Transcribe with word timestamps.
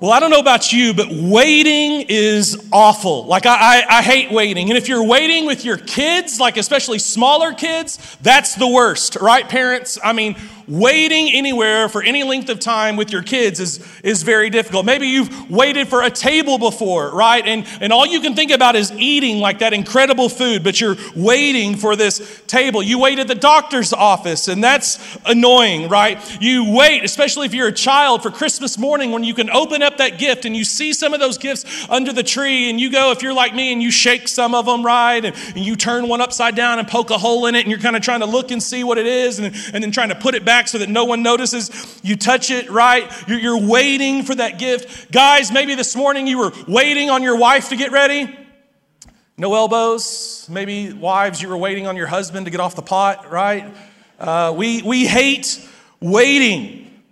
Well, 0.00 0.10
I 0.10 0.18
don't 0.18 0.30
know 0.30 0.40
about 0.40 0.72
you, 0.72 0.92
but 0.92 1.08
waiting 1.08 2.06
is 2.08 2.68
awful. 2.72 3.26
Like, 3.26 3.46
I, 3.46 3.54
I, 3.54 3.98
I, 3.98 4.02
hate 4.02 4.32
waiting. 4.32 4.68
And 4.68 4.76
if 4.76 4.88
you're 4.88 5.04
waiting 5.04 5.46
with 5.46 5.64
your 5.64 5.76
kids, 5.76 6.40
like 6.40 6.56
especially 6.56 6.98
smaller 6.98 7.52
kids, 7.52 7.98
that's 8.20 8.56
the 8.56 8.66
worst, 8.66 9.16
right, 9.16 9.48
parents? 9.48 9.96
I 10.02 10.12
mean, 10.12 10.36
waiting 10.66 11.32
anywhere 11.32 11.88
for 11.88 12.02
any 12.02 12.22
length 12.22 12.48
of 12.48 12.60
time 12.60 12.96
with 12.96 13.12
your 13.12 13.22
kids 13.22 13.60
is, 13.60 13.86
is 14.02 14.22
very 14.22 14.50
difficult. 14.50 14.86
Maybe 14.86 15.08
you've 15.08 15.50
waited 15.50 15.88
for 15.88 16.02
a 16.02 16.10
table 16.10 16.58
before, 16.58 17.10
right? 17.10 17.44
And, 17.46 17.66
and 17.80 17.92
all 17.92 18.06
you 18.06 18.20
can 18.20 18.34
think 18.34 18.50
about 18.50 18.76
is 18.76 18.92
eating 18.92 19.38
like 19.38 19.58
that 19.58 19.72
incredible 19.72 20.28
food, 20.28 20.64
but 20.64 20.80
you're 20.80 20.96
waiting 21.14 21.76
for 21.76 21.96
this 21.96 22.42
table. 22.46 22.82
You 22.82 22.98
wait 22.98 23.18
at 23.18 23.28
the 23.28 23.34
doctor's 23.34 23.92
office, 23.92 24.48
and 24.48 24.62
that's 24.62 25.18
annoying, 25.26 25.88
right? 25.88 26.18
You 26.40 26.72
wait, 26.74 27.04
especially 27.04 27.46
if 27.46 27.54
you're 27.54 27.68
a 27.68 27.72
child, 27.72 28.22
for 28.22 28.30
Christmas 28.30 28.78
morning 28.78 29.12
when 29.12 29.24
you 29.24 29.34
can 29.34 29.50
open 29.50 29.82
up 29.82 29.98
that 29.98 30.18
gift 30.18 30.44
and 30.44 30.56
you 30.56 30.64
see 30.64 30.92
some 30.92 31.12
of 31.12 31.20
those 31.20 31.38
gifts 31.38 31.64
under 31.90 32.12
the 32.12 32.22
tree, 32.22 32.70
and 32.70 32.80
you 32.80 32.90
go, 32.90 33.10
if 33.10 33.22
you're 33.22 33.34
like 33.34 33.54
me, 33.54 33.72
and 33.72 33.82
you 33.82 33.90
shake 33.90 34.28
some 34.28 34.54
of 34.54 34.66
them, 34.66 34.84
right? 34.84 35.24
And, 35.24 35.36
and 35.48 35.58
you 35.58 35.76
turn 35.76 36.08
one 36.08 36.20
upside 36.20 36.54
down 36.54 36.78
and 36.78 36.88
poke 36.88 37.10
a 37.10 37.18
hole 37.18 37.46
in 37.46 37.54
it, 37.54 37.60
and 37.60 37.70
you're 37.70 37.80
kind 37.80 37.96
of 37.96 38.02
trying 38.02 38.20
to 38.20 38.26
look 38.26 38.50
and 38.50 38.62
see 38.62 38.84
what 38.84 38.98
it 38.98 39.06
is, 39.06 39.38
and, 39.38 39.54
and 39.72 39.82
then 39.82 39.90
trying 39.90 40.08
to 40.08 40.14
put 40.14 40.34
it 40.34 40.44
back 40.44 40.53
back 40.54 40.68
so 40.68 40.78
that 40.78 40.88
no 40.88 41.04
one 41.04 41.20
notices. 41.20 42.00
You 42.04 42.14
touch 42.14 42.48
it 42.48 42.70
right. 42.70 43.10
You're, 43.26 43.40
you're 43.40 43.66
waiting 43.66 44.22
for 44.22 44.36
that 44.36 44.56
gift. 44.56 45.10
Guys, 45.10 45.50
maybe 45.50 45.74
this 45.74 45.96
morning 45.96 46.28
you 46.28 46.38
were 46.38 46.52
waiting 46.68 47.10
on 47.10 47.24
your 47.24 47.36
wife 47.36 47.70
to 47.70 47.76
get 47.76 47.90
ready. 47.90 48.38
No 49.36 49.52
elbows. 49.52 50.46
Maybe 50.48 50.92
wives, 50.92 51.42
you 51.42 51.48
were 51.48 51.56
waiting 51.56 51.88
on 51.88 51.96
your 51.96 52.06
husband 52.06 52.46
to 52.46 52.52
get 52.52 52.60
off 52.60 52.76
the 52.76 52.82
pot, 52.82 53.32
right? 53.32 53.74
Uh, 54.16 54.54
we, 54.56 54.80
we 54.82 55.04
hate 55.06 55.68
waiting. 55.98 57.02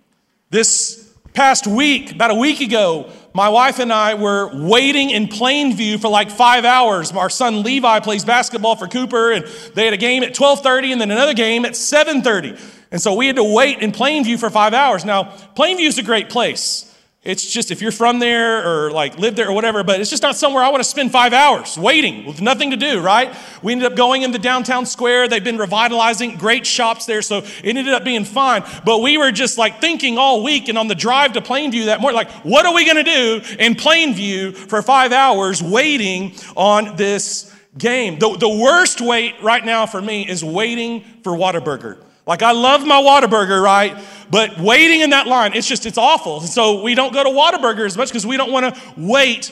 This 0.49 1.13
past 1.33 1.67
week, 1.67 2.13
about 2.13 2.31
a 2.31 2.35
week 2.35 2.61
ago, 2.61 3.11
my 3.33 3.49
wife 3.49 3.79
and 3.79 3.91
I 3.91 4.13
were 4.13 4.51
waiting 4.53 5.09
in 5.09 5.27
Plainview 5.27 5.99
for 5.99 6.07
like 6.07 6.31
five 6.31 6.63
hours. 6.63 7.11
Our 7.11 7.29
son 7.29 7.63
Levi 7.63 7.99
plays 7.99 8.23
basketball 8.23 8.77
for 8.77 8.87
Cooper, 8.87 9.31
and 9.31 9.45
they 9.73 9.83
had 9.85 9.93
a 9.93 9.97
game 9.97 10.23
at 10.23 10.33
12:30 10.33 10.93
and 10.93 11.01
then 11.01 11.11
another 11.11 11.33
game 11.33 11.65
at 11.65 11.73
7:30. 11.73 12.57
And 12.93 13.01
so 13.01 13.15
we 13.15 13.25
had 13.25 13.37
to 13.37 13.43
wait 13.43 13.79
in 13.79 13.91
Plainview 13.91 14.39
for 14.39 14.51
five 14.51 14.75
hours. 14.75 15.03
Now, 15.03 15.23
Plainview 15.55 15.87
is 15.87 15.97
a 15.97 16.03
great 16.03 16.29
place. 16.29 16.89
It's 17.23 17.51
just 17.51 17.71
if 17.71 17.81
you're 17.81 17.91
from 17.91 18.19
there 18.19 18.67
or 18.67 18.91
like 18.91 19.17
live 19.17 19.35
there 19.35 19.49
or 19.49 19.53
whatever, 19.53 19.83
but 19.83 19.99
it's 19.99 20.11
just 20.11 20.21
not 20.21 20.35
somewhere 20.35 20.61
I 20.61 20.69
want 20.69 20.83
to 20.83 20.89
spend 20.89 21.11
five 21.11 21.33
hours 21.33 21.75
waiting 21.75 22.27
with 22.27 22.39
nothing 22.39 22.69
to 22.69 22.77
do, 22.77 22.99
right? 22.99 23.35
We 23.63 23.71
ended 23.71 23.91
up 23.91 23.97
going 23.97 24.21
in 24.21 24.31
the 24.31 24.37
downtown 24.37 24.85
square. 24.85 25.27
They've 25.27 25.43
been 25.43 25.57
revitalizing 25.57 26.35
great 26.35 26.67
shops 26.67 27.07
there, 27.07 27.23
so 27.23 27.37
it 27.37 27.63
ended 27.63 27.87
up 27.87 28.03
being 28.03 28.25
fine. 28.25 28.63
But 28.85 28.99
we 28.99 29.17
were 29.17 29.31
just 29.31 29.57
like 29.57 29.81
thinking 29.81 30.19
all 30.19 30.43
week 30.43 30.67
and 30.67 30.77
on 30.77 30.87
the 30.87 30.95
drive 30.95 31.33
to 31.33 31.41
Plainview 31.41 31.85
that 31.85 31.99
morning, 31.99 32.17
like, 32.17 32.29
what 32.43 32.67
are 32.67 32.75
we 32.75 32.85
going 32.85 33.03
to 33.03 33.03
do 33.03 33.41
in 33.57 33.73
Plainview 33.73 34.53
for 34.53 34.83
five 34.83 35.11
hours 35.13 35.63
waiting 35.63 36.35
on 36.55 36.95
this 36.95 37.51
game? 37.75 38.19
The, 38.19 38.37
the 38.37 38.49
worst 38.49 39.01
wait 39.01 39.41
right 39.41 39.65
now 39.65 39.87
for 39.87 40.01
me 40.01 40.29
is 40.29 40.43
waiting 40.43 41.03
for 41.23 41.31
Whataburger. 41.31 42.03
Like, 42.25 42.41
I 42.41 42.51
love 42.51 42.85
my 42.85 43.01
Whataburger, 43.01 43.61
right? 43.61 44.01
But 44.29 44.57
waiting 44.59 45.01
in 45.01 45.11
that 45.11 45.27
line, 45.27 45.53
it's 45.53 45.67
just, 45.67 45.85
it's 45.85 45.97
awful. 45.97 46.41
So 46.41 46.81
we 46.81 46.95
don't 46.95 47.13
go 47.13 47.23
to 47.23 47.29
Whataburger 47.29 47.85
as 47.85 47.97
much 47.97 48.09
because 48.09 48.25
we 48.25 48.37
don't 48.37 48.51
want 48.51 48.73
to 48.73 48.81
wait 48.97 49.51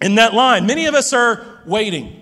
in 0.00 0.16
that 0.16 0.34
line. 0.34 0.66
Many 0.66 0.86
of 0.86 0.94
us 0.94 1.12
are 1.12 1.60
waiting. 1.64 2.20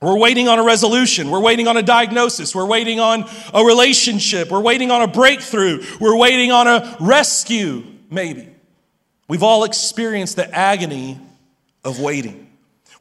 We're 0.00 0.18
waiting 0.18 0.48
on 0.48 0.58
a 0.58 0.64
resolution. 0.64 1.30
We're 1.30 1.40
waiting 1.40 1.68
on 1.68 1.76
a 1.76 1.82
diagnosis. 1.82 2.54
We're 2.54 2.66
waiting 2.66 2.98
on 2.98 3.24
a 3.54 3.62
relationship. 3.64 4.50
We're 4.50 4.60
waiting 4.60 4.90
on 4.90 5.02
a 5.02 5.06
breakthrough. 5.06 5.84
We're 6.00 6.16
waiting 6.16 6.50
on 6.50 6.66
a 6.66 6.96
rescue, 6.98 7.84
maybe. 8.10 8.48
We've 9.28 9.44
all 9.44 9.62
experienced 9.62 10.36
the 10.36 10.52
agony 10.52 11.20
of 11.84 12.00
waiting. 12.00 12.51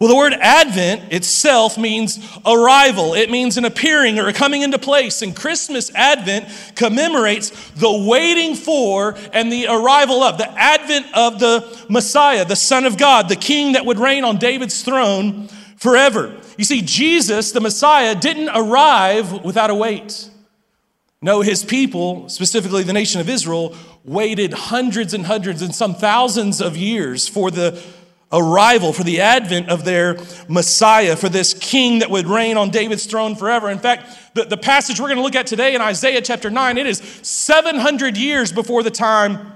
Well, 0.02 0.10
the 0.10 0.16
word 0.16 0.34
Advent 0.34 1.14
itself 1.14 1.78
means 1.78 2.18
arrival. 2.44 3.14
It 3.14 3.30
means 3.30 3.58
an 3.58 3.66
appearing 3.66 4.18
or 4.18 4.28
a 4.28 4.34
coming 4.34 4.64
into 4.64 4.80
place. 4.80 5.22
And 5.22 5.36
Christmas 5.36 5.94
Advent 5.94 6.48
commemorates 6.74 7.52
the 7.74 8.08
waiting 8.10 8.56
for 8.56 9.16
and 9.32 9.52
the 9.52 9.68
arrival 9.68 10.24
of, 10.24 10.40
the 10.40 10.52
advent 10.60 11.06
of 11.16 11.40
the 11.40 11.86
Messiah, 11.88 12.46
the 12.46 12.56
Son 12.56 12.86
of 12.86 12.98
God, 12.98 13.30
the 13.30 13.36
King 13.36 13.74
that 13.74 13.86
would 13.86 14.00
reign 14.00 14.24
on 14.24 14.38
David's 14.38 14.82
throne 14.82 15.48
forever. 15.78 16.36
You 16.58 16.66
see, 16.66 16.82
Jesus, 16.82 17.52
the 17.52 17.62
Messiah, 17.62 18.16
didn't 18.16 18.50
arrive 18.50 19.44
without 19.44 19.70
a 19.70 19.76
wait. 19.76 20.32
No, 21.22 21.42
his 21.42 21.64
people, 21.64 22.28
specifically 22.28 22.82
the 22.82 22.92
nation 22.92 23.22
of 23.22 23.30
Israel, 23.30 23.76
waited 24.04 24.54
hundreds 24.54 25.14
and 25.14 25.28
hundreds 25.28 25.62
and 25.62 25.76
some 25.76 25.94
thousands 25.94 26.60
of 26.60 26.76
years 26.76 27.28
for 27.28 27.52
the 27.52 27.80
arrival, 28.32 28.94
for 28.94 29.04
the 29.04 29.22
advent 29.22 29.70
of 29.70 29.84
their 29.84 30.18
Messiah, 30.48 31.16
for 31.16 31.30
this 31.30 31.54
king 31.54 32.00
that 32.00 32.10
would 32.10 32.28
reign 32.28 32.58
on 32.58 32.70
David's 32.70 33.06
throne 33.06 33.36
forever. 33.36 33.70
In 33.70 33.80
fact, 33.80 34.34
the, 34.34 34.46
the 34.46 34.58
passage 34.58 35.00
we're 35.00 35.08
going 35.08 35.18
to 35.18 35.24
look 35.24 35.36
at 35.36 35.48
today 35.48 35.76
in 35.76 35.82
Isaiah 35.82 36.22
chapter 36.22 36.50
9, 36.50 36.78
it 36.78 36.88
is 36.88 37.00
700 37.22 38.18
years 38.18 38.52
before 38.52 38.84
the 38.84 38.92
time 38.92 39.54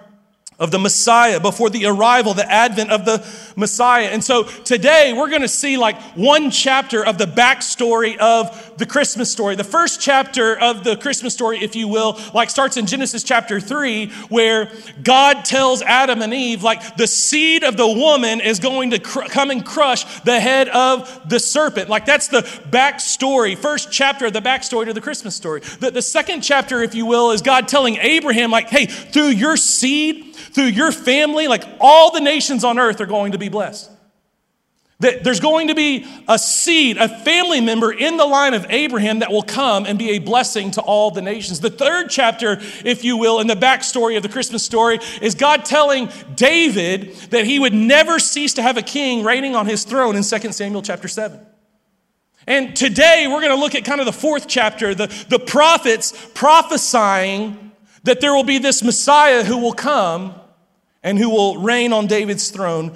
of 0.58 0.72
the 0.72 0.80
Messiah, 0.80 1.40
before 1.40 1.70
the 1.70 1.86
arrival, 1.86 2.34
the 2.34 2.50
advent 2.50 2.90
of 2.90 3.06
the 3.06 3.26
Messiah. 3.58 4.06
And 4.06 4.24
so 4.24 4.44
today 4.44 5.14
we're 5.14 5.30
going 5.30 5.42
to 5.42 5.50
see 5.50 5.78
like 5.78 6.02
one 6.16 6.50
chapter 6.50 7.06
of 7.06 7.18
the 7.18 7.26
backstory 7.26 8.18
of 8.18 8.75
the 8.78 8.86
Christmas 8.86 9.32
story. 9.32 9.56
The 9.56 9.64
first 9.64 10.02
chapter 10.02 10.58
of 10.60 10.84
the 10.84 10.96
Christmas 10.98 11.34
story, 11.34 11.64
if 11.64 11.76
you 11.76 11.88
will, 11.88 12.20
like 12.34 12.50
starts 12.50 12.78
in 12.78 12.86
Genesis 12.86 13.24
chapter 13.24 13.60
3, 13.60 14.08
where 14.30 14.72
God 15.04 15.46
tells 15.46 15.82
Adam 15.82 16.22
and 16.22 16.34
Eve, 16.34 16.64
like 16.64 16.98
the 16.98 17.08
seed 17.08 17.64
of 17.64 17.78
the 17.78 17.88
woman 17.88 18.42
is 18.42 18.60
going 18.60 18.92
to 18.92 19.00
cr- 19.00 19.28
come 19.30 19.52
and 19.52 19.66
crush 19.66 20.22
the 20.22 20.40
head 20.40 20.70
of 20.70 21.30
the 21.30 21.40
serpent. 21.40 21.90
Like 21.90 22.06
that's 22.06 22.28
the 22.28 22.42
backstory, 22.42 23.58
first 23.58 23.92
chapter 23.92 24.26
of 24.26 24.34
the 24.34 24.42
backstory 24.42 24.86
to 24.86 24.94
the 24.94 25.02
Christmas 25.02 25.36
story. 25.36 25.62
The, 25.80 25.92
the 25.92 26.02
second 26.02 26.42
chapter, 26.42 26.82
if 26.82 26.96
you 26.96 27.06
will, 27.06 27.32
is 27.32 27.42
God 27.42 27.68
telling 27.68 27.98
Abraham, 27.98 28.52
like, 28.52 28.70
hey, 28.70 28.86
through 28.86 29.30
your 29.30 29.58
seed, 29.58 30.36
through 30.36 30.66
your 30.66 30.92
family, 30.92 31.48
like 31.48 31.64
all 31.80 32.12
the 32.12 32.22
nations 32.22 32.64
on 32.64 32.80
earth 32.80 33.02
are 33.02 33.06
going 33.06 33.32
to 33.32 33.38
be 33.38 33.50
blessed. 33.50 33.92
That 35.02 35.26
there's 35.26 35.42
going 35.42 35.68
to 35.68 35.76
be 35.76 36.06
a 36.28 36.40
seed, 36.40 36.96
a 36.96 37.10
family 37.10 37.60
member 37.60 37.92
in 37.92 38.16
the 38.16 38.26
line 38.26 38.54
of 38.54 38.66
Abraham 38.70 39.20
that 39.20 39.30
will 39.30 39.44
come 39.44 39.86
and 39.86 40.00
be 40.00 40.12
a 40.12 40.20
blessing 40.20 40.72
to 40.72 40.82
all 40.82 41.12
the 41.12 41.22
nations. 41.22 41.60
The 41.60 41.70
third 41.70 42.10
chapter, 42.10 42.62
if 42.86 43.04
you 43.04 43.18
will, 43.18 43.42
in 43.42 43.48
the 43.48 43.56
backstory 43.56 44.16
of 44.16 44.24
the 44.24 44.30
Christmas 44.30 44.64
story, 44.64 45.00
is 45.22 45.36
God 45.36 45.66
telling 45.66 46.10
David 46.36 47.14
that 47.32 47.44
he 47.44 47.60
would 47.60 47.74
never 47.74 48.20
cease 48.20 48.54
to 48.54 48.62
have 48.62 48.78
a 48.78 48.82
king 48.82 49.26
reigning 49.26 49.54
on 49.54 49.66
his 49.66 49.84
throne 49.84 50.16
in 50.16 50.24
2 50.24 50.52
Samuel 50.54 50.82
chapter 50.82 51.10
7. 51.10 51.46
And 52.48 52.76
today 52.76 53.26
we're 53.28 53.42
going 53.42 53.56
to 53.56 53.60
look 53.60 53.76
at 53.76 53.84
kind 53.84 54.00
of 54.00 54.06
the 54.06 54.14
fourth 54.14 54.48
chapter, 54.48 54.96
the, 54.96 55.08
the 55.30 55.40
prophets 55.40 56.14
prophesying 56.34 57.72
that 58.04 58.22
there 58.22 58.34
will 58.34 58.44
be 58.44 58.60
this 58.60 58.84
Messiah 58.84 59.44
who 59.44 59.58
will 59.58 59.74
come 59.74 60.36
and 61.04 61.18
who 61.18 61.30
will 61.30 61.58
reign 61.58 61.92
on 61.92 62.08
David's 62.08 62.50
throne 62.50 62.96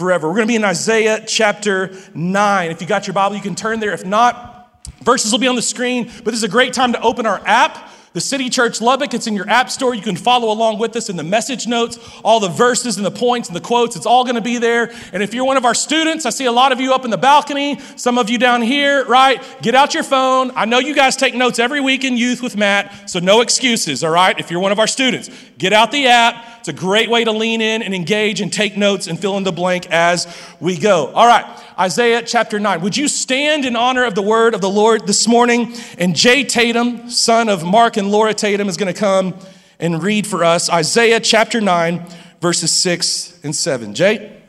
forever. 0.00 0.28
We're 0.28 0.36
going 0.36 0.46
to 0.46 0.52
be 0.52 0.56
in 0.56 0.64
Isaiah 0.64 1.22
chapter 1.26 1.94
9. 2.14 2.70
If 2.70 2.80
you 2.80 2.88
got 2.88 3.06
your 3.06 3.12
Bible, 3.12 3.36
you 3.36 3.42
can 3.42 3.54
turn 3.54 3.80
there. 3.80 3.92
If 3.92 4.06
not, 4.06 4.82
verses 5.02 5.30
will 5.30 5.38
be 5.38 5.46
on 5.46 5.56
the 5.56 5.62
screen, 5.62 6.06
but 6.06 6.24
this 6.24 6.36
is 6.36 6.42
a 6.42 6.48
great 6.48 6.72
time 6.72 6.94
to 6.94 7.00
open 7.02 7.26
our 7.26 7.40
app 7.44 7.90
the 8.12 8.20
City 8.20 8.50
Church 8.50 8.80
Lubbock, 8.80 9.14
it's 9.14 9.28
in 9.28 9.34
your 9.34 9.48
app 9.48 9.70
store. 9.70 9.94
You 9.94 10.02
can 10.02 10.16
follow 10.16 10.52
along 10.52 10.78
with 10.78 10.96
us 10.96 11.08
in 11.08 11.16
the 11.16 11.22
message 11.22 11.68
notes, 11.68 11.96
all 12.24 12.40
the 12.40 12.48
verses 12.48 12.96
and 12.96 13.06
the 13.06 13.10
points 13.10 13.48
and 13.48 13.54
the 13.54 13.60
quotes. 13.60 13.94
It's 13.94 14.06
all 14.06 14.24
going 14.24 14.34
to 14.34 14.40
be 14.40 14.58
there. 14.58 14.92
And 15.12 15.22
if 15.22 15.32
you're 15.32 15.44
one 15.44 15.56
of 15.56 15.64
our 15.64 15.74
students, 15.74 16.26
I 16.26 16.30
see 16.30 16.46
a 16.46 16.52
lot 16.52 16.72
of 16.72 16.80
you 16.80 16.92
up 16.92 17.04
in 17.04 17.12
the 17.12 17.18
balcony, 17.18 17.78
some 17.94 18.18
of 18.18 18.28
you 18.28 18.36
down 18.36 18.62
here, 18.62 19.04
right? 19.04 19.40
Get 19.62 19.76
out 19.76 19.94
your 19.94 20.02
phone. 20.02 20.50
I 20.56 20.64
know 20.64 20.80
you 20.80 20.92
guys 20.92 21.14
take 21.14 21.34
notes 21.34 21.60
every 21.60 21.80
week 21.80 22.02
in 22.02 22.16
youth 22.16 22.42
with 22.42 22.56
Matt, 22.56 23.08
so 23.08 23.20
no 23.20 23.42
excuses, 23.42 24.02
all 24.02 24.10
right? 24.10 24.38
If 24.40 24.50
you're 24.50 24.60
one 24.60 24.72
of 24.72 24.80
our 24.80 24.88
students, 24.88 25.30
get 25.56 25.72
out 25.72 25.92
the 25.92 26.08
app. 26.08 26.59
It's 26.60 26.68
a 26.68 26.74
great 26.74 27.08
way 27.08 27.24
to 27.24 27.32
lean 27.32 27.62
in 27.62 27.82
and 27.82 27.94
engage 27.94 28.42
and 28.42 28.52
take 28.52 28.76
notes 28.76 29.06
and 29.06 29.18
fill 29.18 29.38
in 29.38 29.44
the 29.44 29.52
blank 29.52 29.86
as 29.90 30.26
we 30.60 30.76
go. 30.76 31.06
All 31.14 31.26
right, 31.26 31.46
Isaiah 31.78 32.22
chapter 32.22 32.60
9. 32.60 32.82
Would 32.82 32.98
you 32.98 33.08
stand 33.08 33.64
in 33.64 33.76
honor 33.76 34.04
of 34.04 34.14
the 34.14 34.20
word 34.20 34.52
of 34.52 34.60
the 34.60 34.68
Lord 34.68 35.06
this 35.06 35.26
morning? 35.26 35.74
And 35.96 36.14
Jay 36.14 36.44
Tatum, 36.44 37.08
son 37.08 37.48
of 37.48 37.64
Mark 37.64 37.96
and 37.96 38.10
Laura 38.10 38.34
Tatum, 38.34 38.68
is 38.68 38.76
going 38.76 38.92
to 38.92 39.00
come 39.00 39.34
and 39.78 40.02
read 40.02 40.26
for 40.26 40.44
us 40.44 40.68
Isaiah 40.68 41.18
chapter 41.18 41.62
9, 41.62 42.06
verses 42.42 42.70
6 42.72 43.40
and 43.42 43.56
7. 43.56 43.94
Jay? 43.94 44.42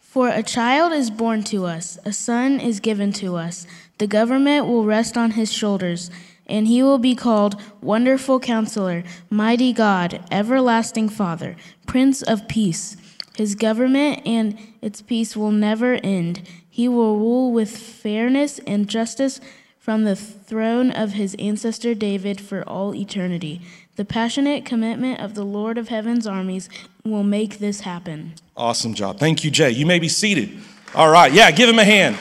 For 0.00 0.28
a 0.28 0.42
child 0.42 0.92
is 0.92 1.10
born 1.10 1.44
to 1.44 1.64
us, 1.64 1.98
a 2.04 2.12
son 2.12 2.60
is 2.60 2.78
given 2.78 3.10
to 3.14 3.36
us. 3.36 3.66
The 3.96 4.06
government 4.06 4.66
will 4.66 4.84
rest 4.84 5.16
on 5.16 5.30
his 5.30 5.50
shoulders 5.50 6.10
and 6.46 6.66
he 6.66 6.82
will 6.82 6.98
be 6.98 7.14
called 7.14 7.60
Wonderful 7.80 8.40
Counselor, 8.40 9.02
Mighty 9.30 9.72
God, 9.72 10.24
Everlasting 10.30 11.08
Father, 11.08 11.56
Prince 11.86 12.22
of 12.22 12.48
Peace. 12.48 12.96
His 13.36 13.54
government 13.54 14.22
and 14.24 14.58
its 14.80 15.02
peace 15.02 15.36
will 15.36 15.50
never 15.50 15.94
end. 16.02 16.48
He 16.68 16.88
will 16.88 17.18
rule 17.18 17.52
with 17.52 17.76
fairness 17.76 18.58
and 18.66 18.88
justice 18.88 19.40
from 19.78 20.04
the 20.04 20.16
throne 20.16 20.90
of 20.90 21.12
his 21.12 21.36
ancestor 21.38 21.94
David 21.94 22.40
for 22.40 22.62
all 22.62 22.94
eternity. 22.94 23.60
The 23.96 24.04
passionate 24.04 24.64
commitment 24.64 25.20
of 25.20 25.34
the 25.34 25.44
Lord 25.44 25.78
of 25.78 25.88
Heaven's 25.88 26.26
armies 26.26 26.68
will 27.04 27.22
make 27.22 27.58
this 27.58 27.80
happen. 27.80 28.34
Awesome 28.56 28.94
job. 28.94 29.18
Thank 29.18 29.44
you, 29.44 29.50
Jay. 29.50 29.70
You 29.70 29.86
may 29.86 29.98
be 29.98 30.08
seated. 30.08 30.58
All 30.94 31.10
right. 31.10 31.32
Yeah, 31.32 31.50
give 31.50 31.68
him 31.68 31.78
a 31.78 31.84
hand. 31.84 32.18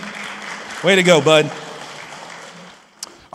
Way 0.84 0.96
to 0.96 1.04
go, 1.04 1.22
bud. 1.22 1.52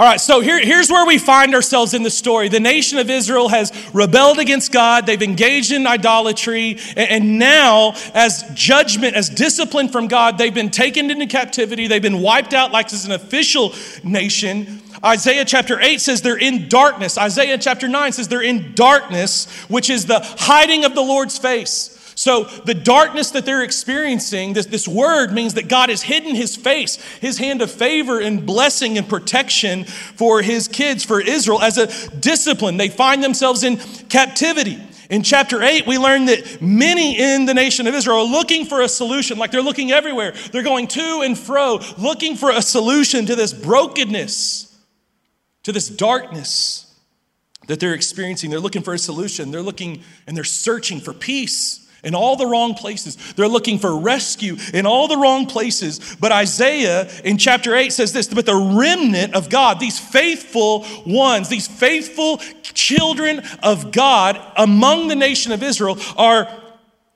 All 0.00 0.06
right, 0.06 0.18
so 0.18 0.40
here, 0.40 0.58
here's 0.58 0.90
where 0.90 1.04
we 1.04 1.18
find 1.18 1.54
ourselves 1.54 1.92
in 1.92 2.02
the 2.02 2.10
story. 2.10 2.48
The 2.48 2.58
nation 2.58 2.96
of 2.96 3.10
Israel 3.10 3.50
has 3.50 3.70
rebelled 3.92 4.38
against 4.38 4.72
God, 4.72 5.04
they've 5.04 5.20
engaged 5.20 5.72
in 5.72 5.86
idolatry, 5.86 6.78
and, 6.96 7.10
and 7.10 7.38
now, 7.38 7.92
as 8.14 8.42
judgment, 8.54 9.14
as 9.14 9.28
discipline 9.28 9.90
from 9.90 10.08
God, 10.08 10.38
they've 10.38 10.54
been 10.54 10.70
taken 10.70 11.10
into 11.10 11.26
captivity, 11.26 11.86
they've 11.86 12.00
been 12.00 12.22
wiped 12.22 12.54
out 12.54 12.72
like 12.72 12.90
as 12.94 13.04
an 13.04 13.12
official 13.12 13.74
nation. 14.02 14.80
Isaiah 15.04 15.44
chapter 15.44 15.78
8 15.78 16.00
says 16.00 16.22
they're 16.22 16.38
in 16.38 16.70
darkness. 16.70 17.18
Isaiah 17.18 17.58
chapter 17.58 17.86
9 17.86 18.12
says 18.12 18.26
they're 18.26 18.40
in 18.40 18.72
darkness, 18.74 19.50
which 19.68 19.90
is 19.90 20.06
the 20.06 20.20
hiding 20.38 20.86
of 20.86 20.94
the 20.94 21.02
Lord's 21.02 21.36
face. 21.36 21.99
So, 22.20 22.44
the 22.44 22.74
darkness 22.74 23.30
that 23.30 23.46
they're 23.46 23.62
experiencing, 23.62 24.52
this, 24.52 24.66
this 24.66 24.86
word 24.86 25.32
means 25.32 25.54
that 25.54 25.68
God 25.68 25.88
has 25.88 26.02
hidden 26.02 26.34
his 26.34 26.54
face, 26.54 26.96
his 27.14 27.38
hand 27.38 27.62
of 27.62 27.70
favor 27.70 28.20
and 28.20 28.44
blessing 28.44 28.98
and 28.98 29.08
protection 29.08 29.84
for 29.84 30.42
his 30.42 30.68
kids, 30.68 31.02
for 31.02 31.18
Israel, 31.18 31.62
as 31.62 31.78
a 31.78 31.86
discipline. 32.18 32.76
They 32.76 32.90
find 32.90 33.24
themselves 33.24 33.64
in 33.64 33.78
captivity. 34.10 34.78
In 35.08 35.22
chapter 35.22 35.62
8, 35.62 35.86
we 35.86 35.96
learn 35.96 36.26
that 36.26 36.60
many 36.60 37.18
in 37.18 37.46
the 37.46 37.54
nation 37.54 37.86
of 37.86 37.94
Israel 37.94 38.18
are 38.18 38.30
looking 38.30 38.66
for 38.66 38.82
a 38.82 38.88
solution, 38.90 39.38
like 39.38 39.50
they're 39.50 39.62
looking 39.62 39.90
everywhere. 39.90 40.34
They're 40.52 40.62
going 40.62 40.88
to 40.88 41.22
and 41.22 41.38
fro, 41.38 41.80
looking 41.96 42.36
for 42.36 42.50
a 42.50 42.60
solution 42.60 43.24
to 43.24 43.34
this 43.34 43.54
brokenness, 43.54 44.78
to 45.62 45.72
this 45.72 45.88
darkness 45.88 46.94
that 47.66 47.80
they're 47.80 47.94
experiencing. 47.94 48.50
They're 48.50 48.60
looking 48.60 48.82
for 48.82 48.92
a 48.92 48.98
solution. 48.98 49.50
They're 49.52 49.62
looking 49.62 50.02
and 50.26 50.36
they're 50.36 50.44
searching 50.44 51.00
for 51.00 51.14
peace 51.14 51.79
in 52.02 52.14
all 52.14 52.36
the 52.36 52.46
wrong 52.46 52.74
places. 52.74 53.16
They're 53.34 53.48
looking 53.48 53.78
for 53.78 53.98
rescue 53.98 54.56
in 54.72 54.86
all 54.86 55.08
the 55.08 55.16
wrong 55.16 55.46
places. 55.46 56.16
But 56.20 56.32
Isaiah 56.32 57.08
in 57.22 57.38
chapter 57.38 57.74
8 57.74 57.92
says 57.92 58.12
this 58.12 58.28
But 58.28 58.46
the 58.46 58.56
remnant 58.56 59.34
of 59.34 59.48
God, 59.48 59.80
these 59.80 59.98
faithful 59.98 60.86
ones, 61.06 61.48
these 61.48 61.68
faithful 61.68 62.38
children 62.62 63.42
of 63.62 63.92
God 63.92 64.40
among 64.56 65.08
the 65.08 65.16
nation 65.16 65.52
of 65.52 65.62
Israel, 65.62 65.98
are 66.16 66.48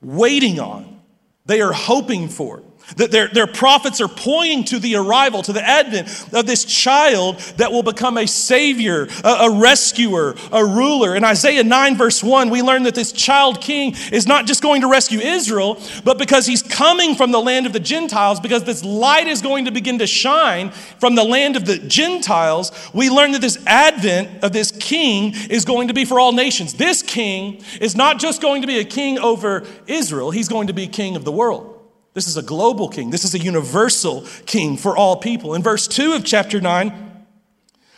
waiting 0.01 0.59
on, 0.59 0.99
they 1.45 1.61
are 1.61 1.73
hoping 1.73 2.29
for. 2.29 2.61
That 2.97 3.11
their, 3.11 3.27
their 3.27 3.47
prophets 3.47 3.99
are 3.99 4.07
pointing 4.07 4.63
to 4.65 4.79
the 4.79 4.95
arrival, 4.95 5.41
to 5.43 5.53
the 5.53 5.67
advent 5.67 6.07
of 6.33 6.45
this 6.45 6.63
child 6.65 7.39
that 7.57 7.71
will 7.71 7.83
become 7.83 8.17
a 8.17 8.27
savior, 8.27 9.07
a, 9.23 9.29
a, 9.29 9.59
rescuer, 9.59 10.35
a 10.51 10.63
ruler. 10.63 11.15
In 11.15 11.23
Isaiah 11.23 11.63
9, 11.63 11.97
verse 11.97 12.23
1, 12.23 12.49
we 12.49 12.61
learn 12.61 12.83
that 12.83 12.95
this 12.95 13.11
child 13.11 13.59
king 13.59 13.95
is 14.11 14.27
not 14.27 14.45
just 14.45 14.61
going 14.61 14.81
to 14.81 14.87
rescue 14.87 15.19
Israel, 15.19 15.79
but 16.03 16.17
because 16.17 16.45
he's 16.45 16.61
coming 16.61 17.15
from 17.15 17.31
the 17.31 17.39
land 17.39 17.65
of 17.65 17.73
the 17.73 17.79
Gentiles, 17.79 18.39
because 18.39 18.63
this 18.63 18.83
light 18.83 19.27
is 19.27 19.41
going 19.41 19.65
to 19.65 19.71
begin 19.71 19.99
to 19.99 20.07
shine 20.07 20.69
from 20.99 21.15
the 21.15 21.23
land 21.23 21.55
of 21.55 21.65
the 21.65 21.79
Gentiles, 21.79 22.71
we 22.93 23.09
learn 23.09 23.31
that 23.31 23.41
this 23.41 23.57
advent 23.65 24.43
of 24.43 24.53
this 24.53 24.71
king 24.71 25.33
is 25.49 25.65
going 25.65 25.87
to 25.87 25.93
be 25.93 26.05
for 26.05 26.19
all 26.19 26.31
nations. 26.31 26.75
This 26.75 27.01
king 27.01 27.63
is 27.81 27.95
not 27.95 28.19
just 28.19 28.41
going 28.41 28.61
to 28.61 28.67
be 28.67 28.79
a 28.79 28.85
king 28.85 29.17
over 29.19 29.65
Israel, 29.87 30.31
he's 30.31 30.47
going 30.47 30.67
to 30.67 30.73
be 30.73 30.87
king 30.87 31.15
of 31.15 31.25
the 31.25 31.31
world. 31.31 31.74
This 32.15 32.27
is 32.27 32.37
a 32.37 32.41
global 32.41 32.87
king. 32.87 33.09
This 33.09 33.25
is 33.25 33.35
a 33.35 33.39
universal 33.39 34.25
king 34.45 34.77
for 34.77 34.95
all 34.95 35.17
people. 35.17 35.53
In 35.53 35.61
verse 35.61 35.85
2 35.85 36.13
of 36.13 36.23
chapter 36.23 36.61
9, 36.61 37.25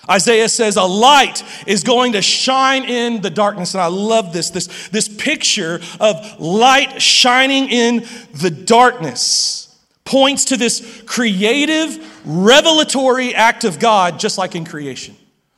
Isaiah 0.10 0.50
says 0.50 0.76
a 0.76 0.84
light 0.84 1.44
is 1.68 1.84
going 1.84 2.14
to 2.14 2.22
shine 2.24 2.84
in 2.86 3.22
the 3.22 3.30
darkness. 3.30 3.76
And 3.76 3.82
I 3.82 3.88
love 3.88 4.34
this, 4.34 4.50
this, 4.50 4.90
this 4.90 5.08
picture 5.08 5.80
of 6.00 6.40
light 6.40 7.00
shining 7.00 7.70
in 7.70 8.08
the 8.34 8.50
darkness 8.50 9.64
points 10.04 10.46
to 10.46 10.58
this 10.58 11.04
creative, 11.06 12.26
revelatory 12.26 13.36
act 13.36 13.66
of 13.66 13.78
God, 13.78 14.20
just 14.20 14.40
like 14.40 14.56
in 14.56 14.66
creation. 14.66 15.16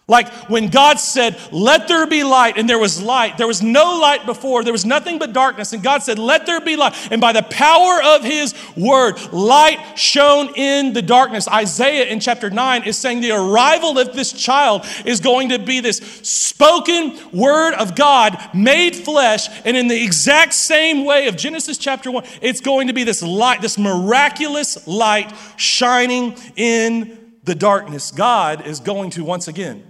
Like 0.09 0.33
when 0.49 0.67
God 0.69 0.99
said, 0.99 1.39
Let 1.51 1.87
there 1.87 2.07
be 2.07 2.23
light, 2.23 2.57
and 2.57 2.67
there 2.67 2.79
was 2.79 3.01
light. 3.01 3.37
There 3.37 3.47
was 3.47 3.61
no 3.61 3.99
light 3.99 4.25
before, 4.25 4.63
there 4.63 4.73
was 4.73 4.85
nothing 4.85 5.19
but 5.19 5.31
darkness. 5.31 5.71
And 5.71 5.83
God 5.83 6.03
said, 6.03 6.19
Let 6.19 6.45
there 6.45 6.59
be 6.59 6.75
light. 6.75 6.95
And 7.11 7.21
by 7.21 7.31
the 7.31 7.43
power 7.43 8.01
of 8.03 8.23
his 8.23 8.53
word, 8.75 9.21
light 9.31 9.97
shone 9.97 10.53
in 10.55 10.93
the 10.93 11.01
darkness. 11.01 11.47
Isaiah 11.47 12.07
in 12.07 12.19
chapter 12.19 12.49
9 12.49 12.83
is 12.83 12.97
saying 12.97 13.21
the 13.21 13.31
arrival 13.31 13.99
of 13.99 14.13
this 14.13 14.33
child 14.33 14.85
is 15.05 15.19
going 15.19 15.49
to 15.49 15.59
be 15.59 15.79
this 15.79 15.97
spoken 16.23 17.17
word 17.31 17.75
of 17.75 17.95
God 17.95 18.37
made 18.53 18.95
flesh. 18.95 19.47
And 19.63 19.77
in 19.77 19.87
the 19.87 20.03
exact 20.03 20.53
same 20.53 21.05
way 21.05 21.27
of 21.27 21.37
Genesis 21.37 21.77
chapter 21.77 22.09
1, 22.09 22.23
it's 22.41 22.61
going 22.61 22.87
to 22.87 22.93
be 22.93 23.03
this 23.03 23.21
light, 23.21 23.61
this 23.61 23.77
miraculous 23.77 24.87
light 24.87 25.31
shining 25.55 26.35
in 26.55 27.35
the 27.43 27.53
darkness. 27.53 28.11
God 28.11 28.65
is 28.65 28.79
going 28.79 29.11
to 29.11 29.23
once 29.23 29.47
again 29.47 29.88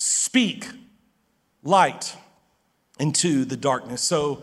speak 0.00 0.66
light 1.62 2.16
into 2.98 3.44
the 3.44 3.56
darkness. 3.56 4.00
So, 4.00 4.42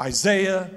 Isaiah, 0.00 0.70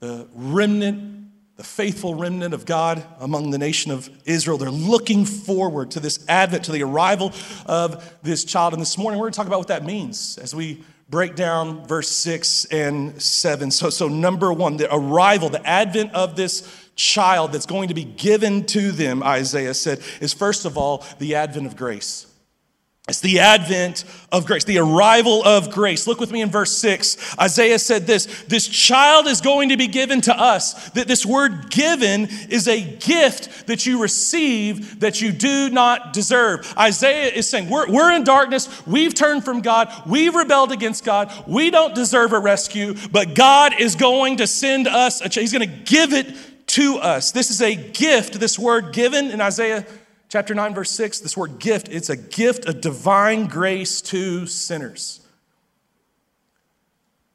the 0.00 0.28
remnant, 0.34 1.30
the 1.56 1.64
faithful 1.64 2.14
remnant 2.14 2.52
of 2.52 2.66
God 2.66 3.02
among 3.20 3.50
the 3.50 3.58
nation 3.58 3.90
of 3.90 4.10
Israel, 4.26 4.58
they're 4.58 4.70
looking 4.70 5.24
forward 5.24 5.92
to 5.92 6.00
this 6.00 6.24
advent, 6.28 6.64
to 6.64 6.72
the 6.72 6.82
arrival 6.82 7.32
of 7.64 8.18
this 8.22 8.44
child. 8.44 8.74
And 8.74 8.82
this 8.82 8.98
morning, 8.98 9.18
we're 9.18 9.26
going 9.26 9.32
to 9.32 9.36
talk 9.36 9.46
about 9.46 9.60
what 9.60 9.68
that 9.68 9.84
means 9.84 10.36
as 10.38 10.54
we 10.54 10.84
break 11.08 11.34
down 11.34 11.86
verse 11.86 12.10
6 12.10 12.66
and 12.66 13.20
7. 13.20 13.70
So, 13.70 13.88
so 13.88 14.08
number 14.08 14.52
one, 14.52 14.76
the 14.76 14.94
arrival, 14.94 15.48
the 15.48 15.66
advent 15.66 16.12
of 16.12 16.36
this 16.36 16.68
child 16.96 17.52
that's 17.52 17.66
going 17.66 17.88
to 17.88 17.94
be 17.94 18.04
given 18.04 18.66
to 18.66 18.92
them, 18.92 19.22
Isaiah 19.22 19.74
said, 19.74 20.00
is 20.20 20.34
first 20.34 20.66
of 20.66 20.76
all 20.76 21.04
the 21.18 21.34
advent 21.34 21.66
of 21.66 21.76
grace. 21.76 22.26
It's 23.12 23.20
the 23.20 23.40
advent 23.40 24.04
of 24.32 24.46
grace, 24.46 24.64
the 24.64 24.78
arrival 24.78 25.44
of 25.44 25.70
grace. 25.70 26.06
Look 26.06 26.18
with 26.18 26.32
me 26.32 26.40
in 26.40 26.50
verse 26.50 26.74
6. 26.78 27.36
Isaiah 27.38 27.78
said 27.78 28.06
this 28.06 28.24
This 28.44 28.66
child 28.66 29.26
is 29.26 29.42
going 29.42 29.68
to 29.68 29.76
be 29.76 29.86
given 29.86 30.22
to 30.22 30.34
us. 30.34 30.88
That 30.92 31.08
this 31.08 31.26
word 31.26 31.68
given 31.68 32.28
is 32.48 32.66
a 32.66 32.80
gift 32.80 33.66
that 33.66 33.84
you 33.84 34.00
receive 34.00 35.00
that 35.00 35.20
you 35.20 35.30
do 35.30 35.68
not 35.68 36.14
deserve. 36.14 36.72
Isaiah 36.78 37.30
is 37.30 37.46
saying, 37.46 37.68
We're, 37.68 37.86
we're 37.86 38.12
in 38.12 38.24
darkness. 38.24 38.86
We've 38.86 39.14
turned 39.14 39.44
from 39.44 39.60
God. 39.60 39.92
We've 40.06 40.34
rebelled 40.34 40.72
against 40.72 41.04
God. 41.04 41.30
We 41.46 41.68
don't 41.68 41.94
deserve 41.94 42.32
a 42.32 42.38
rescue, 42.38 42.94
but 43.10 43.34
God 43.34 43.78
is 43.78 43.94
going 43.94 44.38
to 44.38 44.46
send 44.46 44.88
us 44.88 45.20
a 45.20 45.28
He's 45.28 45.52
going 45.52 45.68
to 45.68 45.76
give 45.84 46.14
it 46.14 46.34
to 46.68 46.96
us. 46.96 47.30
This 47.30 47.50
is 47.50 47.60
a 47.60 47.74
gift, 47.74 48.40
this 48.40 48.58
word 48.58 48.94
given 48.94 49.30
in 49.30 49.42
Isaiah 49.42 49.84
Chapter 50.32 50.54
9, 50.54 50.74
verse 50.74 50.90
6, 50.92 51.20
this 51.20 51.36
word 51.36 51.58
gift, 51.58 51.90
it's 51.90 52.08
a 52.08 52.16
gift 52.16 52.64
of 52.64 52.80
divine 52.80 53.48
grace 53.48 54.00
to 54.00 54.46
sinners. 54.46 55.20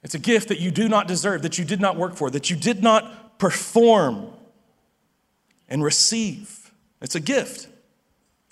It's 0.02 0.16
a 0.16 0.20
gift 0.20 0.48
that 0.48 0.60
you 0.60 0.72
do 0.72 0.90
not 0.90 1.08
deserve, 1.08 1.44
that 1.44 1.60
you 1.60 1.64
did 1.64 1.80
not 1.80 1.96
work 1.96 2.16
for, 2.16 2.32
that 2.32 2.50
you 2.50 2.56
did 2.56 2.82
not 2.82 3.38
perform 3.38 4.32
and 5.70 5.84
receive. 5.84 6.74
It's 7.00 7.14
a 7.14 7.20
gift. 7.20 7.68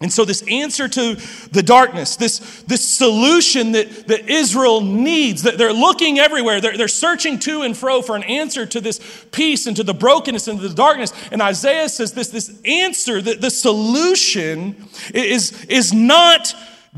And 0.02 0.12
so, 0.12 0.26
this 0.26 0.44
answer 0.50 0.90
to 0.90 1.16
the 1.54 1.64
darkness, 1.64 2.18
this, 2.18 2.64
this 2.64 2.86
solution 2.86 3.72
that, 3.72 4.08
that 4.08 4.30
Israel 4.30 4.82
needs, 4.82 5.44
that 5.44 5.58
they're 5.58 5.72
looking 5.72 6.20
everywhere, 6.20 6.60
they're, 6.60 6.76
they're 6.76 6.90
searching 6.90 7.40
to 7.40 7.62
and 7.62 7.78
fro 7.78 8.02
for 8.02 8.18
an 8.18 8.24
answer 8.24 8.66
to 8.66 8.82
this 8.82 9.00
peace 9.32 9.68
and 9.68 9.76
to 9.78 9.84
the 9.84 9.94
brokenness 9.94 10.50
and 10.50 10.60
to 10.60 10.68
the 10.68 10.76
darkness. 10.76 11.14
And 11.32 11.42
Isaiah 11.42 11.88
says 11.88 12.12
this, 12.12 12.28
this 12.28 12.62
answer, 12.66 13.22
that 13.22 13.40
the 13.40 13.50
solution 13.50 14.86
is, 15.14 15.64
is 15.66 15.94
not 15.94 16.54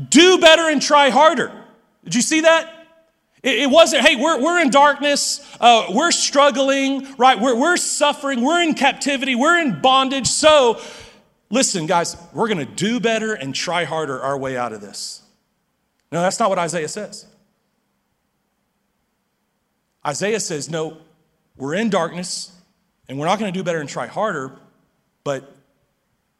do 0.08 0.38
better 0.38 0.68
and 0.68 0.82
try 0.82 1.10
harder. 1.10 1.52
Did 2.02 2.16
you 2.16 2.22
see 2.22 2.40
that? 2.40 2.86
It, 3.44 3.60
it 3.60 3.70
wasn't, 3.70 4.04
hey, 4.04 4.16
we're, 4.16 4.42
we're 4.42 4.60
in 4.60 4.70
darkness, 4.70 5.40
uh, 5.60 5.86
we're 5.90 6.10
struggling, 6.10 7.06
right? 7.16 7.38
We're, 7.38 7.54
we're 7.54 7.76
suffering, 7.76 8.42
we're 8.42 8.60
in 8.60 8.74
captivity, 8.74 9.36
we're 9.36 9.60
in 9.60 9.80
bondage, 9.80 10.26
so 10.26 10.80
Listen, 11.50 11.86
guys, 11.86 12.16
we're 12.32 12.48
going 12.48 12.58
to 12.58 12.72
do 12.72 13.00
better 13.00 13.34
and 13.34 13.54
try 13.54 13.84
harder 13.84 14.20
our 14.20 14.36
way 14.36 14.56
out 14.56 14.72
of 14.72 14.80
this. 14.80 15.22
No, 16.12 16.20
that's 16.20 16.38
not 16.38 16.50
what 16.50 16.58
Isaiah 16.58 16.88
says. 16.88 17.26
Isaiah 20.06 20.40
says, 20.40 20.70
no, 20.70 20.98
we're 21.56 21.74
in 21.74 21.90
darkness 21.90 22.52
and 23.08 23.18
we're 23.18 23.26
not 23.26 23.38
going 23.38 23.52
to 23.52 23.58
do 23.58 23.64
better 23.64 23.80
and 23.80 23.88
try 23.88 24.06
harder, 24.06 24.52
but 25.24 25.54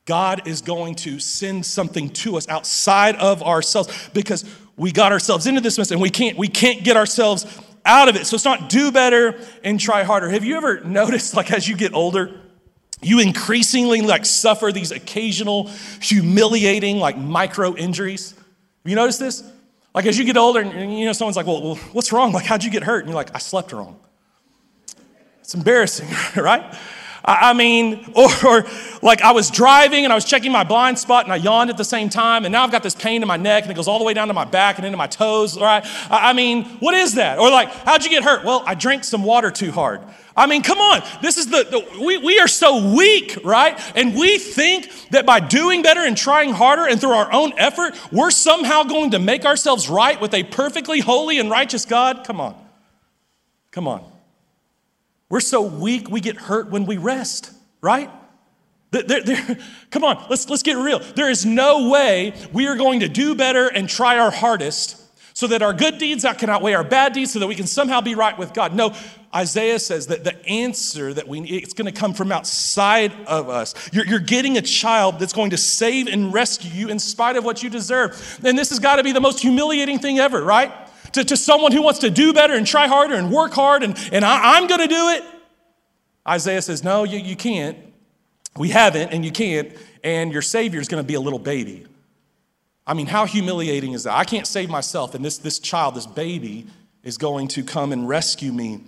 God 0.04 0.46
is 0.46 0.62
going 0.62 0.94
to 0.96 1.18
send 1.18 1.66
something 1.66 2.08
to 2.10 2.36
us 2.36 2.48
outside 2.48 3.16
of 3.16 3.42
ourselves 3.42 4.10
because 4.14 4.44
we 4.76 4.92
got 4.92 5.12
ourselves 5.12 5.46
into 5.46 5.60
this 5.60 5.76
mess 5.76 5.90
and 5.90 6.00
we 6.00 6.10
can't, 6.10 6.38
we 6.38 6.48
can't 6.48 6.84
get 6.84 6.96
ourselves 6.96 7.44
out 7.84 8.08
of 8.08 8.16
it. 8.16 8.26
So 8.26 8.36
it's 8.36 8.44
not 8.44 8.68
do 8.68 8.92
better 8.92 9.38
and 9.64 9.78
try 9.78 10.04
harder. 10.04 10.28
Have 10.30 10.44
you 10.44 10.56
ever 10.56 10.80
noticed, 10.84 11.34
like, 11.34 11.50
as 11.52 11.68
you 11.68 11.76
get 11.76 11.92
older, 11.94 12.40
you 13.02 13.20
increasingly 13.20 14.00
like 14.02 14.26
suffer 14.26 14.72
these 14.72 14.90
occasional 14.90 15.70
humiliating 16.00 16.98
like 16.98 17.16
micro 17.16 17.74
injuries. 17.76 18.32
Have 18.32 18.90
you 18.90 18.96
noticed 18.96 19.20
this? 19.20 19.42
Like 19.94 20.06
as 20.06 20.18
you 20.18 20.24
get 20.24 20.36
older, 20.36 20.60
and 20.60 20.98
you 20.98 21.06
know, 21.06 21.12
someone's 21.12 21.36
like, 21.36 21.46
well, 21.46 21.62
well, 21.62 21.74
what's 21.92 22.12
wrong? 22.12 22.32
Like, 22.32 22.44
how'd 22.44 22.62
you 22.62 22.70
get 22.70 22.82
hurt? 22.82 23.00
And 23.00 23.08
you're 23.08 23.16
like, 23.16 23.34
I 23.34 23.38
slept 23.38 23.72
wrong. 23.72 23.98
It's 25.40 25.54
embarrassing, 25.54 26.08
right? 26.36 26.74
I 27.24 27.52
mean, 27.52 28.12
or, 28.14 28.28
or, 28.46 28.66
like 29.02 29.22
I 29.22 29.32
was 29.32 29.50
driving 29.50 30.04
and 30.04 30.12
I 30.12 30.16
was 30.16 30.24
checking 30.24 30.52
my 30.52 30.64
blind 30.64 30.98
spot 30.98 31.24
and 31.24 31.32
I 31.32 31.36
yawned 31.36 31.70
at 31.70 31.76
the 31.76 31.84
same 31.84 32.08
time, 32.08 32.44
and 32.44 32.52
now 32.52 32.64
I've 32.64 32.72
got 32.72 32.82
this 32.82 32.94
pain 32.94 33.22
in 33.22 33.28
my 33.28 33.36
neck 33.36 33.64
and 33.64 33.72
it 33.72 33.74
goes 33.74 33.88
all 33.88 33.98
the 33.98 34.04
way 34.04 34.14
down 34.14 34.28
to 34.28 34.34
my 34.34 34.44
back 34.44 34.78
and 34.78 34.86
into 34.86 34.98
my 34.98 35.06
toes, 35.06 35.58
right? 35.58 35.84
I 36.10 36.32
mean, 36.32 36.64
what 36.80 36.94
is 36.94 37.14
that? 37.14 37.38
Or 37.38 37.50
like, 37.50 37.70
how'd 37.70 38.04
you 38.04 38.10
get 38.10 38.22
hurt? 38.22 38.44
Well, 38.44 38.62
I 38.66 38.74
drank 38.74 39.04
some 39.04 39.22
water 39.22 39.50
too 39.50 39.72
hard. 39.72 40.00
I 40.38 40.46
mean, 40.46 40.62
come 40.62 40.78
on. 40.78 41.02
This 41.20 41.36
is 41.36 41.48
the, 41.48 41.64
the 41.64 42.04
we, 42.04 42.16
we 42.18 42.38
are 42.38 42.46
so 42.46 42.94
weak, 42.94 43.38
right? 43.42 43.78
And 43.96 44.14
we 44.14 44.38
think 44.38 44.88
that 45.10 45.26
by 45.26 45.40
doing 45.40 45.82
better 45.82 46.00
and 46.00 46.16
trying 46.16 46.52
harder 46.52 46.86
and 46.86 47.00
through 47.00 47.10
our 47.10 47.32
own 47.32 47.52
effort, 47.58 47.94
we're 48.12 48.30
somehow 48.30 48.84
going 48.84 49.10
to 49.10 49.18
make 49.18 49.44
ourselves 49.44 49.88
right 49.88 50.20
with 50.20 50.32
a 50.34 50.44
perfectly 50.44 51.00
holy 51.00 51.40
and 51.40 51.50
righteous 51.50 51.84
God. 51.84 52.22
Come 52.24 52.40
on. 52.40 52.54
Come 53.72 53.88
on. 53.88 54.04
We're 55.28 55.40
so 55.40 55.62
weak, 55.62 56.08
we 56.08 56.20
get 56.20 56.36
hurt 56.36 56.70
when 56.70 56.86
we 56.86 56.96
rest, 56.96 57.52
right? 57.80 58.10
Come 59.90 60.04
on, 60.04 60.24
let's, 60.30 60.48
let's 60.48 60.62
get 60.62 60.78
real. 60.78 60.98
There 60.98 61.30
is 61.30 61.44
no 61.44 61.90
way 61.90 62.32
we 62.52 62.66
are 62.66 62.76
going 62.76 63.00
to 63.00 63.08
do 63.08 63.34
better 63.34 63.68
and 63.68 63.88
try 63.88 64.18
our 64.18 64.30
hardest 64.30 65.04
so 65.38 65.46
that 65.46 65.62
our 65.62 65.72
good 65.72 65.98
deeds 65.98 66.24
can 66.36 66.50
outweigh 66.50 66.72
our 66.72 66.82
bad 66.82 67.12
deeds 67.12 67.32
so 67.32 67.38
that 67.38 67.46
we 67.46 67.54
can 67.54 67.66
somehow 67.66 68.00
be 68.00 68.14
right 68.14 68.36
with 68.36 68.52
God. 68.52 68.74
No, 68.74 68.92
Isaiah 69.32 69.78
says 69.78 70.08
that 70.08 70.24
the 70.24 70.44
answer 70.48 71.14
that 71.14 71.28
we 71.28 71.38
need, 71.40 71.62
it's 71.62 71.74
going 71.74 71.86
to 71.86 71.96
come 71.96 72.12
from 72.12 72.32
outside 72.32 73.12
of 73.26 73.48
us. 73.48 73.74
You're, 73.92 74.06
you're 74.06 74.18
getting 74.18 74.56
a 74.56 74.62
child 74.62 75.20
that's 75.20 75.34
going 75.34 75.50
to 75.50 75.56
save 75.56 76.08
and 76.08 76.32
rescue 76.34 76.72
you 76.72 76.88
in 76.88 76.98
spite 76.98 77.36
of 77.36 77.44
what 77.44 77.62
you 77.62 77.70
deserve. 77.70 78.40
And 78.42 78.58
this 78.58 78.70
has 78.70 78.80
got 78.80 78.96
to 78.96 79.04
be 79.04 79.12
the 79.12 79.20
most 79.20 79.38
humiliating 79.38 80.00
thing 80.00 80.18
ever, 80.18 80.42
right? 80.42 80.72
To, 81.18 81.24
to 81.24 81.36
someone 81.36 81.72
who 81.72 81.82
wants 81.82 82.00
to 82.00 82.10
do 82.10 82.32
better 82.32 82.54
and 82.54 82.66
try 82.66 82.86
harder 82.86 83.14
and 83.14 83.30
work 83.30 83.52
hard 83.52 83.82
and, 83.82 83.96
and 84.12 84.24
I, 84.24 84.56
I'm 84.56 84.66
going 84.66 84.80
to 84.80 84.88
do 84.88 85.08
it. 85.10 85.24
Isaiah 86.26 86.62
says, 86.62 86.84
No, 86.84 87.04
you, 87.04 87.18
you 87.18 87.36
can't. 87.36 87.78
We 88.56 88.70
haven't, 88.70 89.12
and 89.12 89.24
you 89.24 89.30
can't. 89.30 89.72
And 90.02 90.32
your 90.32 90.42
Savior 90.42 90.80
is 90.80 90.88
going 90.88 91.02
to 91.02 91.06
be 91.06 91.14
a 91.14 91.20
little 91.20 91.38
baby. 91.38 91.86
I 92.86 92.94
mean, 92.94 93.06
how 93.06 93.26
humiliating 93.26 93.92
is 93.92 94.04
that? 94.04 94.14
I 94.14 94.24
can't 94.24 94.46
save 94.46 94.70
myself, 94.70 95.14
and 95.14 95.24
this, 95.24 95.38
this 95.38 95.58
child, 95.58 95.94
this 95.94 96.06
baby, 96.06 96.66
is 97.02 97.18
going 97.18 97.48
to 97.48 97.62
come 97.62 97.92
and 97.92 98.08
rescue 98.08 98.52
me 98.52 98.80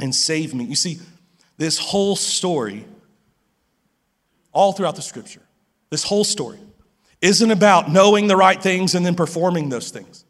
and 0.00 0.14
save 0.14 0.54
me. 0.54 0.64
You 0.64 0.74
see, 0.74 0.98
this 1.56 1.78
whole 1.78 2.16
story, 2.16 2.84
all 4.52 4.72
throughout 4.72 4.96
the 4.96 5.02
scripture, 5.02 5.42
this 5.90 6.02
whole 6.02 6.24
story 6.24 6.58
isn't 7.20 7.50
about 7.50 7.90
knowing 7.90 8.26
the 8.26 8.36
right 8.36 8.60
things 8.62 8.94
and 8.94 9.04
then 9.06 9.14
performing 9.14 9.68
those 9.68 9.90
things. 9.90 10.24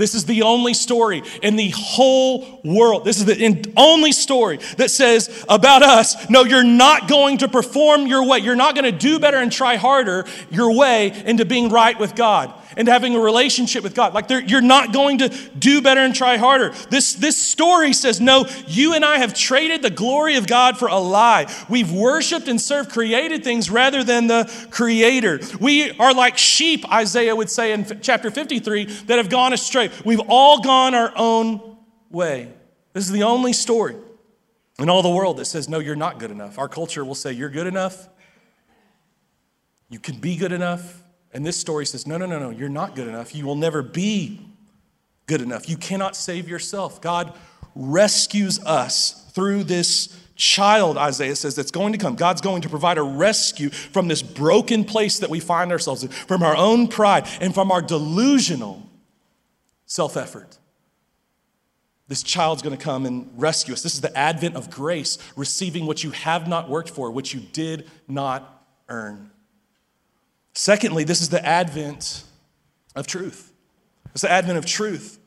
This 0.00 0.14
is 0.14 0.24
the 0.24 0.42
only 0.42 0.72
story 0.72 1.22
in 1.42 1.56
the 1.56 1.70
whole 1.76 2.60
world. 2.64 3.04
This 3.04 3.18
is 3.18 3.26
the 3.26 3.72
only 3.76 4.12
story 4.12 4.58
that 4.78 4.90
says 4.90 5.44
about 5.48 5.82
us 5.82 6.30
no, 6.30 6.44
you're 6.44 6.64
not 6.64 7.06
going 7.06 7.38
to 7.38 7.48
perform 7.48 8.06
your 8.06 8.26
way. 8.26 8.38
You're 8.38 8.56
not 8.56 8.74
going 8.74 8.90
to 8.90 8.98
do 8.98 9.18
better 9.18 9.36
and 9.36 9.52
try 9.52 9.76
harder 9.76 10.24
your 10.50 10.74
way 10.74 11.12
into 11.26 11.44
being 11.44 11.68
right 11.68 11.98
with 11.98 12.14
God 12.14 12.54
and 12.76 12.88
having 12.88 13.14
a 13.14 13.20
relationship 13.20 13.82
with 13.82 13.94
God. 13.94 14.14
Like 14.14 14.30
you're 14.30 14.60
not 14.60 14.92
going 14.92 15.18
to 15.18 15.28
do 15.28 15.80
better 15.82 16.00
and 16.00 16.14
try 16.14 16.36
harder. 16.36 16.70
This, 16.90 17.14
this 17.14 17.36
story 17.36 17.92
says, 17.92 18.20
no, 18.20 18.46
you 18.66 18.94
and 18.94 19.04
I 19.04 19.18
have 19.18 19.34
traded 19.34 19.82
the 19.82 19.90
glory 19.90 20.36
of 20.36 20.46
God 20.46 20.78
for 20.78 20.88
a 20.88 20.98
lie. 20.98 21.52
We've 21.68 21.92
worshiped 21.92 22.48
and 22.48 22.60
served 22.60 22.90
created 22.90 23.44
things 23.44 23.70
rather 23.70 24.04
than 24.04 24.26
the 24.26 24.50
creator. 24.70 25.40
We 25.60 25.90
are 25.98 26.14
like 26.14 26.38
sheep, 26.38 26.90
Isaiah 26.92 27.34
would 27.34 27.50
say 27.50 27.72
in 27.72 28.00
chapter 28.00 28.30
53, 28.30 28.84
that 28.84 29.18
have 29.18 29.28
gone 29.28 29.52
astray. 29.52 29.90
We've 30.04 30.22
all 30.28 30.60
gone 30.60 30.94
our 30.94 31.12
own 31.16 31.76
way. 32.10 32.52
This 32.92 33.04
is 33.04 33.12
the 33.12 33.22
only 33.22 33.52
story 33.52 33.96
in 34.78 34.88
all 34.88 35.02
the 35.02 35.10
world 35.10 35.36
that 35.36 35.44
says, 35.44 35.68
no, 35.68 35.78
you're 35.78 35.96
not 35.96 36.18
good 36.18 36.30
enough. 36.30 36.58
Our 36.58 36.68
culture 36.68 37.04
will 37.04 37.14
say, 37.14 37.32
you're 37.32 37.50
good 37.50 37.66
enough. 37.66 38.08
You 39.88 39.98
can 39.98 40.18
be 40.18 40.36
good 40.36 40.52
enough. 40.52 41.02
And 41.32 41.46
this 41.46 41.58
story 41.58 41.86
says, 41.86 42.06
no, 42.06 42.16
no, 42.16 42.26
no, 42.26 42.38
no, 42.38 42.50
you're 42.50 42.68
not 42.68 42.96
good 42.96 43.08
enough. 43.08 43.34
You 43.34 43.46
will 43.46 43.56
never 43.56 43.82
be 43.82 44.40
good 45.26 45.40
enough. 45.40 45.68
You 45.68 45.76
cannot 45.76 46.16
save 46.16 46.48
yourself. 46.48 47.00
God 47.00 47.32
rescues 47.74 48.58
us 48.64 49.30
through 49.32 49.64
this 49.64 50.16
child, 50.40 50.96
Isaiah 50.96 51.36
says, 51.36 51.54
that's 51.54 51.70
going 51.70 51.92
to 51.92 51.98
come. 51.98 52.16
God's 52.16 52.40
going 52.40 52.62
to 52.62 52.68
provide 52.68 52.98
a 52.98 53.02
rescue 53.02 53.68
from 53.68 54.08
this 54.08 54.22
broken 54.22 54.84
place 54.84 55.18
that 55.18 55.30
we 55.30 55.38
find 55.38 55.70
ourselves 55.70 56.02
in, 56.02 56.08
from 56.08 56.42
our 56.42 56.56
own 56.56 56.88
pride 56.88 57.28
and 57.40 57.54
from 57.54 57.70
our 57.70 57.82
delusional 57.82 58.88
self 59.86 60.16
effort. 60.16 60.58
This 62.08 62.22
child's 62.24 62.62
going 62.62 62.76
to 62.76 62.82
come 62.82 63.06
and 63.06 63.30
rescue 63.36 63.72
us. 63.72 63.82
This 63.82 63.94
is 63.94 64.00
the 64.00 64.16
advent 64.18 64.56
of 64.56 64.68
grace, 64.68 65.16
receiving 65.36 65.86
what 65.86 66.02
you 66.02 66.10
have 66.10 66.48
not 66.48 66.68
worked 66.68 66.90
for, 66.90 67.10
which 67.12 67.32
you 67.32 67.40
did 67.40 67.88
not 68.08 68.66
earn. 68.88 69.30
Secondly, 70.54 71.04
this 71.04 71.20
is 71.20 71.28
the 71.28 71.44
advent 71.44 72.24
of 72.96 73.06
truth. 73.06 73.52
It's 74.12 74.22
the 74.22 74.30
advent 74.30 74.58
of 74.58 74.66
truth. 74.66 75.19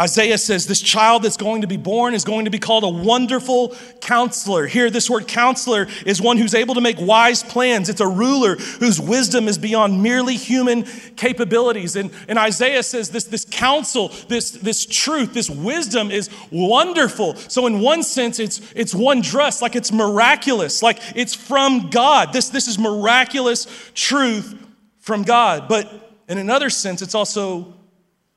Isaiah 0.00 0.38
says 0.38 0.66
this 0.66 0.80
child 0.80 1.22
that's 1.22 1.36
going 1.36 1.60
to 1.60 1.68
be 1.68 1.76
born 1.76 2.14
is 2.14 2.24
going 2.24 2.46
to 2.46 2.50
be 2.50 2.58
called 2.58 2.82
a 2.82 2.88
wonderful 2.88 3.76
counselor. 4.00 4.66
Here, 4.66 4.90
this 4.90 5.08
word 5.08 5.28
counselor 5.28 5.86
is 6.04 6.20
one 6.20 6.36
who's 6.36 6.52
able 6.52 6.74
to 6.74 6.80
make 6.80 6.96
wise 6.98 7.44
plans. 7.44 7.88
It's 7.88 8.00
a 8.00 8.08
ruler 8.08 8.56
whose 8.56 9.00
wisdom 9.00 9.46
is 9.46 9.56
beyond 9.56 10.02
merely 10.02 10.34
human 10.34 10.82
capabilities. 11.14 11.94
And, 11.94 12.10
and 12.26 12.40
Isaiah 12.40 12.82
says 12.82 13.10
this, 13.10 13.22
this 13.22 13.44
counsel, 13.48 14.08
this, 14.26 14.50
this 14.50 14.84
truth, 14.84 15.32
this 15.32 15.48
wisdom 15.48 16.10
is 16.10 16.28
wonderful. 16.50 17.36
So, 17.36 17.68
in 17.68 17.78
one 17.78 18.02
sense, 18.02 18.40
it's, 18.40 18.72
it's 18.74 18.96
one 18.96 19.20
dress, 19.20 19.62
like 19.62 19.76
it's 19.76 19.92
miraculous, 19.92 20.82
like 20.82 20.98
it's 21.14 21.34
from 21.34 21.90
God. 21.90 22.32
This, 22.32 22.48
this 22.48 22.66
is 22.66 22.80
miraculous 22.80 23.68
truth 23.94 24.58
from 24.98 25.22
God. 25.22 25.68
But 25.68 26.18
in 26.28 26.38
another 26.38 26.68
sense, 26.68 27.00
it's 27.00 27.14
also 27.14 27.74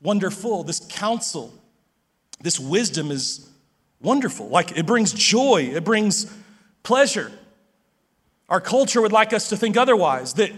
wonderful. 0.00 0.64
This 0.64 0.80
counsel, 0.80 1.52
this 2.40 2.58
wisdom 2.58 3.10
is 3.10 3.48
wonderful. 4.00 4.48
Like 4.48 4.76
it 4.76 4.86
brings 4.86 5.12
joy, 5.12 5.70
it 5.74 5.84
brings 5.84 6.32
pleasure. 6.82 7.32
Our 8.48 8.60
culture 8.60 9.00
would 9.02 9.12
like 9.12 9.32
us 9.32 9.50
to 9.50 9.56
think 9.56 9.76
otherwise 9.76 10.34
that, 10.34 10.50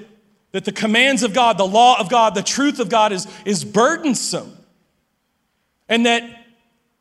that 0.53 0.65
the 0.65 0.73
commands 0.73 1.23
of 1.23 1.35
God, 1.35 1.59
the 1.59 1.67
law 1.67 1.99
of 1.99 2.09
God, 2.09 2.35
the 2.35 2.43
truth 2.43 2.79
of 2.79 2.89
God 2.89 3.13
is, 3.13 3.27
is 3.45 3.65
burdensome. 3.65 4.57
And 5.89 6.07
that 6.07 6.23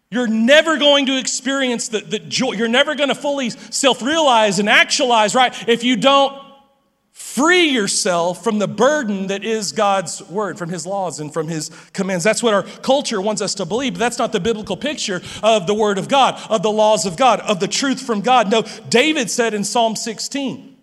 you're 0.10 0.28
never 0.28 0.78
going 0.78 1.06
to 1.06 1.20
experience 1.20 1.90
the, 1.90 2.00
the 2.00 2.18
joy. 2.18 2.54
You're 2.54 2.68
never 2.68 2.96
going 2.96 3.10
to 3.10 3.16
fully 3.16 3.52
self 3.52 4.02
realize 4.02 4.58
and 4.58 4.68
actualize, 4.68 5.36
right, 5.36 5.54
if 5.70 5.84
you 5.84 5.96
don't 5.96 6.49
Free 7.20 7.68
yourself 7.68 8.46
from 8.46 8.60
the 8.60 8.68
burden 8.68 9.28
that 9.28 9.44
is 9.44 9.74
God's 9.74 10.24
word, 10.30 10.58
from 10.58 10.70
his 10.70 10.86
laws 10.86 11.20
and 11.20 11.32
from 11.32 11.50
his 11.50 11.70
commands. 11.92 12.24
That's 12.24 12.42
what 12.42 12.54
our 12.54 12.64
culture 12.64 13.20
wants 13.20 13.42
us 13.42 13.56
to 13.56 13.66
believe, 13.66 13.94
but 13.94 14.00
that's 14.00 14.18
not 14.18 14.32
the 14.32 14.40
biblical 14.40 14.78
picture 14.78 15.22
of 15.44 15.68
the 15.68 15.74
word 15.74 15.98
of 15.98 16.08
God, 16.08 16.42
of 16.50 16.64
the 16.64 16.72
laws 16.72 17.06
of 17.06 17.18
God, 17.18 17.42
of 17.42 17.60
the 17.60 17.68
truth 17.68 18.02
from 18.02 18.22
God. 18.22 18.50
No, 18.50 18.64
David 18.88 19.30
said 19.30 19.54
in 19.54 19.66
Psalm 19.66 19.98
16, 19.98 20.78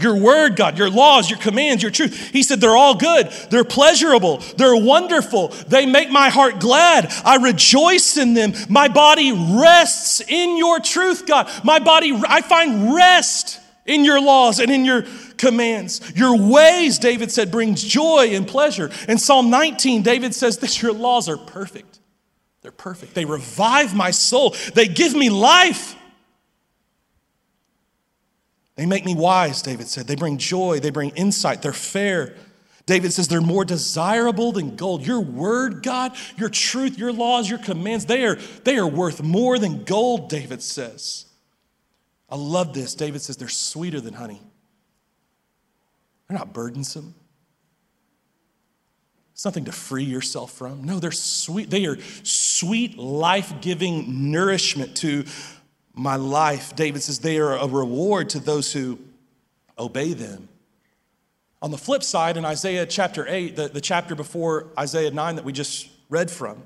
your 0.00 0.16
word, 0.16 0.54
God, 0.54 0.78
your 0.78 0.90
laws, 0.90 1.28
your 1.28 1.40
commands, 1.40 1.82
your 1.82 1.90
truth. 1.90 2.30
He 2.30 2.44
said, 2.44 2.60
they're 2.60 2.76
all 2.76 2.94
good. 2.94 3.28
They're 3.50 3.64
pleasurable. 3.64 4.38
They're 4.56 4.76
wonderful. 4.76 5.48
They 5.66 5.86
make 5.86 6.08
my 6.08 6.28
heart 6.28 6.60
glad. 6.60 7.12
I 7.24 7.36
rejoice 7.36 8.16
in 8.16 8.32
them. 8.32 8.52
My 8.68 8.86
body 8.86 9.32
rests 9.32 10.20
in 10.20 10.56
your 10.56 10.78
truth, 10.78 11.26
God. 11.26 11.50
My 11.64 11.80
body, 11.80 12.12
I 12.28 12.42
find 12.42 12.94
rest 12.94 13.60
in 13.88 14.04
your 14.04 14.20
laws 14.20 14.60
and 14.60 14.70
in 14.70 14.84
your 14.84 15.04
commands. 15.36 16.12
Your 16.14 16.36
ways, 16.38 16.98
David 16.98 17.32
said, 17.32 17.50
brings 17.50 17.82
joy 17.82 18.30
and 18.32 18.46
pleasure. 18.46 18.90
In 19.08 19.18
Psalm 19.18 19.50
19, 19.50 20.02
David 20.02 20.34
says 20.34 20.58
that 20.58 20.80
your 20.80 20.92
laws 20.92 21.28
are 21.28 21.38
perfect. 21.38 21.98
They're 22.62 22.70
perfect. 22.70 23.14
They 23.14 23.24
revive 23.24 23.94
my 23.94 24.10
soul. 24.10 24.54
They 24.74 24.86
give 24.86 25.14
me 25.14 25.30
life. 25.30 25.96
They 28.76 28.86
make 28.86 29.04
me 29.04 29.14
wise, 29.14 29.62
David 29.62 29.88
said. 29.88 30.06
They 30.06 30.14
bring 30.14 30.38
joy, 30.38 30.78
they 30.78 30.90
bring 30.90 31.10
insight, 31.10 31.62
they're 31.62 31.72
fair. 31.72 32.36
David 32.86 33.12
says 33.12 33.28
they're 33.28 33.40
more 33.40 33.64
desirable 33.64 34.52
than 34.52 34.76
gold. 34.76 35.06
Your 35.06 35.20
word, 35.20 35.82
God, 35.82 36.12
your 36.38 36.48
truth, 36.48 36.96
your 36.96 37.12
laws, 37.12 37.50
your 37.50 37.58
commands, 37.58 38.06
they 38.06 38.24
are, 38.24 38.36
they 38.64 38.78
are 38.78 38.86
worth 38.86 39.22
more 39.22 39.58
than 39.58 39.84
gold, 39.84 40.30
David 40.30 40.62
says. 40.62 41.26
I 42.28 42.36
love 42.36 42.74
this. 42.74 42.94
David 42.94 43.22
says 43.22 43.36
they're 43.36 43.48
sweeter 43.48 44.00
than 44.00 44.14
honey. 44.14 44.40
They're 46.28 46.38
not 46.38 46.52
burdensome. 46.52 47.14
It's 49.32 49.44
nothing 49.44 49.66
to 49.66 49.72
free 49.72 50.04
yourself 50.04 50.52
from. 50.52 50.84
No, 50.84 50.98
they're 50.98 51.12
sweet. 51.12 51.70
They 51.70 51.86
are 51.86 51.96
sweet, 52.24 52.98
life 52.98 53.60
giving 53.60 54.32
nourishment 54.32 54.96
to 54.98 55.24
my 55.94 56.16
life. 56.16 56.74
David 56.74 57.02
says 57.02 57.20
they 57.20 57.38
are 57.38 57.56
a 57.56 57.66
reward 57.66 58.30
to 58.30 58.40
those 58.40 58.72
who 58.72 58.98
obey 59.78 60.12
them. 60.12 60.48
On 61.62 61.70
the 61.70 61.78
flip 61.78 62.02
side, 62.02 62.36
in 62.36 62.44
Isaiah 62.44 62.84
chapter 62.84 63.26
8, 63.28 63.56
the, 63.56 63.68
the 63.68 63.80
chapter 63.80 64.14
before 64.14 64.66
Isaiah 64.78 65.10
9 65.10 65.36
that 65.36 65.44
we 65.44 65.52
just 65.52 65.88
read 66.08 66.30
from, 66.30 66.62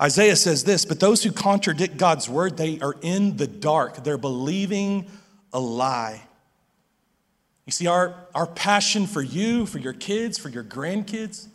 Isaiah 0.00 0.36
says 0.36 0.64
this 0.64 0.84
But 0.84 1.00
those 1.00 1.22
who 1.22 1.32
contradict 1.32 1.96
God's 1.96 2.28
word, 2.28 2.56
they 2.56 2.80
are 2.80 2.94
in 3.02 3.36
the 3.36 3.46
dark. 3.46 4.02
They're 4.02 4.18
believing 4.18 5.06
a 5.52 5.60
lie. 5.60 6.22
You 7.66 7.72
see, 7.72 7.86
our, 7.86 8.14
our 8.34 8.46
passion 8.46 9.06
for 9.06 9.22
you, 9.22 9.66
for 9.66 9.78
your 9.78 9.92
kids, 9.92 10.38
for 10.38 10.48
your 10.48 10.64
grandkids, 10.64 11.46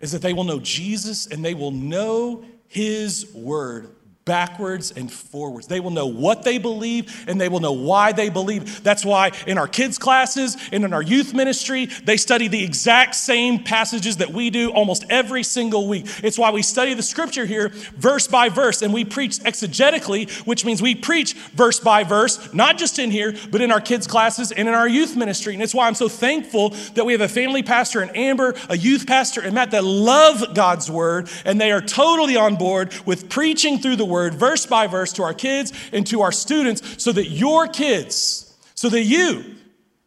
is 0.00 0.12
that 0.12 0.20
they 0.20 0.32
will 0.32 0.44
know 0.44 0.60
Jesus 0.60 1.26
and 1.26 1.44
they 1.44 1.54
will 1.54 1.70
know 1.70 2.44
his 2.66 3.32
word 3.32 3.88
backwards 4.26 4.90
and 4.90 5.10
forwards. 5.10 5.68
They 5.68 5.78
will 5.78 5.92
know 5.92 6.08
what 6.08 6.42
they 6.42 6.58
believe 6.58 7.24
and 7.28 7.40
they 7.40 7.48
will 7.48 7.60
know 7.60 7.72
why 7.72 8.10
they 8.10 8.28
believe. 8.28 8.82
That's 8.82 9.04
why 9.04 9.30
in 9.46 9.56
our 9.56 9.68
kids' 9.68 9.98
classes 9.98 10.56
and 10.72 10.84
in 10.84 10.92
our 10.92 11.00
youth 11.00 11.32
ministry, 11.32 11.86
they 11.86 12.16
study 12.16 12.48
the 12.48 12.62
exact 12.62 13.14
same 13.14 13.62
passages 13.62 14.16
that 14.16 14.30
we 14.30 14.50
do 14.50 14.70
almost 14.70 15.04
every 15.08 15.44
single 15.44 15.86
week. 15.86 16.06
It's 16.24 16.38
why 16.38 16.50
we 16.50 16.62
study 16.62 16.92
the 16.92 17.04
scripture 17.04 17.46
here 17.46 17.68
verse 17.68 18.26
by 18.26 18.48
verse 18.48 18.82
and 18.82 18.92
we 18.92 19.04
preach 19.04 19.38
exegetically, 19.38 20.28
which 20.44 20.64
means 20.64 20.82
we 20.82 20.96
preach 20.96 21.34
verse 21.34 21.78
by 21.78 22.02
verse, 22.02 22.52
not 22.52 22.78
just 22.78 22.98
in 22.98 23.12
here, 23.12 23.32
but 23.52 23.60
in 23.60 23.70
our 23.70 23.80
kids' 23.80 24.08
classes 24.08 24.50
and 24.50 24.66
in 24.66 24.74
our 24.74 24.88
youth 24.88 25.14
ministry. 25.14 25.54
And 25.54 25.62
it's 25.62 25.74
why 25.74 25.86
I'm 25.86 25.94
so 25.94 26.08
thankful 26.08 26.70
that 26.94 27.06
we 27.06 27.12
have 27.12 27.20
a 27.20 27.28
family 27.28 27.62
pastor 27.62 28.02
in 28.02 28.10
Amber, 28.10 28.56
a 28.68 28.76
youth 28.76 29.06
pastor 29.06 29.40
in 29.44 29.54
Matt 29.54 29.70
that 29.70 29.84
love 29.84 30.52
God's 30.52 30.90
word 30.90 31.30
and 31.44 31.60
they 31.60 31.70
are 31.70 31.80
totally 31.80 32.36
on 32.36 32.56
board 32.56 32.92
with 33.06 33.28
preaching 33.30 33.78
through 33.78 33.94
the 33.94 34.04
word 34.04 34.15
word, 34.16 34.34
verse 34.34 34.66
by 34.66 34.86
verse, 34.86 35.12
to 35.12 35.22
our 35.22 35.34
kids 35.34 35.72
and 35.92 36.06
to 36.06 36.22
our 36.22 36.32
students, 36.32 37.02
so 37.02 37.12
that 37.12 37.26
your 37.26 37.68
kids, 37.68 38.54
so 38.74 38.88
that 38.88 39.02
you 39.02 39.56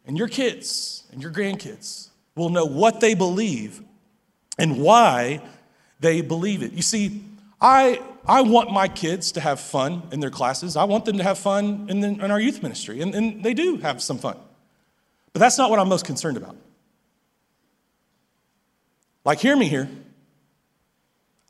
and 0.06 0.18
your 0.18 0.28
kids 0.28 1.04
and 1.12 1.22
your 1.22 1.32
grandkids 1.32 2.08
will 2.34 2.50
know 2.50 2.66
what 2.66 3.00
they 3.00 3.14
believe 3.14 3.80
and 4.58 4.80
why 4.80 5.40
they 6.00 6.20
believe 6.20 6.62
it. 6.62 6.72
You 6.72 6.82
see, 6.82 7.24
I, 7.60 8.00
I 8.26 8.42
want 8.42 8.70
my 8.70 8.88
kids 8.88 9.32
to 9.32 9.40
have 9.40 9.60
fun 9.60 10.02
in 10.12 10.20
their 10.20 10.30
classes. 10.30 10.76
I 10.76 10.84
want 10.84 11.04
them 11.04 11.18
to 11.18 11.24
have 11.24 11.38
fun 11.38 11.86
in, 11.88 12.00
the, 12.00 12.08
in 12.08 12.30
our 12.30 12.40
youth 12.40 12.62
ministry, 12.62 13.00
and, 13.00 13.14
and 13.14 13.44
they 13.44 13.54
do 13.54 13.76
have 13.78 14.02
some 14.02 14.18
fun. 14.18 14.36
But 15.32 15.40
that's 15.40 15.58
not 15.58 15.70
what 15.70 15.78
I'm 15.78 15.88
most 15.88 16.04
concerned 16.04 16.36
about. 16.36 16.56
Like, 19.24 19.38
hear 19.38 19.56
me 19.56 19.68
here. 19.68 19.88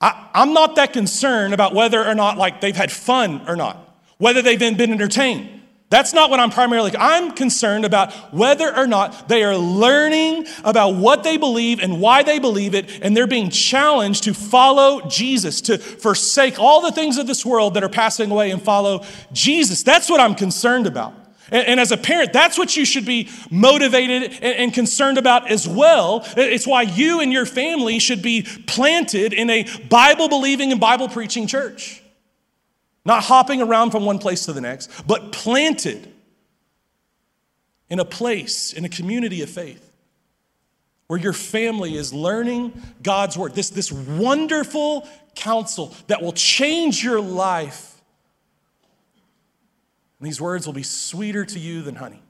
I, 0.00 0.28
am 0.35 0.54
not 0.54 0.76
that 0.76 0.92
concerned 0.92 1.52
about 1.54 1.75
whether 1.75 2.04
or 2.04 2.14
not 2.14 2.38
like 2.38 2.61
they've 2.61 2.76
had 2.76 2.90
fun 2.90 3.42
or 3.47 3.57
not, 3.57 3.76
whether 4.19 4.42
they've 4.42 4.59
been, 4.59 4.76
been 4.76 4.92
entertained. 4.92 5.61
That's 5.90 6.12
not 6.14 6.30
what 6.30 6.38
I'm 6.38 6.50
primarily, 6.50 6.92
I'm 6.97 7.33
concerned 7.33 7.85
about 7.85 8.12
whether 8.33 8.75
or 8.75 8.87
not 8.87 9.28
they 9.28 9.42
are 9.42 9.57
learning 9.57 10.47
about 10.62 10.95
what 10.95 11.25
they 11.25 11.37
believe 11.37 11.80
and 11.80 12.00
why 12.00 12.23
they 12.23 12.38
believe 12.38 12.76
it, 12.76 13.00
and 13.02 13.16
they're 13.16 13.26
being 13.26 13.50
challenged 13.50 14.23
to 14.25 14.33
follow 14.33 15.00
Jesus, 15.09 15.61
to 15.62 15.78
forsake 15.78 16.61
all 16.61 16.80
the 16.80 16.92
things 16.92 17.19
of 17.19 17.26
this 17.26 17.45
world 17.45 17.75
that 17.75 17.83
are 17.83 17.88
passing 17.88 18.30
away 18.30 18.52
and 18.52 18.62
follow 18.62 19.04
Jesus. 19.33 19.83
That's 19.83 20.09
what 20.09 20.21
I'm 20.21 20.37
concerned 20.37 20.87
about. 20.87 21.12
And, 21.50 21.66
and, 21.66 21.80
as 21.80 21.90
a 21.92 21.97
parent, 21.97 22.33
that's 22.33 22.57
what 22.57 22.76
you 22.76 22.85
should 22.85 23.04
be 23.04 23.28
motivated 23.50 24.33
and, 24.42 24.57
and 24.57 24.75
concerned 24.75 25.19
about 25.19 25.50
as 25.50 25.66
well. 25.66 26.25
It's 26.37 26.66
why 26.66 26.83
you 26.83 27.21
and 27.21 27.33
your 27.33 27.47
family 27.47 27.99
should 27.99 28.23
be 28.23 28.42
planted 28.66 29.33
in 29.33 29.50
a 29.50 29.66
Bible 29.88 30.28
believing 30.28 30.73
and 30.73 30.80
Bible 30.80 31.09
preaching 31.09 31.47
church. 31.47 32.02
Not 33.04 33.25
hopping 33.25 33.62
around 33.62 33.90
from 33.90 34.04
one 34.04 34.19
place 34.19 34.45
to 34.47 34.52
the 34.52 34.61
next, 34.61 35.07
but 35.07 35.33
planted 35.33 36.12
in 37.88 37.99
a 37.99 38.04
place, 38.04 38.73
in 38.73 38.85
a 38.85 38.88
community 38.88 39.42
of 39.42 39.50
faith 39.50 39.90
where 41.11 41.19
your 41.19 41.33
family 41.33 41.97
is 41.97 42.14
learning 42.14 42.73
God's 43.02 43.37
word. 43.37 43.52
This, 43.52 43.71
this 43.71 43.90
wonderful 43.90 45.09
counsel 45.35 45.92
that 46.07 46.23
will 46.23 46.33
change 46.33 47.02
your 47.02 47.21
life 47.21 47.89
and 50.21 50.27
these 50.27 50.41
words 50.41 50.67
will 50.67 50.75
be 50.75 50.83
sweeter 50.83 51.45
to 51.47 51.59
you 51.59 51.81
than 51.81 51.97
honey 51.97 52.23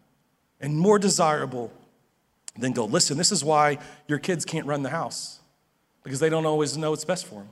and 0.60 0.78
more 0.78 0.98
desirable 0.98 1.72
than 2.56 2.72
gold. 2.72 2.92
Listen, 2.92 3.18
this 3.18 3.32
is 3.32 3.44
why 3.44 3.78
your 4.06 4.18
kids 4.18 4.44
can't 4.44 4.64
run 4.64 4.82
the 4.82 4.90
house 4.90 5.40
because 6.04 6.20
they 6.20 6.30
don't 6.30 6.46
always 6.46 6.76
know 6.78 6.90
what's 6.90 7.04
best 7.04 7.26
for 7.26 7.36
them. 7.40 7.48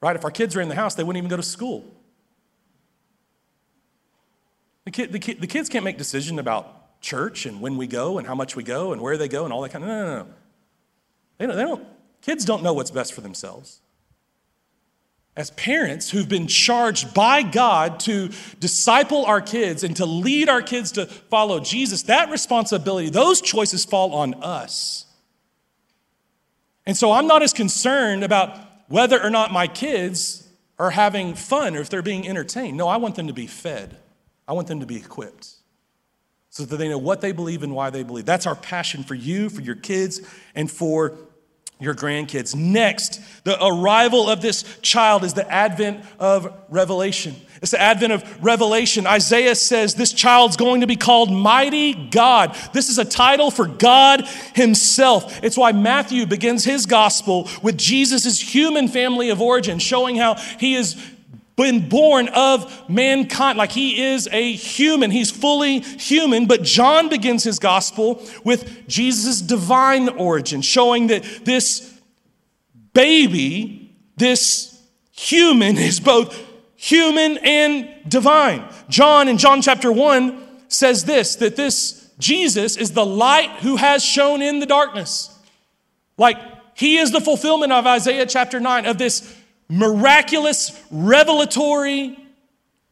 Right? 0.00 0.16
If 0.16 0.24
our 0.24 0.30
kids 0.30 0.56
in 0.56 0.68
the 0.68 0.74
house, 0.74 0.96
they 0.96 1.04
wouldn't 1.04 1.18
even 1.18 1.30
go 1.30 1.36
to 1.36 1.42
school. 1.42 1.84
The, 4.84 4.90
kid, 4.90 5.12
the, 5.12 5.18
kid, 5.18 5.40
the 5.40 5.46
kids 5.46 5.68
can't 5.68 5.84
make 5.84 5.98
decisions 5.98 6.38
about 6.38 7.00
church 7.00 7.46
and 7.46 7.60
when 7.60 7.76
we 7.76 7.86
go 7.86 8.18
and 8.18 8.26
how 8.26 8.34
much 8.34 8.56
we 8.56 8.64
go 8.64 8.92
and 8.92 9.00
where 9.00 9.16
they 9.16 9.28
go 9.28 9.44
and 9.44 9.52
all 9.52 9.62
that 9.62 9.70
kind 9.70 9.84
of. 9.84 9.88
No, 9.88 10.04
no, 10.04 10.18
no. 10.18 10.28
They 11.38 11.46
don't, 11.46 11.56
they 11.56 11.62
don't, 11.62 11.86
kids 12.22 12.44
don't 12.44 12.62
know 12.62 12.72
what's 12.72 12.90
best 12.90 13.12
for 13.12 13.20
themselves 13.20 13.80
as 15.36 15.50
parents 15.50 16.10
who've 16.10 16.28
been 16.28 16.46
charged 16.46 17.12
by 17.12 17.42
God 17.42 18.00
to 18.00 18.30
disciple 18.58 19.26
our 19.26 19.42
kids 19.42 19.84
and 19.84 19.94
to 19.96 20.06
lead 20.06 20.48
our 20.48 20.62
kids 20.62 20.92
to 20.92 21.06
follow 21.06 21.60
Jesus, 21.60 22.04
that 22.04 22.30
responsibility, 22.30 23.10
those 23.10 23.42
choices 23.42 23.84
fall 23.84 24.14
on 24.14 24.34
us. 24.42 25.04
And 26.86 26.96
so 26.96 27.12
I'm 27.12 27.26
not 27.26 27.42
as 27.42 27.52
concerned 27.52 28.24
about 28.24 28.58
whether 28.88 29.22
or 29.22 29.28
not 29.28 29.52
my 29.52 29.66
kids 29.66 30.48
are 30.78 30.90
having 30.90 31.34
fun 31.34 31.76
or 31.76 31.80
if 31.80 31.90
they're 31.90 32.02
being 32.02 32.26
entertained. 32.26 32.76
No, 32.76 32.88
I 32.88 32.96
want 32.96 33.16
them 33.16 33.26
to 33.26 33.34
be 33.34 33.46
fed, 33.46 33.96
I 34.48 34.54
want 34.54 34.68
them 34.68 34.80
to 34.80 34.86
be 34.86 34.96
equipped 34.96 35.50
so 36.48 36.64
that 36.64 36.76
they 36.78 36.88
know 36.88 36.96
what 36.96 37.20
they 37.20 37.32
believe 37.32 37.62
and 37.62 37.74
why 37.74 37.90
they 37.90 38.02
believe. 38.02 38.24
That's 38.24 38.46
our 38.46 38.54
passion 38.54 39.02
for 39.02 39.14
you, 39.14 39.50
for 39.50 39.60
your 39.60 39.74
kids, 39.74 40.22
and 40.54 40.70
for 40.70 41.18
your 41.78 41.94
grandkids. 41.94 42.54
Next, 42.54 43.20
the 43.44 43.62
arrival 43.62 44.30
of 44.30 44.40
this 44.40 44.64
child 44.80 45.24
is 45.24 45.34
the 45.34 45.50
advent 45.50 46.04
of 46.18 46.52
revelation. 46.70 47.36
It's 47.60 47.72
the 47.72 47.80
advent 47.80 48.12
of 48.12 48.44
revelation. 48.44 49.06
Isaiah 49.06 49.54
says 49.54 49.94
this 49.94 50.12
child's 50.12 50.56
going 50.56 50.80
to 50.80 50.86
be 50.86 50.96
called 50.96 51.30
Mighty 51.30 51.94
God. 52.08 52.56
This 52.72 52.88
is 52.88 52.98
a 52.98 53.04
title 53.04 53.50
for 53.50 53.66
God 53.66 54.26
Himself. 54.54 55.42
It's 55.42 55.56
why 55.56 55.72
Matthew 55.72 56.26
begins 56.26 56.64
his 56.64 56.86
gospel 56.86 57.48
with 57.62 57.76
Jesus' 57.76 58.40
human 58.40 58.88
family 58.88 59.30
of 59.30 59.40
origin, 59.40 59.78
showing 59.78 60.16
how 60.16 60.34
He 60.34 60.74
is 60.74 60.96
been 61.56 61.88
born 61.88 62.28
of 62.28 62.88
mankind, 62.88 63.56
like 63.56 63.72
he 63.72 64.02
is 64.02 64.28
a 64.30 64.52
human. 64.52 65.10
He's 65.10 65.30
fully 65.30 65.80
human. 65.80 66.46
But 66.46 66.62
John 66.62 67.08
begins 67.08 67.44
his 67.44 67.58
gospel 67.58 68.22
with 68.44 68.86
Jesus' 68.86 69.40
divine 69.40 70.10
origin, 70.10 70.60
showing 70.60 71.06
that 71.06 71.24
this 71.44 71.98
baby, 72.92 73.96
this 74.16 74.80
human, 75.12 75.76
is 75.78 75.98
both 75.98 76.38
human 76.76 77.38
and 77.38 77.88
divine. 78.06 78.68
John 78.88 79.28
in 79.28 79.38
John 79.38 79.62
chapter 79.62 79.90
1 79.90 80.42
says 80.68 81.04
this 81.04 81.36
that 81.36 81.56
this 81.56 82.10
Jesus 82.18 82.76
is 82.76 82.92
the 82.92 83.04
light 83.04 83.50
who 83.60 83.76
has 83.76 84.04
shone 84.04 84.42
in 84.42 84.60
the 84.60 84.66
darkness. 84.66 85.36
Like 86.18 86.36
he 86.74 86.98
is 86.98 87.12
the 87.12 87.20
fulfillment 87.20 87.72
of 87.72 87.86
Isaiah 87.86 88.26
chapter 88.26 88.60
9 88.60 88.86
of 88.86 88.98
this 88.98 89.34
miraculous, 89.68 90.80
revelatory 90.90 92.18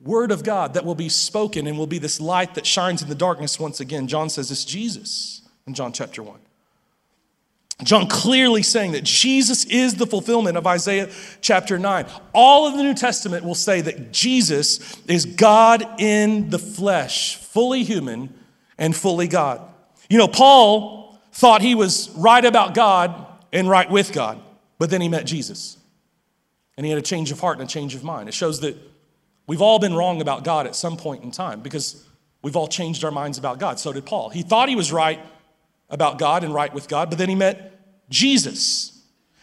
word 0.01 0.31
of 0.31 0.45
God 0.45 0.75
that 0.75 0.85
will 0.85 0.95
be 0.95 1.09
spoken 1.09 1.67
and 1.67 1.79
will 1.79 1.87
be 1.87 1.99
this 1.99 2.21
light 2.21 2.55
that 2.55 2.67
shines 2.67 3.03
in 3.03 3.09
the 3.09 3.15
darkness 3.15 3.59
once 3.59 3.81
again. 3.81 4.07
John 4.07 4.29
says 4.29 4.51
it's 4.51 4.65
Jesus 4.65 5.43
in 5.67 5.75
John 5.75 5.93
chapter 5.93 6.23
1. 6.23 6.39
John 7.83 8.07
clearly 8.07 8.63
saying 8.63 8.93
that 8.93 9.03
Jesus 9.03 9.65
is 9.65 9.97
the 9.97 10.07
fulfillment 10.07 10.57
of 10.57 10.67
Isaiah 10.67 11.11
chapter 11.41 11.79
9. 11.79 12.07
All 12.33 12.67
of 12.69 12.77
the 12.77 12.83
New 12.83 12.95
Testament 12.95 13.45
will 13.45 13.57
say 13.57 13.81
that 13.81 14.13
Jesus 14.13 14.97
is 15.07 15.25
God 15.25 15.85
in 15.99 16.51
the 16.51 16.59
flesh, 16.59 17.37
fully 17.37 17.83
human 17.83 18.33
and 18.79 18.95
fully 18.95 19.27
God. 19.27 19.61
You 20.09 20.19
know, 20.19 20.29
Paul 20.29 21.19
thought 21.33 21.63
he 21.63 21.75
was 21.75 22.11
right 22.11 22.45
about 22.45 22.75
God 22.75 23.27
and 23.53 23.69
right 23.69 23.91
with 23.91 24.13
God, 24.13 24.41
but 24.79 24.91
then 24.91 25.01
he 25.01 25.09
met 25.09 25.27
Jesus. 25.27 25.77
And 26.77 26.85
he 26.85 26.91
had 26.91 26.99
a 26.99 27.03
change 27.03 27.31
of 27.31 27.41
heart 27.41 27.59
and 27.59 27.69
a 27.69 27.73
change 27.73 27.95
of 27.95 28.03
mind. 28.03 28.29
It 28.29 28.35
shows 28.35 28.61
that 28.61 28.77
we've 29.47 29.63
all 29.63 29.79
been 29.79 29.95
wrong 29.95 30.21
about 30.21 30.45
God 30.45 30.67
at 30.67 30.75
some 30.75 30.97
point 30.97 31.23
in 31.23 31.31
time 31.31 31.61
because 31.61 32.05
we've 32.43 32.57
all 32.57 32.69
changed 32.69 33.05
our 33.05 33.11
minds 33.11 33.39
about 33.39 33.59
God. 33.59 33.79
So 33.79 33.93
did 33.93 34.07
Paul. 34.07 34.31
He 34.31 34.43
thought 34.43 34.69
he 34.69 34.77
was 34.77 34.93
right 34.93 35.21
about 35.89 36.19
God 36.19 36.45
and 36.45 36.53
right 36.53 36.73
with 36.73 36.89
God, 36.89 37.11
but 37.11 37.19
then 37.19 37.29
he 37.29 37.35
met 37.35 37.79
Jesus. 38.11 38.91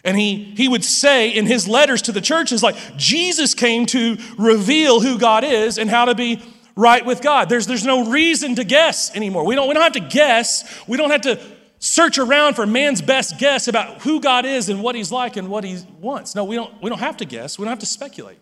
And 0.03 0.17
he, 0.17 0.55
he 0.55 0.67
would 0.67 0.83
say 0.83 1.29
in 1.29 1.45
his 1.45 1.67
letters 1.67 2.01
to 2.03 2.11
the 2.11 2.21
churches, 2.21 2.63
like, 2.63 2.75
Jesus 2.97 3.53
came 3.53 3.85
to 3.87 4.17
reveal 4.37 4.99
who 4.99 5.19
God 5.19 5.43
is 5.43 5.77
and 5.77 5.89
how 5.89 6.05
to 6.05 6.15
be 6.15 6.41
right 6.75 7.05
with 7.05 7.21
God. 7.21 7.49
There's, 7.49 7.67
there's 7.67 7.85
no 7.85 8.09
reason 8.09 8.55
to 8.55 8.63
guess 8.63 9.15
anymore. 9.15 9.45
We 9.45 9.55
don't, 9.55 9.67
we 9.67 9.73
don't 9.73 9.83
have 9.83 9.93
to 9.93 9.99
guess. 9.99 10.81
We 10.87 10.97
don't 10.97 11.11
have 11.11 11.21
to 11.21 11.39
search 11.81 12.19
around 12.19 12.53
for 12.53 12.65
man's 12.65 13.01
best 13.01 13.39
guess 13.39 13.67
about 13.67 14.03
who 14.03 14.21
God 14.21 14.45
is 14.45 14.69
and 14.69 14.81
what 14.81 14.95
he's 14.95 15.11
like 15.11 15.35
and 15.35 15.49
what 15.49 15.63
he 15.63 15.79
wants. 15.99 16.35
No, 16.35 16.45
we 16.45 16.55
don't, 16.55 16.81
we 16.81 16.89
don't 16.89 16.99
have 16.99 17.17
to 17.17 17.25
guess, 17.25 17.59
we 17.59 17.65
don't 17.65 17.71
have 17.71 17.79
to 17.79 17.85
speculate. 17.85 18.39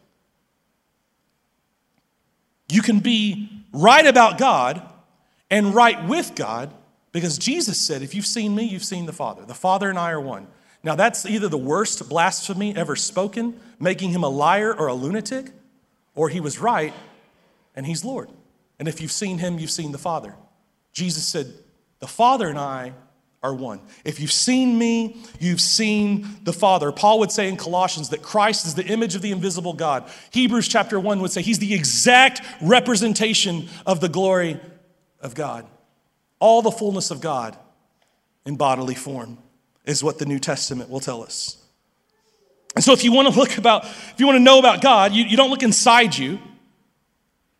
You 2.69 2.83
can 2.83 2.99
be 2.99 3.49
right 3.71 4.05
about 4.05 4.37
God 4.37 4.87
and 5.49 5.73
right 5.73 6.07
with 6.07 6.35
God 6.35 6.71
Because 7.11 7.39
Jesus 7.39 7.79
said, 7.79 8.03
If 8.03 8.13
you've 8.13 8.25
seen 8.25 8.53
me, 8.55 8.65
you've 8.65 8.83
seen 8.83 9.07
the 9.07 9.13
Father. 9.13 9.43
The 9.45 9.55
Father 9.55 9.89
and 9.89 9.97
I 9.97 10.11
are 10.11 10.21
one. 10.21 10.47
Now, 10.83 10.95
that's 10.95 11.25
either 11.25 11.49
the 11.49 11.57
worst 11.57 12.07
blasphemy 12.07 12.75
ever 12.75 12.95
spoken, 12.95 13.59
making 13.79 14.11
him 14.11 14.23
a 14.23 14.29
liar 14.29 14.73
or 14.73 14.87
a 14.87 14.93
lunatic, 14.93 15.51
or 16.13 16.29
he 16.29 16.39
was 16.39 16.59
right 16.59 16.93
and 17.75 17.85
he's 17.85 18.05
Lord. 18.05 18.29
And 18.77 18.87
if 18.87 19.01
you've 19.01 19.11
seen 19.11 19.39
him, 19.39 19.59
you've 19.59 19.71
seen 19.71 19.91
the 19.91 19.97
Father. 19.97 20.35
Jesus 20.93 21.27
said, 21.27 21.51
The 21.99 22.07
Father 22.07 22.47
and 22.47 22.59
I 22.59 22.93
are 23.41 23.53
one. 23.53 23.79
If 24.03 24.19
you've 24.19 24.31
seen 24.31 24.77
me, 24.77 25.17
you've 25.39 25.61
seen 25.61 26.27
the 26.43 26.51
Father. 26.51 26.91
Paul 26.91 27.19
would 27.19 27.31
say 27.31 27.47
in 27.47 27.55
Colossians 27.55 28.09
that 28.09 28.21
Christ 28.21 28.65
is 28.65 28.75
the 28.75 28.85
image 28.85 29.15
of 29.15 29.21
the 29.21 29.31
invisible 29.31 29.73
God. 29.73 30.09
Hebrews 30.31 30.67
chapter 30.67 30.99
1 30.99 31.21
would 31.21 31.31
say 31.31 31.41
he's 31.41 31.59
the 31.59 31.73
exact 31.73 32.41
representation 32.61 33.69
of 33.85 34.01
the 34.01 34.09
glory 34.09 34.59
of 35.21 35.35
God. 35.35 35.65
All 36.39 36.61
the 36.61 36.71
fullness 36.71 37.11
of 37.11 37.21
God 37.21 37.57
in 38.45 38.57
bodily 38.57 38.95
form 38.95 39.37
is 39.85 40.03
what 40.03 40.19
the 40.19 40.25
New 40.25 40.39
Testament 40.39 40.89
will 40.89 40.99
tell 40.99 41.23
us. 41.23 41.57
And 42.75 42.83
so 42.83 42.93
if 42.93 43.03
you 43.03 43.11
want 43.11 43.33
to 43.33 43.39
look 43.39 43.57
about, 43.57 43.85
if 43.85 44.15
you 44.17 44.25
want 44.25 44.35
to 44.35 44.43
know 44.43 44.59
about 44.59 44.81
God, 44.81 45.13
you, 45.13 45.23
you 45.23 45.37
don't 45.37 45.49
look 45.49 45.63
inside 45.63 46.17
you. 46.17 46.39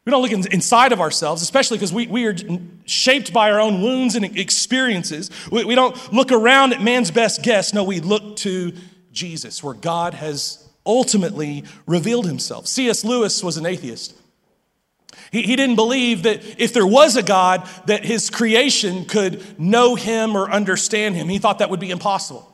We 0.06 0.12
don't 0.12 0.22
look 0.22 0.32
in, 0.32 0.52
inside 0.52 0.92
of 0.92 1.02
ourselves, 1.02 1.42
especially 1.42 1.78
because 1.78 1.94
we, 1.94 2.08
we 2.08 2.26
are 2.26 2.36
shaped 2.86 3.34
by 3.34 3.52
our 3.52 3.60
own 3.60 3.82
wounds 3.82 4.16
and 4.16 4.26
experiences. 4.38 5.30
We, 5.52 5.66
we 5.66 5.76
don't 5.76 6.14
look 6.14 6.32
around 6.32 6.74
at 6.74 6.82
man's 6.82 7.12
best 7.12 7.44
guess. 7.44 7.74
No, 7.74 7.84
we 7.84 8.00
look 8.00 8.38
to 8.38 8.74
Jesus, 9.12 9.64
where 9.64 9.74
God 9.74 10.14
has 10.14 10.68
ultimately 10.86 11.64
revealed 11.86 12.26
himself. 12.26 12.66
C.S. 12.68 13.04
Lewis 13.04 13.44
was 13.44 13.58
an 13.58 13.66
atheist. 13.66 14.16
He, 15.32 15.44
he 15.44 15.56
didn't 15.56 15.76
believe 15.76 16.24
that 16.24 16.44
if 16.60 16.74
there 16.74 16.88
was 16.88 17.16
a 17.16 17.24
God, 17.24 17.68
that 17.86 18.04
his 18.04 18.30
creation 18.30 19.06
could 19.06 19.60
know 19.60 19.96
him 19.96 20.36
or 20.36 20.50
understand 20.50 21.16
him. 21.16 21.30
He 21.30 21.38
thought 21.38 21.60
that 21.60 21.70
would 21.70 21.80
be 21.80 21.92
impossible. 21.92 22.46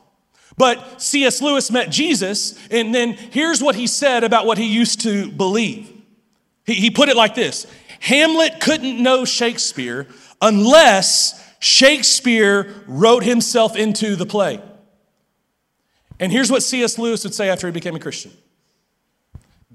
But 0.58 1.02
C.S. 1.02 1.42
Lewis 1.42 1.70
met 1.70 1.90
Jesus, 1.90 2.58
and 2.70 2.94
then 2.94 3.12
here's 3.12 3.62
what 3.62 3.74
he 3.74 3.86
said 3.86 4.24
about 4.24 4.46
what 4.46 4.58
he 4.58 4.66
used 4.66 5.00
to 5.02 5.30
believe. 5.30 5.92
He, 6.66 6.74
he 6.74 6.90
put 6.90 7.08
it 7.08 7.16
like 7.16 7.34
this 7.34 7.66
Hamlet 8.00 8.60
couldn't 8.60 9.02
know 9.02 9.24
Shakespeare 9.24 10.06
unless 10.40 11.42
Shakespeare 11.58 12.74
wrote 12.86 13.24
himself 13.24 13.76
into 13.76 14.16
the 14.16 14.26
play. 14.26 14.60
And 16.18 16.32
here's 16.32 16.50
what 16.50 16.62
C.S. 16.62 16.98
Lewis 16.98 17.24
would 17.24 17.34
say 17.34 17.48
after 17.48 17.66
he 17.66 17.72
became 17.72 17.96
a 17.96 18.00
Christian 18.00 18.32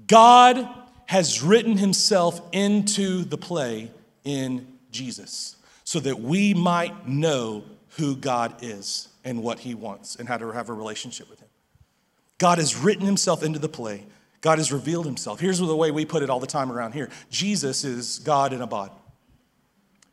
God 0.06 0.68
has 1.06 1.42
written 1.42 1.76
himself 1.76 2.40
into 2.52 3.24
the 3.24 3.36
play 3.36 3.90
in 4.24 4.66
Jesus 4.90 5.56
so 5.84 6.00
that 6.00 6.20
we 6.20 6.54
might 6.54 7.06
know 7.06 7.64
who 7.96 8.16
God 8.16 8.54
is 8.62 9.08
and 9.24 9.42
what 9.42 9.58
he 9.58 9.74
wants 9.74 10.16
and 10.16 10.26
how 10.26 10.38
to 10.38 10.50
have 10.50 10.68
a 10.68 10.72
relationship 10.72 11.28
with 11.28 11.40
him. 11.40 11.48
God 12.38 12.58
has 12.58 12.76
written 12.76 13.04
himself 13.04 13.42
into 13.42 13.58
the 13.58 13.68
play. 13.68 14.04
God 14.42 14.58
has 14.58 14.72
revealed 14.72 15.06
himself. 15.06 15.40
Here's 15.40 15.58
the 15.60 15.74
way 15.74 15.90
we 15.90 16.04
put 16.04 16.22
it 16.22 16.28
all 16.28 16.40
the 16.40 16.46
time 16.46 16.70
around 16.70 16.92
here 16.92 17.08
Jesus 17.30 17.84
is 17.84 18.18
God 18.18 18.52
in 18.52 18.60
a 18.60 18.66
bod. 18.66 18.90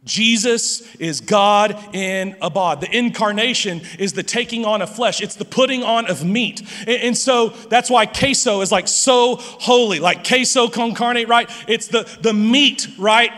Jesus 0.06 0.96
is 0.96 1.20
God 1.20 1.78
in 1.94 2.38
a 2.42 2.50
bod. 2.50 2.80
The 2.80 2.98
incarnation 2.98 3.82
is 3.98 4.14
the 4.14 4.24
taking 4.24 4.64
on 4.64 4.82
of 4.82 4.96
flesh. 4.96 5.20
It's 5.20 5.36
the 5.36 5.44
putting 5.44 5.84
on 5.84 6.10
of 6.10 6.24
meat. 6.24 6.62
And 6.88 7.18
so 7.18 7.50
that's 7.50 7.90
why 7.90 8.06
queso 8.06 8.62
is 8.62 8.72
like 8.72 8.88
so 8.88 9.36
holy, 9.36 10.00
like 10.00 10.26
queso 10.26 10.70
con 10.70 10.94
carne, 10.94 11.28
right? 11.28 11.50
It's 11.68 11.88
the, 11.88 12.10
the 12.22 12.34
meat, 12.34 12.88
right? 12.98 13.32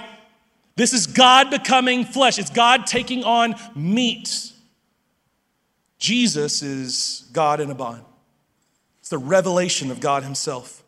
This 0.75 0.93
is 0.93 1.07
God 1.07 1.49
becoming 1.49 2.05
flesh. 2.05 2.37
It's 2.37 2.51
God 2.51 2.85
taking 2.85 3.23
on 3.23 3.55
meat. 3.75 4.51
Jesus 5.97 6.61
is 6.61 7.27
God 7.33 7.59
in 7.59 7.71
a 7.71 7.75
bod. 7.75 8.05
The 9.11 9.19
revelation 9.19 9.91
of 9.91 9.99
God 9.99 10.23
Himself. 10.23 10.83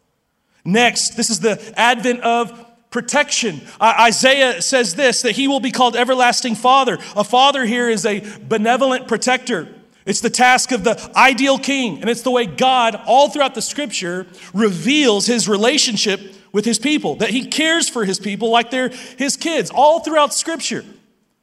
Next, 0.65 1.17
this 1.17 1.29
is 1.29 1.41
the 1.41 1.73
advent 1.77 2.21
of 2.21 2.65
protection. 2.89 3.59
Isaiah 3.81 4.61
says 4.61 4.95
this 4.95 5.23
that 5.23 5.33
he 5.33 5.47
will 5.47 5.59
be 5.59 5.71
called 5.71 5.95
everlasting 5.95 6.55
father. 6.55 6.99
A 7.15 7.23
father 7.23 7.65
here 7.65 7.89
is 7.89 8.05
a 8.05 8.23
benevolent 8.39 9.07
protector. 9.07 9.67
It's 10.05 10.21
the 10.21 10.29
task 10.29 10.71
of 10.71 10.83
the 10.83 11.11
ideal 11.15 11.57
king, 11.57 12.01
and 12.01 12.09
it's 12.09 12.21
the 12.21 12.31
way 12.31 12.45
God, 12.45 12.95
all 13.05 13.29
throughout 13.29 13.55
the 13.55 13.61
scripture, 13.61 14.27
reveals 14.53 15.25
his 15.25 15.49
relationship 15.49 16.21
with 16.51 16.65
his 16.65 16.77
people, 16.79 17.15
that 17.15 17.31
he 17.31 17.45
cares 17.47 17.89
for 17.89 18.05
his 18.05 18.19
people 18.19 18.49
like 18.49 18.69
they're 18.69 18.89
his 19.17 19.35
kids. 19.35 19.69
All 19.69 20.01
throughout 20.01 20.33
scripture, 20.33 20.85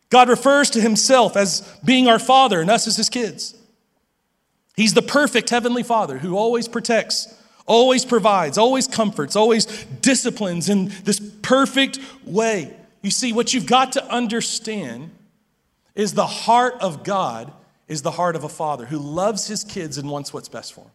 God 0.09 0.29
refers 0.29 0.71
to 0.71 0.81
himself 0.81 1.37
as 1.37 1.61
being 1.85 2.07
our 2.07 2.19
father 2.19 2.61
and 2.61 2.71
us 2.71 2.87
as 2.87 2.97
his 2.97 3.09
kids. 3.09 3.60
He's 4.77 4.95
the 4.95 5.03
perfect 5.03 5.51
heavenly 5.51 5.83
father 5.83 6.19
who 6.19 6.37
always 6.37 6.69
protects 6.69 7.37
always 7.71 8.05
provides, 8.05 8.59
always 8.59 8.89
comforts, 8.89 9.37
always 9.37 9.65
disciplines 10.03 10.69
in 10.69 10.91
this 11.05 11.21
perfect 11.41 12.01
way. 12.25 12.75
You 13.01 13.13
see, 13.13 13.33
what 13.33 13.55
you've 13.55 13.67
got 13.67 13.93
to 13.93 14.05
understand 14.13 15.13
is 15.95 16.15
the 16.15 16.27
heart 16.27 16.75
of 16.81 17.05
God 17.05 17.53
is 17.87 18.03
the 18.03 18.11
heart 18.11 18.35
of 18.35 18.43
a 18.43 18.49
father 18.49 18.87
who 18.87 18.99
loves 18.99 19.47
his 19.47 19.63
kids 19.63 19.99
and 19.99 20.11
wants 20.11 20.33
what's 20.33 20.49
best 20.49 20.73
for 20.73 20.81
them. 20.81 20.91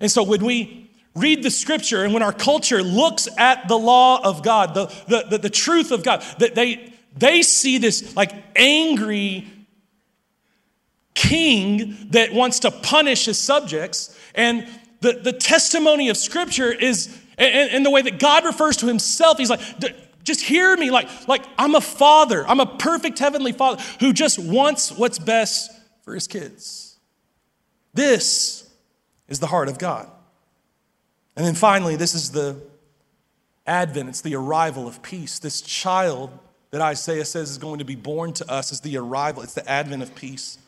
And 0.00 0.10
so 0.10 0.22
when 0.22 0.44
we 0.44 0.90
read 1.14 1.42
the 1.42 1.50
scripture 1.50 2.04
and 2.04 2.12
when 2.12 2.22
our 2.22 2.32
culture 2.32 2.82
looks 2.82 3.26
at 3.38 3.66
the 3.66 3.78
law 3.78 4.22
of 4.22 4.42
God, 4.42 4.74
the, 4.74 4.86
the, 5.08 5.26
the, 5.30 5.38
the 5.38 5.50
truth 5.50 5.90
of 5.90 6.02
God, 6.04 6.22
that 6.38 6.54
they, 6.54 6.92
they 7.16 7.40
see 7.40 7.78
this 7.78 8.14
like 8.14 8.32
angry 8.56 9.50
king 11.14 11.96
that 12.10 12.32
wants 12.32 12.60
to 12.60 12.70
punish 12.70 13.24
his 13.26 13.38
subjects. 13.38 14.18
And 14.34 14.68
the, 15.00 15.12
the 15.12 15.32
testimony 15.32 16.08
of 16.08 16.16
Scripture 16.16 16.72
is, 16.72 17.16
and, 17.38 17.70
and 17.70 17.86
the 17.86 17.90
way 17.90 18.02
that 18.02 18.18
God 18.18 18.44
refers 18.44 18.78
to 18.78 18.86
Himself, 18.86 19.38
He's 19.38 19.50
like, 19.50 19.60
just 20.24 20.40
hear 20.40 20.76
me 20.76 20.90
like, 20.90 21.08
like 21.28 21.44
I'm 21.58 21.74
a 21.74 21.80
father. 21.80 22.46
I'm 22.48 22.60
a 22.60 22.66
perfect 22.66 23.18
heavenly 23.18 23.52
father 23.52 23.82
who 24.00 24.12
just 24.12 24.38
wants 24.38 24.90
what's 24.90 25.18
best 25.18 25.70
for 26.02 26.14
his 26.14 26.26
kids. 26.26 26.98
This 27.92 28.68
is 29.28 29.38
the 29.38 29.46
heart 29.46 29.68
of 29.68 29.78
God. 29.78 30.10
And 31.36 31.46
then 31.46 31.54
finally, 31.54 31.96
this 31.96 32.14
is 32.14 32.32
the 32.32 32.60
advent, 33.66 34.08
it's 34.08 34.20
the 34.20 34.34
arrival 34.34 34.88
of 34.88 35.02
peace. 35.02 35.38
This 35.38 35.60
child 35.60 36.30
that 36.70 36.80
Isaiah 36.80 37.24
says 37.24 37.50
is 37.50 37.58
going 37.58 37.78
to 37.78 37.84
be 37.84 37.94
born 37.94 38.32
to 38.34 38.50
us 38.50 38.72
is 38.72 38.80
the 38.80 38.96
arrival, 38.96 39.42
it's 39.42 39.54
the 39.54 39.68
advent 39.68 40.02
of 40.02 40.14
peace. 40.14 40.58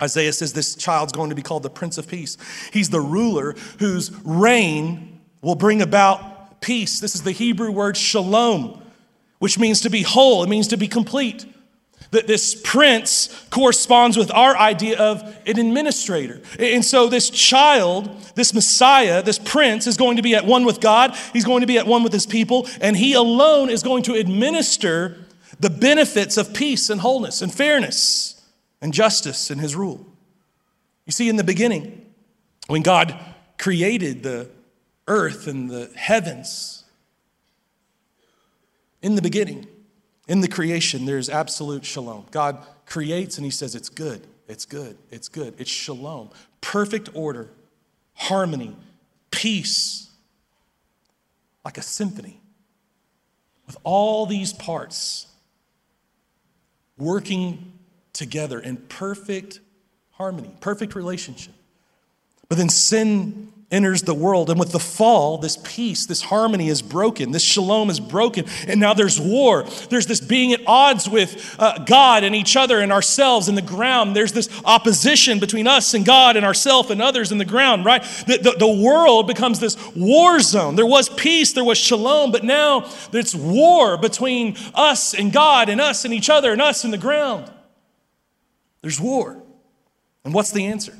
Isaiah 0.00 0.32
says 0.32 0.52
this 0.52 0.74
child's 0.74 1.12
going 1.12 1.30
to 1.30 1.36
be 1.36 1.42
called 1.42 1.62
the 1.62 1.70
Prince 1.70 1.96
of 1.96 2.06
Peace. 2.06 2.36
He's 2.72 2.90
the 2.90 3.00
ruler 3.00 3.54
whose 3.78 4.10
reign 4.24 5.20
will 5.40 5.54
bring 5.54 5.80
about 5.80 6.60
peace. 6.60 7.00
This 7.00 7.14
is 7.14 7.22
the 7.22 7.32
Hebrew 7.32 7.70
word 7.70 7.96
shalom, 7.96 8.82
which 9.38 9.58
means 9.58 9.80
to 9.82 9.90
be 9.90 10.02
whole, 10.02 10.42
it 10.42 10.48
means 10.48 10.68
to 10.68 10.76
be 10.76 10.88
complete. 10.88 11.46
That 12.12 12.26
this 12.28 12.54
prince 12.54 13.28
corresponds 13.50 14.16
with 14.16 14.30
our 14.30 14.56
idea 14.56 14.98
of 14.98 15.22
an 15.46 15.58
administrator. 15.58 16.40
And 16.58 16.84
so, 16.84 17.08
this 17.08 17.30
child, 17.30 18.08
this 18.36 18.54
Messiah, 18.54 19.22
this 19.22 19.40
prince 19.40 19.88
is 19.88 19.96
going 19.96 20.16
to 20.16 20.22
be 20.22 20.34
at 20.34 20.46
one 20.46 20.64
with 20.64 20.80
God, 20.80 21.16
he's 21.32 21.44
going 21.44 21.62
to 21.62 21.66
be 21.66 21.78
at 21.78 21.86
one 21.86 22.04
with 22.04 22.12
his 22.12 22.26
people, 22.26 22.68
and 22.80 22.96
he 22.96 23.14
alone 23.14 23.70
is 23.70 23.82
going 23.82 24.04
to 24.04 24.14
administer 24.14 25.16
the 25.58 25.70
benefits 25.70 26.36
of 26.36 26.54
peace 26.54 26.90
and 26.90 27.00
wholeness 27.00 27.42
and 27.42 27.52
fairness 27.52 28.35
and 28.80 28.92
justice 28.92 29.50
in 29.50 29.58
his 29.58 29.74
rule. 29.74 30.06
You 31.06 31.12
see, 31.12 31.28
in 31.28 31.36
the 31.36 31.44
beginning, 31.44 32.04
when 32.66 32.82
God 32.82 33.18
created 33.58 34.22
the 34.22 34.50
earth 35.06 35.46
and 35.46 35.70
the 35.70 35.90
heavens, 35.94 36.84
in 39.02 39.14
the 39.14 39.22
beginning, 39.22 39.66
in 40.26 40.40
the 40.40 40.48
creation, 40.48 41.04
there's 41.04 41.28
absolute 41.28 41.84
shalom. 41.84 42.26
God 42.30 42.64
creates 42.86 43.38
and 43.38 43.44
he 43.44 43.50
says, 43.50 43.74
It's 43.74 43.88
good, 43.88 44.26
it's 44.48 44.64
good, 44.64 44.98
it's 45.10 45.28
good. 45.28 45.54
It's 45.58 45.70
shalom. 45.70 46.30
Perfect 46.60 47.10
order, 47.14 47.48
harmony, 48.14 48.76
peace, 49.30 50.10
like 51.64 51.78
a 51.78 51.82
symphony, 51.82 52.40
with 53.66 53.76
all 53.84 54.26
these 54.26 54.52
parts 54.52 55.28
working 56.98 57.72
together 58.16 58.58
in 58.58 58.76
perfect 58.76 59.60
harmony, 60.12 60.50
perfect 60.60 60.94
relationship. 60.94 61.54
But 62.48 62.58
then 62.58 62.68
sin 62.68 63.52
enters 63.70 64.02
the 64.02 64.14
world. 64.14 64.48
And 64.48 64.60
with 64.60 64.70
the 64.70 64.78
fall, 64.78 65.38
this 65.38 65.58
peace, 65.64 66.06
this 66.06 66.22
harmony 66.22 66.68
is 66.68 66.82
broken. 66.82 67.32
This 67.32 67.42
shalom 67.42 67.90
is 67.90 67.98
broken. 67.98 68.44
And 68.68 68.78
now 68.78 68.94
there's 68.94 69.20
war. 69.20 69.64
There's 69.90 70.06
this 70.06 70.20
being 70.20 70.52
at 70.52 70.60
odds 70.66 71.08
with 71.08 71.56
uh, 71.58 71.78
God 71.84 72.22
and 72.22 72.34
each 72.34 72.56
other 72.56 72.78
and 72.78 72.92
ourselves 72.92 73.48
in 73.48 73.56
the 73.56 73.62
ground. 73.62 74.14
There's 74.14 74.32
this 74.32 74.48
opposition 74.64 75.40
between 75.40 75.66
us 75.66 75.94
and 75.94 76.06
God 76.06 76.36
and 76.36 76.46
ourselves 76.46 76.90
and 76.90 77.02
others 77.02 77.32
in 77.32 77.38
the 77.38 77.44
ground, 77.44 77.84
right? 77.84 78.02
The, 78.26 78.38
the, 78.38 78.52
the 78.52 78.82
world 78.82 79.26
becomes 79.26 79.58
this 79.58 79.76
war 79.96 80.38
zone. 80.38 80.76
There 80.76 80.86
was 80.86 81.08
peace, 81.08 81.52
there 81.52 81.64
was 81.64 81.78
shalom, 81.78 82.30
but 82.30 82.44
now 82.44 82.88
it's 83.12 83.34
war 83.34 83.96
between 83.96 84.56
us 84.74 85.12
and 85.12 85.32
God 85.32 85.68
and 85.68 85.80
us 85.80 86.04
and 86.04 86.14
each 86.14 86.30
other 86.30 86.52
and 86.52 86.62
us 86.62 86.84
in 86.84 86.92
the 86.92 86.98
ground. 86.98 87.50
There's 88.82 89.00
war. 89.00 89.42
And 90.24 90.34
what's 90.34 90.50
the 90.50 90.66
answer? 90.66 90.94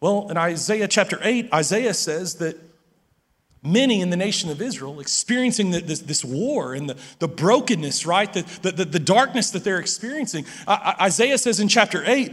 Well, 0.00 0.30
in 0.30 0.36
Isaiah 0.36 0.88
chapter 0.88 1.18
8, 1.22 1.52
Isaiah 1.52 1.94
says 1.94 2.36
that 2.36 2.56
many 3.62 4.00
in 4.00 4.10
the 4.10 4.16
nation 4.16 4.50
of 4.50 4.62
Israel 4.62 5.00
experiencing 5.00 5.70
the, 5.70 5.80
this, 5.80 6.00
this, 6.00 6.24
war 6.24 6.74
and 6.74 6.88
the, 6.88 6.96
the 7.18 7.28
brokenness, 7.28 8.06
right? 8.06 8.32
The, 8.32 8.42
the, 8.62 8.84
the 8.84 8.98
darkness 8.98 9.50
that 9.50 9.64
they're 9.64 9.80
experiencing. 9.80 10.46
Isaiah 10.68 11.38
says 11.38 11.58
in 11.58 11.68
chapter 11.68 12.04
8, 12.04 12.32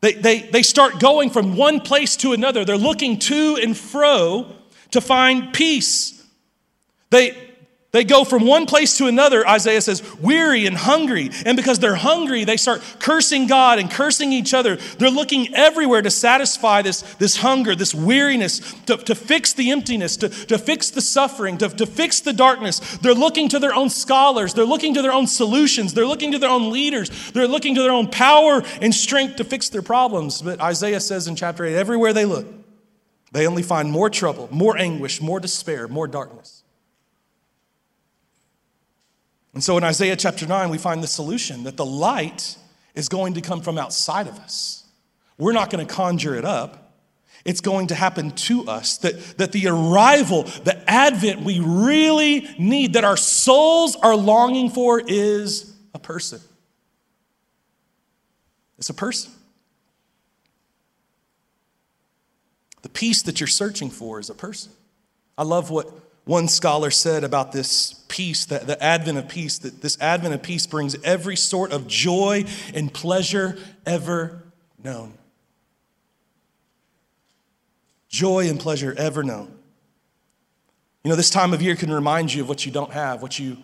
they, 0.00 0.12
they, 0.12 0.40
they 0.42 0.62
start 0.62 1.00
going 1.00 1.30
from 1.30 1.56
one 1.56 1.80
place 1.80 2.16
to 2.18 2.32
another. 2.32 2.64
They're 2.64 2.76
looking 2.76 3.18
to 3.20 3.58
and 3.60 3.76
fro 3.76 4.54
to 4.92 5.00
find 5.00 5.52
peace. 5.52 6.24
They, 7.10 7.47
they 7.90 8.04
go 8.04 8.24
from 8.24 8.46
one 8.46 8.66
place 8.66 8.98
to 8.98 9.06
another, 9.06 9.48
Isaiah 9.48 9.80
says, 9.80 10.02
weary 10.16 10.66
and 10.66 10.76
hungry. 10.76 11.30
And 11.46 11.56
because 11.56 11.78
they're 11.78 11.94
hungry, 11.94 12.44
they 12.44 12.58
start 12.58 12.82
cursing 12.98 13.46
God 13.46 13.78
and 13.78 13.90
cursing 13.90 14.30
each 14.30 14.52
other. 14.52 14.76
They're 14.98 15.08
looking 15.08 15.54
everywhere 15.54 16.02
to 16.02 16.10
satisfy 16.10 16.82
this, 16.82 17.00
this 17.14 17.38
hunger, 17.38 17.74
this 17.74 17.94
weariness, 17.94 18.74
to, 18.84 18.98
to 18.98 19.14
fix 19.14 19.54
the 19.54 19.70
emptiness, 19.70 20.18
to, 20.18 20.28
to 20.28 20.58
fix 20.58 20.90
the 20.90 21.00
suffering, 21.00 21.56
to, 21.58 21.70
to 21.70 21.86
fix 21.86 22.20
the 22.20 22.34
darkness. 22.34 22.98
They're 22.98 23.14
looking 23.14 23.48
to 23.50 23.58
their 23.58 23.74
own 23.74 23.88
scholars. 23.88 24.52
They're 24.52 24.66
looking 24.66 24.92
to 24.92 25.00
their 25.00 25.12
own 25.12 25.26
solutions. 25.26 25.94
They're 25.94 26.06
looking 26.06 26.32
to 26.32 26.38
their 26.38 26.50
own 26.50 26.70
leaders. 26.70 27.32
They're 27.32 27.48
looking 27.48 27.74
to 27.76 27.80
their 27.80 27.92
own 27.92 28.08
power 28.08 28.62
and 28.82 28.94
strength 28.94 29.36
to 29.36 29.44
fix 29.44 29.70
their 29.70 29.82
problems. 29.82 30.42
But 30.42 30.60
Isaiah 30.60 31.00
says 31.00 31.26
in 31.26 31.36
chapter 31.36 31.64
8 31.64 31.74
everywhere 31.74 32.12
they 32.12 32.26
look, 32.26 32.46
they 33.32 33.46
only 33.46 33.62
find 33.62 33.90
more 33.90 34.10
trouble, 34.10 34.48
more 34.50 34.76
anguish, 34.76 35.22
more 35.22 35.40
despair, 35.40 35.88
more 35.88 36.06
darkness. 36.06 36.64
And 39.54 39.64
so 39.64 39.76
in 39.76 39.84
Isaiah 39.84 40.16
chapter 40.16 40.46
9, 40.46 40.68
we 40.68 40.78
find 40.78 41.02
the 41.02 41.08
solution 41.08 41.64
that 41.64 41.76
the 41.76 41.86
light 41.86 42.56
is 42.94 43.08
going 43.08 43.34
to 43.34 43.40
come 43.40 43.60
from 43.60 43.78
outside 43.78 44.26
of 44.26 44.38
us. 44.38 44.86
We're 45.38 45.52
not 45.52 45.70
going 45.70 45.86
to 45.86 45.92
conjure 45.92 46.34
it 46.34 46.44
up. 46.44 46.88
It's 47.44 47.60
going 47.60 47.86
to 47.88 47.94
happen 47.94 48.32
to 48.32 48.68
us. 48.68 48.98
That, 48.98 49.38
that 49.38 49.52
the 49.52 49.68
arrival, 49.68 50.42
the 50.42 50.82
advent 50.90 51.42
we 51.42 51.60
really 51.60 52.48
need, 52.58 52.94
that 52.94 53.04
our 53.04 53.16
souls 53.16 53.96
are 53.96 54.16
longing 54.16 54.70
for, 54.70 55.00
is 55.00 55.74
a 55.94 55.98
person. 55.98 56.40
It's 58.76 58.90
a 58.90 58.94
person. 58.94 59.32
The 62.82 62.88
peace 62.88 63.22
that 63.22 63.40
you're 63.40 63.46
searching 63.46 63.90
for 63.90 64.20
is 64.20 64.30
a 64.30 64.34
person. 64.34 64.72
I 65.36 65.44
love 65.44 65.70
what 65.70 65.88
one 66.24 66.48
scholar 66.48 66.90
said 66.90 67.24
about 67.24 67.52
this 67.52 67.97
peace, 68.08 68.46
that 68.46 68.66
the 68.66 68.82
advent 68.82 69.18
of 69.18 69.28
peace, 69.28 69.58
that 69.58 69.82
this 69.82 69.98
advent 70.00 70.34
of 70.34 70.42
peace 70.42 70.66
brings 70.66 70.96
every 71.04 71.36
sort 71.36 71.72
of 71.72 71.86
joy 71.86 72.44
and 72.74 72.92
pleasure 72.92 73.58
ever 73.86 74.42
known. 74.82 75.14
Joy 78.08 78.48
and 78.48 78.58
pleasure 78.58 78.94
ever 78.96 79.22
known. 79.22 79.54
You 81.04 81.10
know, 81.10 81.16
this 81.16 81.30
time 81.30 81.52
of 81.52 81.62
year 81.62 81.76
can 81.76 81.92
remind 81.92 82.32
you 82.32 82.42
of 82.42 82.48
what 82.48 82.66
you 82.66 82.72
don't 82.72 82.92
have, 82.92 83.22
what 83.22 83.38
you 83.38 83.58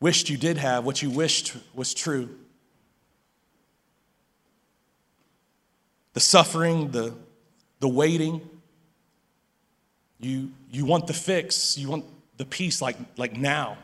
wished 0.00 0.28
you 0.28 0.36
did 0.36 0.56
have, 0.56 0.84
what 0.84 1.02
you 1.02 1.10
wished 1.10 1.54
was 1.74 1.92
true. 1.92 2.28
The 6.14 6.20
suffering, 6.20 6.90
the, 6.92 7.14
the 7.80 7.88
waiting, 7.88 8.40
you, 10.18 10.50
you 10.70 10.84
want 10.84 11.06
the 11.06 11.12
fix, 11.12 11.76
you 11.76 11.90
want 11.90 12.04
the 12.36 12.44
peace 12.44 12.82
like, 12.82 12.96
like 13.16 13.36
now. 13.36 13.78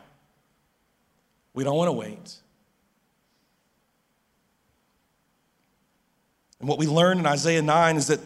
We 1.53 1.63
don't 1.63 1.75
want 1.75 1.87
to 1.87 1.93
wait. 1.93 2.37
And 6.59 6.69
what 6.69 6.79
we 6.79 6.87
learn 6.87 7.19
in 7.19 7.25
Isaiah 7.25 7.61
9 7.61 7.97
is 7.97 8.07
that 8.07 8.19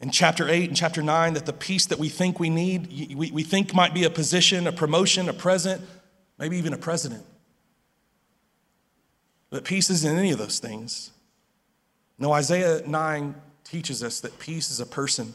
in 0.00 0.10
chapter 0.10 0.48
8 0.48 0.68
and 0.68 0.76
chapter 0.76 1.02
9, 1.02 1.34
that 1.34 1.46
the 1.46 1.52
peace 1.52 1.86
that 1.86 1.98
we 1.98 2.08
think 2.08 2.38
we 2.38 2.50
need, 2.50 3.14
we, 3.16 3.30
we 3.32 3.42
think 3.42 3.74
might 3.74 3.94
be 3.94 4.04
a 4.04 4.10
position, 4.10 4.66
a 4.66 4.72
promotion, 4.72 5.28
a 5.28 5.32
present, 5.32 5.82
maybe 6.38 6.56
even 6.56 6.72
a 6.72 6.78
president. 6.78 7.24
But 9.50 9.64
peace 9.64 9.90
isn't 9.90 10.18
any 10.18 10.30
of 10.30 10.38
those 10.38 10.58
things. 10.58 11.10
No, 12.18 12.32
Isaiah 12.32 12.82
9 12.86 13.34
teaches 13.64 14.02
us 14.02 14.20
that 14.20 14.38
peace 14.38 14.70
is 14.70 14.80
a 14.80 14.86
person. 14.86 15.34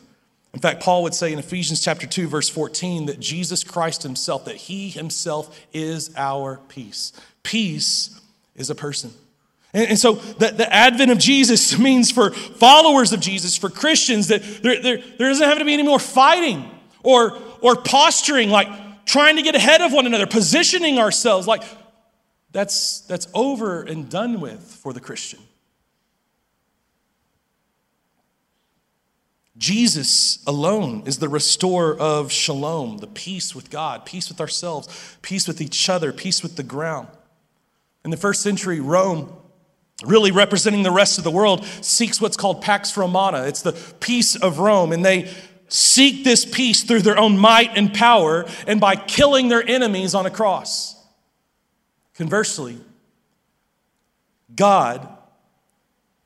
In 0.54 0.60
fact, 0.60 0.84
Paul 0.84 1.04
would 1.04 1.16
say 1.16 1.34
in 1.34 1.40
Ephesians 1.40 1.82
chapter 1.82 2.06
2 2.06 2.28
verse 2.28 2.48
14 2.50 3.08
that 3.08 3.20
Jesus 3.20 3.64
Christ 3.64 4.04
himself 4.04 4.46
that 4.46 4.56
he 4.56 4.90
himself 4.90 5.60
is 5.74 6.14
our 6.16 6.60
peace. 6.68 7.12
Peace 7.42 8.20
is 8.56 8.70
a 8.70 8.76
person. 8.76 9.12
And, 9.74 9.98
so 9.98 10.14
the, 10.14 10.52
the 10.52 10.72
advent 10.72 11.10
of 11.10 11.18
Jesus 11.18 11.78
means 11.80 12.12
for 12.12 12.32
followers 12.32 13.12
of 13.12 13.20
Jesus, 13.20 13.58
for 13.58 13.70
Christians, 13.70 14.28
that 14.28 14.44
there, 14.62 14.82
there, 14.82 14.98
there 14.98 15.30
doesn't 15.30 15.48
have 15.48 15.58
to 15.58 15.66
be 15.66 15.74
any 15.74 15.84
more 15.84 16.00
fighting 16.00 16.70
or, 17.02 17.38
or 17.62 17.76
posturing, 17.76 18.50
like 18.50 18.68
trying 19.06 19.38
to 19.38 19.42
get 19.42 19.56
ahead 19.56 19.82
of 19.82 19.92
one 19.92 20.06
another, 20.06 20.28
positioning 20.28 21.00
ourselves. 21.00 21.48
Like 21.48 21.64
that's, 22.52 23.02
that's 23.02 23.28
over 23.34 23.82
and 23.82 24.10
done 24.10 24.40
with 24.40 24.62
for 24.62 24.94
the 24.94 25.00
Christian. 25.00 25.40
Jesus 29.58 30.44
alone 30.48 31.04
is 31.06 31.20
the 31.20 31.30
restorer 31.30 31.96
of 31.98 32.32
shalom, 32.32 32.98
the 32.98 33.08
peace 33.08 33.54
with 33.54 33.70
God, 33.70 34.06
peace 34.06 34.30
with 34.30 34.42
ourselves, 34.42 35.18
peace 35.22 35.48
with 35.48 35.62
each 35.62 35.90
other, 35.90 36.12
peace 36.12 36.42
with 36.42 36.56
the 36.56 36.64
ground. 36.64 37.08
In 38.04 38.10
the 38.10 38.18
first 38.18 38.42
century, 38.42 38.80
Rome, 38.80 39.32
really 40.04 40.32
representing 40.32 40.82
the 40.82 40.92
rest 40.92 41.20
of 41.20 41.24
the 41.24 41.32
world, 41.32 41.64
seeks 41.82 42.20
what's 42.20 42.36
called 42.36 42.64
Pax 42.64 42.98
Romana. 42.98 43.44
It's 43.44 43.62
the 43.62 43.74
peace 44.00 44.36
of 44.36 44.58
Rome. 44.58 44.92
And 44.92 45.06
they 45.06 45.32
seek 45.68 46.24
this 46.24 46.46
peace 46.46 46.84
through 46.84 47.02
their 47.02 47.18
own 47.18 47.38
might 47.38 47.78
and 47.78 47.94
power 47.94 48.46
and 48.66 48.82
by 48.82 48.96
killing 48.96 49.50
their 49.50 49.68
enemies 49.68 50.16
on 50.16 50.26
a 50.26 50.32
cross. 50.32 51.00
Conversely, 52.16 52.80
God 54.56 55.08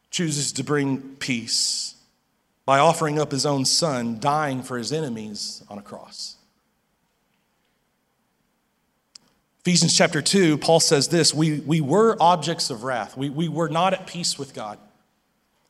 chooses 0.10 0.54
to 0.54 0.64
bring 0.64 1.18
peace 1.18 1.97
by 2.68 2.80
offering 2.80 3.18
up 3.18 3.32
his 3.32 3.46
own 3.46 3.64
son, 3.64 4.20
dying 4.20 4.62
for 4.62 4.78
his 4.78 4.92
enemies 4.92 5.64
on 5.70 5.78
a 5.78 5.82
cross. 5.82 6.36
Ephesians 9.62 9.96
chapter 9.96 10.22
2, 10.22 10.58
Paul 10.58 10.82
says 10.82 11.08
this 11.08 11.34
we, 11.34 11.62
we 11.62 11.80
were 11.80 12.18
objects 12.20 12.70
of 12.70 12.84
wrath, 12.84 13.16
we, 13.16 13.30
we 13.30 13.48
were 13.48 13.70
not 13.70 13.94
at 13.94 14.06
peace 14.06 14.38
with 14.38 14.54
God. 14.54 14.78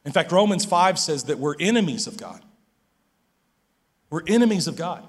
In 0.05 0.11
fact, 0.11 0.31
Romans 0.31 0.65
5 0.65 0.97
says 0.97 1.25
that 1.25 1.37
we're 1.37 1.55
enemies 1.59 2.07
of 2.07 2.17
God. 2.17 2.41
We're 4.09 4.23
enemies 4.25 4.67
of 4.67 4.75
God 4.75 5.03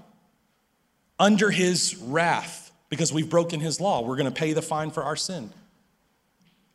under 1.18 1.50
his 1.50 1.96
wrath 1.96 2.70
because 2.90 3.14
we've 3.14 3.30
broken 3.30 3.60
his 3.60 3.80
law. 3.80 4.02
We're 4.02 4.16
going 4.16 4.30
to 4.30 4.38
pay 4.38 4.52
the 4.52 4.60
fine 4.60 4.90
for 4.90 5.04
our 5.04 5.16
sin. 5.16 5.52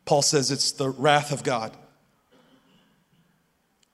Paul 0.06 0.22
says 0.22 0.50
it's 0.50 0.72
the 0.72 0.88
wrath 0.88 1.30
of 1.30 1.44
God. 1.44 1.76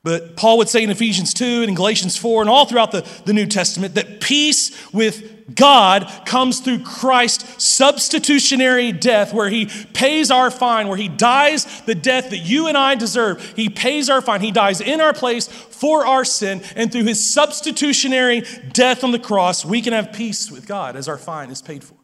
But 0.02 0.34
Paul 0.34 0.56
would 0.58 0.68
say 0.70 0.82
in 0.82 0.88
Ephesians 0.88 1.34
2 1.34 1.44
and 1.44 1.68
in 1.68 1.74
Galatians 1.74 2.16
4 2.16 2.40
and 2.40 2.48
all 2.48 2.64
throughout 2.64 2.90
the, 2.90 3.06
the 3.26 3.34
New 3.34 3.44
Testament 3.44 3.94
that 3.96 4.22
peace 4.22 4.92
with 4.94 5.54
God 5.54 6.10
comes 6.24 6.60
through 6.60 6.84
Christ's 6.84 7.62
substitutionary 7.62 8.92
death, 8.92 9.34
where 9.34 9.50
he 9.50 9.66
pays 9.66 10.30
our 10.30 10.50
fine, 10.50 10.88
where 10.88 10.96
he 10.96 11.08
dies 11.08 11.82
the 11.82 11.94
death 11.94 12.30
that 12.30 12.38
you 12.38 12.66
and 12.66 12.78
I 12.78 12.94
deserve. 12.94 13.52
He 13.56 13.68
pays 13.68 14.08
our 14.08 14.22
fine. 14.22 14.40
He 14.40 14.52
dies 14.52 14.80
in 14.80 15.02
our 15.02 15.12
place 15.12 15.48
for 15.48 16.06
our 16.06 16.24
sin. 16.24 16.62
And 16.76 16.90
through 16.90 17.04
his 17.04 17.32
substitutionary 17.32 18.42
death 18.72 19.04
on 19.04 19.12
the 19.12 19.18
cross, 19.18 19.66
we 19.66 19.82
can 19.82 19.92
have 19.92 20.14
peace 20.14 20.50
with 20.50 20.66
God 20.66 20.96
as 20.96 21.08
our 21.08 21.18
fine 21.18 21.50
is 21.50 21.60
paid 21.60 21.84
for. 21.84 21.96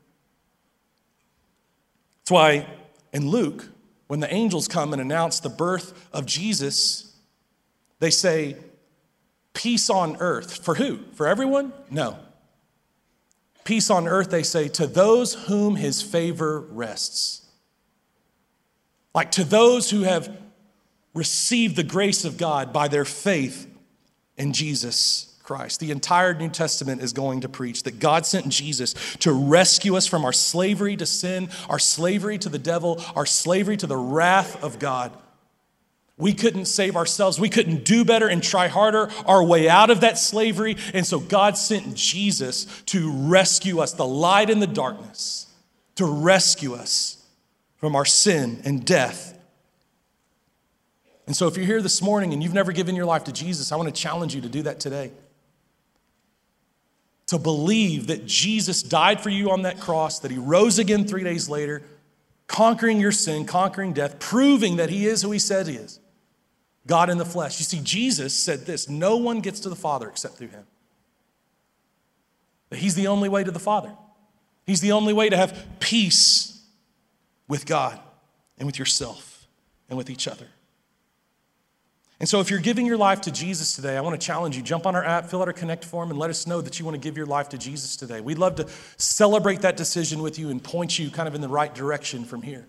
That's 2.21 2.31
why 2.31 2.67
in 3.15 3.31
Luke, 3.31 3.71
when 4.09 4.21
the 4.21 4.33
angels 4.33 4.69
come 4.69 4.93
and 4.93 5.01
announce 5.01 5.41
the 5.41 5.49
birth 5.49 6.09
of 6.13 6.27
Jesus, 6.27 7.06
they 7.99 8.11
say, 8.11 8.57
peace 9.55 9.89
on 9.89 10.17
earth. 10.21 10.65
For 10.65 10.75
who? 10.75 11.01
For 11.15 11.27
everyone? 11.27 11.73
No. 11.91 12.19
Peace 13.65 13.91
on 13.91 14.07
earth, 14.07 14.31
they 14.31 14.43
say, 14.43 14.69
to 14.69 14.87
those 14.87 15.35
whom 15.47 15.77
his 15.77 16.03
favor 16.03 16.61
rests. 16.61 17.43
Like 19.15 19.33
to 19.33 19.45
those 19.45 19.91
who 19.91 20.03
have 20.03 20.37
received 21.15 21.77
the 21.77 21.83
grace 21.83 22.25
of 22.25 22.37
God 22.37 22.73
by 22.73 22.89
their 22.89 23.07
faith 23.07 23.67
in 24.37 24.53
Jesus 24.53 25.35
Christ. 25.43 25.81
The 25.81 25.91
entire 25.91 26.35
New 26.35 26.51
Testament 26.51 27.03
is 27.03 27.13
going 27.13 27.41
to 27.41 27.49
preach 27.49 27.85
that 27.85 27.99
God 27.99 28.27
sent 28.27 28.49
Jesus 28.51 28.95
to 29.21 29.33
rescue 29.33 29.97
us 29.97 30.07
from 30.07 30.25
our 30.25 30.33
slavery 30.33 30.97
to 30.97 31.07
sin, 31.07 31.49
our 31.71 31.79
slavery 31.79 32.37
to 32.39 32.49
the 32.49 32.59
devil, 32.59 33.03
our 33.15 33.25
slavery 33.25 33.77
to 33.79 33.87
the 33.87 33.97
wrath 33.97 34.63
of 34.63 34.79
God. 34.79 35.17
We 36.19 36.33
couldn't 36.33 36.65
save 36.65 36.97
ourselves. 36.97 37.39
We 37.39 37.51
couldn't 37.51 37.85
do 37.85 38.05
better 38.05 38.27
and 38.27 38.43
try 38.43 38.69
harder 38.69 39.11
our 39.27 39.45
way 39.45 39.69
out 39.69 39.91
of 39.91 40.01
that 40.01 40.19
slavery. 40.19 40.77
And 40.95 41.07
so 41.07 41.21
God 41.21 41.59
sent 41.59 41.95
Jesus 41.95 42.65
to 42.87 43.13
rescue 43.13 43.81
us, 43.81 43.93
the 43.93 44.07
light 44.07 44.49
in 44.49 44.61
the 44.61 44.67
darkness, 44.67 45.47
to 45.97 46.07
rescue 46.07 46.75
us 46.75 47.23
from 47.77 47.95
our 47.95 48.07
sin 48.07 48.63
and 48.65 48.85
death. 48.85 49.39
And 51.27 51.37
so 51.37 51.49
if 51.49 51.57
you're 51.57 51.67
here 51.67 51.83
this 51.83 52.01
morning 52.01 52.33
and 52.33 52.43
you've 52.43 52.55
never 52.55 52.73
given 52.73 52.95
your 52.95 53.05
life 53.05 53.25
to 53.25 53.33
Jesus, 53.33 53.71
I 53.71 53.77
want 53.77 53.95
to 53.95 54.01
challenge 54.01 54.35
you 54.35 54.41
to 54.41 54.49
do 54.49 54.63
that 54.63 54.81
today. 54.81 55.11
To 57.27 57.39
believe 57.39 58.07
that 58.07 58.25
Jesus 58.25 58.83
died 58.83 59.21
for 59.21 59.31
you 59.31 59.51
on 59.51 59.63
that 59.63 59.81
cross, 59.81 60.21
that 60.21 60.31
he 60.31 60.39
rose 60.39 60.79
again 60.79 61.07
three 61.07 61.25
days 61.25 61.51
later, 61.51 61.83
conquering 62.47 63.01
your 63.01 63.13
sin, 63.13 63.45
conquering 63.45 63.93
death, 63.93 64.19
proving 64.19 64.77
that 64.77 64.89
he 64.89 65.07
is 65.07 65.21
who 65.23 65.33
he 65.33 65.39
said 65.39 65.67
he 65.67 65.75
is. 65.75 66.01
God 66.87 67.11
in 67.11 67.19
the 67.19 67.25
flesh. 67.25 67.59
You 67.59 67.65
see, 67.65 67.81
Jesus 67.83 68.35
said 68.35 68.67
this 68.67 68.89
no 68.89 69.17
one 69.17 69.41
gets 69.41 69.61
to 69.61 69.69
the 69.69 69.77
Father 69.77 70.09
except 70.09 70.37
through 70.37 70.49
him. 70.49 70.65
That 72.71 72.79
he's 72.79 72.95
the 72.95 73.09
only 73.09 73.29
way 73.29 73.45
to 73.45 73.51
the 73.51 73.59
Father. 73.59 73.93
He's 74.67 74.81
the 74.81 74.93
only 74.93 75.13
way 75.13 75.29
to 75.29 75.37
have 75.37 75.67
peace 75.79 76.61
with 77.49 77.67
God 77.67 77.99
and 78.59 78.67
with 78.67 78.79
yourself 78.79 79.47
and 79.89 79.97
with 79.97 80.11
each 80.11 80.27
other. 80.27 80.49
And 82.19 82.29
so, 82.29 82.41
if 82.41 82.51
you're 82.51 82.61
giving 82.61 82.87
your 82.87 82.97
life 82.97 83.21
to 83.23 83.31
Jesus 83.31 83.77
today, 83.77 83.97
I 83.97 84.01
want 84.01 84.19
to 84.19 84.27
challenge 84.27 84.57
you 84.57 84.63
jump 84.63 84.87
on 84.87 84.97
our 84.97 85.05
app, 85.05 85.27
fill 85.27 85.43
out 85.43 85.49
our 85.49 85.53
Connect 85.53 85.85
form, 85.85 86.11
and 86.11 86.19
let 86.19 86.31
us 86.31 86.47
know 86.47 86.63
that 86.63 86.79
you 86.79 86.85
want 86.87 86.95
to 86.95 87.01
give 87.01 87.17
your 87.17 87.27
life 87.27 87.51
to 87.51 87.59
Jesus 87.59 87.95
today. 87.95 88.23
We'd 88.23 88.39
love 88.39 88.57
to 88.57 88.67
celebrate 88.97 89.61
that 89.61 89.77
decision 89.77 90.23
with 90.23 90.39
you 90.39 90.49
and 90.49 90.65
point 90.65 90.99
you 90.99 91.11
kind 91.11 91.29
of 91.29 91.35
in 91.35 91.43
the 91.43 91.49
right 91.49 91.75
direction 91.75 92.25
from 92.25 92.41
here. 92.41 92.67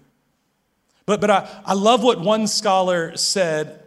But, 1.06 1.22
but 1.22 1.32
I, 1.32 1.50
I 1.66 1.74
love 1.74 2.04
what 2.04 2.20
one 2.20 2.48
scholar 2.48 3.16
said 3.16 3.82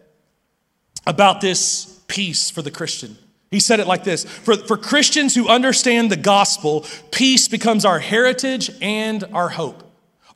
about 1.07 1.41
this 1.41 2.01
peace 2.09 2.51
for 2.51 2.63
the 2.63 2.71
Christian. 2.71 3.17
He 3.51 3.61
said 3.61 3.81
it 3.81 3.87
like 3.87 4.05
this 4.05 4.25
for, 4.25 4.57
for 4.57 4.77
Christians 4.77 5.35
who 5.35 5.49
understand 5.49 6.11
the 6.11 6.17
gospel, 6.17 6.87
peace 7.11 7.49
becomes 7.49 7.85
our 7.85 7.99
heritage 7.99 8.71
and 8.81 9.25
our 9.33 9.49
hope. 9.49 9.83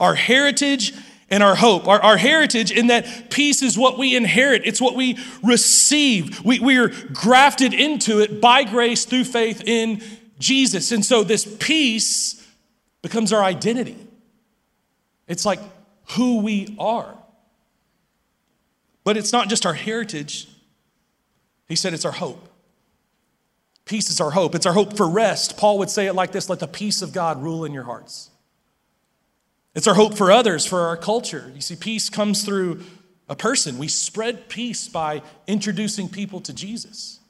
Our 0.01 0.15
heritage 0.15 0.93
and 1.31 1.43
our 1.43 1.55
hope. 1.55 1.87
Our, 1.87 2.01
our 2.01 2.17
heritage 2.17 2.71
in 2.73 2.89
that 2.89 3.31
peace 3.31 3.63
is 3.63 3.79
what 3.79 3.99
we 3.99 4.17
inherit, 4.17 4.63
it's 4.65 4.81
what 4.81 4.97
we 4.97 5.19
receive. 5.43 6.45
We, 6.45 6.59
we 6.59 6.77
are 6.79 6.89
grafted 7.13 7.73
into 7.73 8.21
it 8.21 8.41
by 8.41 8.65
grace 8.65 9.05
through 9.05 9.25
faith 9.25 9.63
in 9.67 10.03
Jesus. 10.39 10.93
And 10.93 11.05
so 11.05 11.23
this 11.23 11.45
peace 11.61 12.45
becomes 13.03 13.33
our 13.33 13.43
identity. 13.43 13.97
It's 15.29 15.47
like 15.47 15.61
who 16.13 16.41
we 16.41 16.75
are. 16.79 17.17
But 19.05 19.17
it's 19.17 19.33
not 19.33 19.49
just 19.49 19.67
our 19.67 19.75
heritage, 19.75 20.49
he 21.69 21.77
said 21.77 21.95
it's 21.95 22.05
our 22.05 22.13
hope. 22.13 22.49
Peace 23.85 24.09
is 24.09 24.21
our 24.21 24.31
hope. 24.31 24.55
It's 24.55 24.67
our 24.67 24.73
hope 24.73 24.97
for 24.97 25.09
rest. 25.09 25.59
Paul 25.59 25.79
would 25.79 25.91
say 25.91 26.07
it 26.07 26.15
like 26.15 26.33
this 26.33 26.49
let 26.49 26.59
the 26.59 26.67
peace 26.67 27.03
of 27.03 27.13
God 27.13 27.43
rule 27.43 27.65
in 27.65 27.73
your 27.75 27.85
hearts. 27.85 28.31
It's 29.75 29.87
our 29.87 29.95
hope 29.95 30.15
for 30.15 30.31
others, 30.33 30.65
for 30.65 30.83
our 30.83 30.97
culture. 30.97 31.51
You 31.55 31.61
see, 31.61 31.77
peace 31.77 32.09
comes 32.09 32.45
through 32.45 32.83
a 33.29 33.37
person. 33.37 33.77
We 33.77 33.89
spread 33.89 34.49
peace 34.49 34.89
by 34.89 35.23
introducing 35.47 36.09
people 36.09 36.41
to 36.43 36.53
Jesus. 36.53 37.21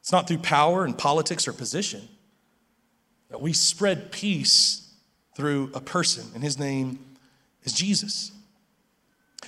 It's 0.00 0.10
not 0.10 0.26
through 0.26 0.38
power 0.38 0.84
and 0.84 0.96
politics 0.96 1.46
or 1.46 1.52
position. 1.52 2.08
That 3.28 3.40
we 3.40 3.52
spread 3.52 4.10
peace 4.10 4.92
through 5.36 5.70
a 5.74 5.80
person, 5.80 6.26
and 6.34 6.42
his 6.42 6.58
name 6.58 6.98
is 7.62 7.72
Jesus. 7.72 8.32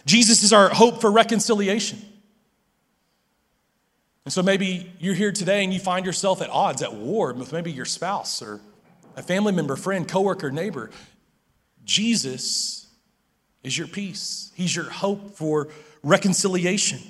Jesus 0.06 0.42
is 0.42 0.52
our 0.52 0.68
hope 0.68 1.00
for 1.00 1.10
reconciliation. 1.10 1.98
And 4.24 4.32
so 4.32 4.42
maybe 4.42 4.92
you're 4.98 5.14
here 5.14 5.32
today 5.32 5.62
and 5.64 5.72
you 5.72 5.80
find 5.80 6.06
yourself 6.06 6.40
at 6.40 6.48
odds, 6.50 6.82
at 6.82 6.94
war 6.94 7.32
with 7.32 7.52
maybe 7.52 7.70
your 7.70 7.84
spouse 7.84 8.40
or 8.40 8.60
a 9.16 9.22
family 9.22 9.52
member, 9.52 9.76
friend, 9.76 10.08
coworker, 10.08 10.50
neighbor. 10.50 10.90
Jesus 11.84 12.86
is 13.62 13.76
your 13.76 13.86
peace. 13.86 14.50
He's 14.54 14.74
your 14.74 14.90
hope 14.90 15.36
for 15.36 15.68
reconciliation. 16.02 17.00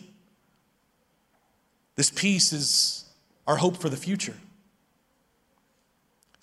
This 1.97 2.11
peace 2.11 2.53
is 2.53 3.05
our 3.47 3.57
hope 3.57 3.77
for 3.77 3.88
the 3.88 3.97
future. 3.97 4.35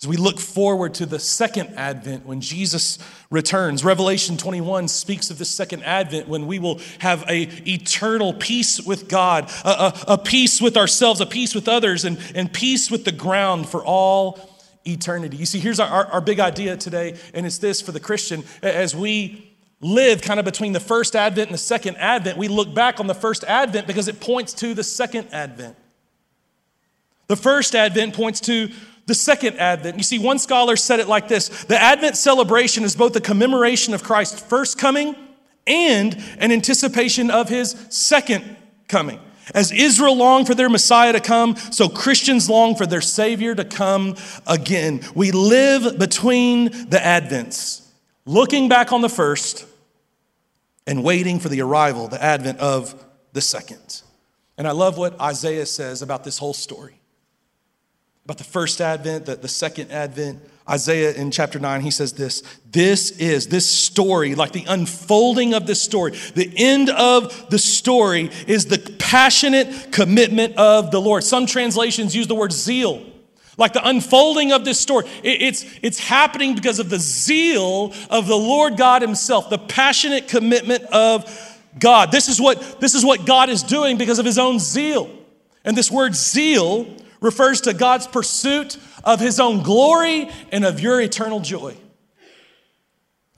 As 0.02 0.08
we 0.08 0.16
look 0.16 0.40
forward 0.40 0.94
to 0.94 1.06
the 1.06 1.20
second 1.20 1.74
advent 1.76 2.26
when 2.26 2.40
Jesus 2.40 2.98
returns, 3.30 3.84
Revelation 3.84 4.36
21 4.36 4.88
speaks 4.88 5.30
of 5.30 5.38
the 5.38 5.44
second 5.44 5.84
advent 5.84 6.26
when 6.26 6.48
we 6.48 6.58
will 6.58 6.80
have 6.98 7.22
a 7.28 7.42
eternal 7.70 8.34
peace 8.34 8.80
with 8.80 9.08
God, 9.08 9.48
a, 9.64 9.68
a, 9.68 10.04
a 10.08 10.18
peace 10.18 10.60
with 10.60 10.76
ourselves, 10.76 11.20
a 11.20 11.26
peace 11.26 11.54
with 11.54 11.68
others, 11.68 12.04
and, 12.04 12.18
and 12.34 12.52
peace 12.52 12.90
with 12.90 13.04
the 13.04 13.12
ground 13.12 13.68
for 13.68 13.84
all 13.84 14.40
eternity. 14.84 15.36
You 15.36 15.46
see, 15.46 15.60
here's 15.60 15.78
our, 15.78 15.86
our, 15.86 16.06
our 16.06 16.20
big 16.20 16.40
idea 16.40 16.76
today, 16.76 17.16
and 17.32 17.46
it's 17.46 17.58
this 17.58 17.80
for 17.80 17.92
the 17.92 18.00
Christian 18.00 18.42
as 18.60 18.96
we 18.96 19.54
live 19.80 20.20
kind 20.20 20.40
of 20.40 20.44
between 20.44 20.72
the 20.72 20.80
first 20.80 21.14
advent 21.14 21.46
and 21.50 21.54
the 21.54 21.58
second 21.58 21.96
advent, 21.98 22.36
we 22.36 22.48
look 22.48 22.74
back 22.74 22.98
on 22.98 23.06
the 23.06 23.14
first 23.14 23.44
advent 23.44 23.86
because 23.86 24.08
it 24.08 24.18
points 24.18 24.52
to 24.54 24.74
the 24.74 24.82
second 24.82 25.28
advent. 25.30 25.76
The 27.28 27.36
first 27.36 27.76
advent 27.76 28.14
points 28.14 28.40
to 28.42 28.68
the 29.06 29.14
second 29.14 29.58
advent. 29.58 29.96
You 29.96 30.02
see, 30.02 30.18
one 30.18 30.38
scholar 30.38 30.76
said 30.76 31.00
it 31.00 31.08
like 31.08 31.28
this 31.28 31.64
The 31.64 31.80
advent 31.80 32.16
celebration 32.16 32.84
is 32.84 32.96
both 32.96 33.16
a 33.16 33.20
commemoration 33.20 33.94
of 33.94 34.02
Christ's 34.02 34.40
first 34.40 34.78
coming 34.78 35.16
and 35.66 36.16
an 36.38 36.52
anticipation 36.52 37.30
of 37.30 37.48
his 37.48 37.76
second 37.88 38.56
coming. 38.88 39.20
As 39.54 39.72
Israel 39.72 40.16
longed 40.16 40.46
for 40.46 40.54
their 40.54 40.68
Messiah 40.68 41.12
to 41.12 41.20
come, 41.20 41.56
so 41.56 41.88
Christians 41.88 42.48
long 42.48 42.76
for 42.76 42.86
their 42.86 43.00
Savior 43.00 43.54
to 43.54 43.64
come 43.64 44.16
again. 44.46 45.00
We 45.14 45.32
live 45.32 45.98
between 45.98 46.66
the 46.66 46.98
Advents, 46.98 47.86
looking 48.24 48.68
back 48.68 48.92
on 48.92 49.00
the 49.00 49.08
first 49.08 49.66
and 50.86 51.02
waiting 51.02 51.38
for 51.38 51.48
the 51.48 51.60
arrival, 51.60 52.08
the 52.08 52.22
advent 52.22 52.58
of 52.58 53.04
the 53.32 53.40
second. 53.40 54.02
And 54.58 54.66
I 54.66 54.72
love 54.72 54.98
what 54.98 55.20
Isaiah 55.20 55.66
says 55.66 56.02
about 56.02 56.24
this 56.24 56.38
whole 56.38 56.54
story 56.54 57.01
about 58.24 58.38
the 58.38 58.44
first 58.44 58.80
advent, 58.80 59.26
the, 59.26 59.36
the 59.36 59.48
second 59.48 59.90
advent. 59.90 60.40
Isaiah 60.68 61.12
in 61.12 61.32
chapter 61.32 61.58
9, 61.58 61.80
he 61.80 61.90
says 61.90 62.12
this 62.12 62.42
This 62.70 63.10
is, 63.10 63.48
this 63.48 63.68
story, 63.68 64.34
like 64.36 64.52
the 64.52 64.64
unfolding 64.68 65.54
of 65.54 65.66
this 65.66 65.82
story, 65.82 66.12
the 66.34 66.52
end 66.56 66.88
of 66.88 67.50
the 67.50 67.58
story 67.58 68.30
is 68.46 68.66
the 68.66 68.78
passionate 68.98 69.90
commitment 69.90 70.56
of 70.56 70.92
the 70.92 71.00
Lord. 71.00 71.24
Some 71.24 71.46
translations 71.46 72.14
use 72.14 72.28
the 72.28 72.34
word 72.34 72.52
zeal. 72.52 73.04
Like 73.58 73.74
the 73.74 73.86
unfolding 73.86 74.52
of 74.52 74.64
this 74.64 74.80
story, 74.80 75.06
it's, 75.22 75.66
it's 75.82 75.98
happening 75.98 76.54
because 76.54 76.78
of 76.78 76.88
the 76.88 76.98
zeal 76.98 77.92
of 78.08 78.26
the 78.26 78.36
Lord 78.36 78.78
God 78.78 79.02
Himself, 79.02 79.50
the 79.50 79.58
passionate 79.58 80.28
commitment 80.28 80.84
of 80.84 81.58
God. 81.78 82.10
This 82.12 82.28
is 82.28 82.40
what, 82.40 82.80
this 82.80 82.94
is 82.94 83.04
what 83.04 83.26
God 83.26 83.50
is 83.50 83.62
doing 83.62 83.98
because 83.98 84.18
of 84.18 84.24
His 84.24 84.38
own 84.38 84.58
zeal. 84.58 85.10
And 85.64 85.76
this 85.76 85.90
word 85.90 86.14
zeal 86.14 86.86
refers 87.22 87.62
to 87.62 87.72
God's 87.72 88.06
pursuit 88.06 88.76
of 89.02 89.20
his 89.20 89.40
own 89.40 89.62
glory 89.62 90.28
and 90.50 90.64
of 90.64 90.80
your 90.80 91.00
eternal 91.00 91.40
joy. 91.40 91.74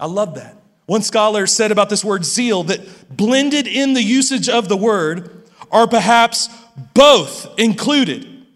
I 0.01 0.07
love 0.07 0.35
that. 0.35 0.57
One 0.87 1.03
scholar 1.03 1.47
said 1.47 1.71
about 1.71 1.89
this 1.89 2.05
word 2.05 2.25
zeal 2.25 2.65
that 2.65 3.17
blended 3.17 3.67
in 3.67 3.95
the 3.95 4.03
usage 4.03 4.49
of 4.49 4.69
the 4.69 4.77
word 4.77 5.45
are 5.71 5.87
perhaps 5.87 6.49
both 6.93 7.59
included 7.59 8.47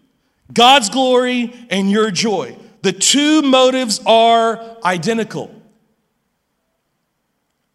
God's 0.53 0.89
glory 0.89 1.53
and 1.69 1.89
your 1.89 2.11
joy. 2.11 2.57
The 2.81 2.91
two 2.91 3.41
motives 3.41 4.01
are 4.05 4.77
identical. 4.83 5.55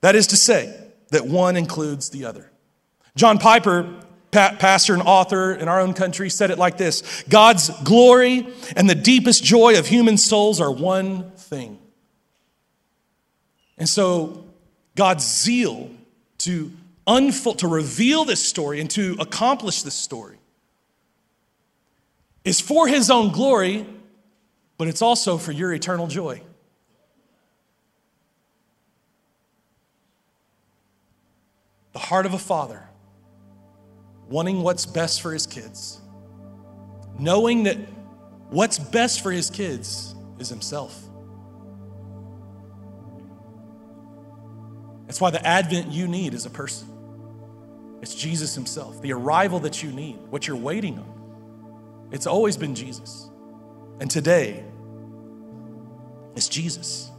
That 0.02 0.14
is 0.14 0.28
to 0.28 0.36
say, 0.36 0.80
that 1.10 1.26
one 1.26 1.56
includes 1.56 2.10
the 2.10 2.24
other. 2.24 2.50
John 3.16 3.38
Piper 3.38 4.00
pastor 4.34 4.92
and 4.94 5.02
author 5.02 5.52
in 5.52 5.68
our 5.68 5.80
own 5.80 5.94
country, 5.94 6.28
said 6.28 6.50
it 6.50 6.58
like 6.58 6.76
this 6.76 7.22
God's 7.28 7.70
glory 7.82 8.48
and 8.76 8.90
the 8.90 8.94
deepest 8.94 9.42
joy 9.42 9.78
of 9.78 9.86
human 9.86 10.18
souls 10.18 10.60
are 10.60 10.70
one 10.70 11.30
thing. 11.32 11.78
And 13.78 13.88
so, 13.88 14.44
God's 14.94 15.24
zeal 15.24 15.90
to 16.38 16.70
unfold, 17.06 17.60
to 17.60 17.68
reveal 17.68 18.24
this 18.24 18.44
story 18.44 18.80
and 18.80 18.90
to 18.90 19.16
accomplish 19.18 19.82
this 19.82 19.94
story 19.94 20.38
is 22.44 22.60
for 22.60 22.86
his 22.86 23.10
own 23.10 23.32
glory, 23.32 23.86
but 24.76 24.88
it's 24.88 25.02
also 25.02 25.38
for 25.38 25.52
your 25.52 25.72
eternal 25.72 26.06
joy. 26.06 26.42
The 31.92 31.98
heart 32.00 32.26
of 32.26 32.34
a 32.34 32.38
father 32.38 32.82
wanting 34.28 34.62
what's 34.62 34.86
best 34.86 35.20
for 35.20 35.32
his 35.32 35.46
kids, 35.46 36.00
knowing 37.18 37.64
that 37.64 37.76
what's 38.50 38.78
best 38.78 39.22
for 39.22 39.30
his 39.30 39.50
kids 39.50 40.14
is 40.38 40.48
himself. 40.48 41.00
That's 45.06 45.20
why 45.20 45.30
the 45.30 45.46
advent 45.46 45.92
you 45.92 46.08
need 46.08 46.34
is 46.34 46.46
a 46.46 46.50
person. 46.50 46.88
It's 48.02 48.14
Jesus 48.14 48.54
himself, 48.54 49.00
the 49.00 49.12
arrival 49.12 49.60
that 49.60 49.82
you 49.82 49.92
need, 49.92 50.16
what 50.28 50.46
you're 50.46 50.56
waiting 50.56 50.98
on. 50.98 52.08
It's 52.12 52.26
always 52.26 52.56
been 52.56 52.74
Jesus. 52.74 53.30
And 54.00 54.10
today, 54.10 54.64
it's 56.34 56.48
Jesus. 56.48 57.10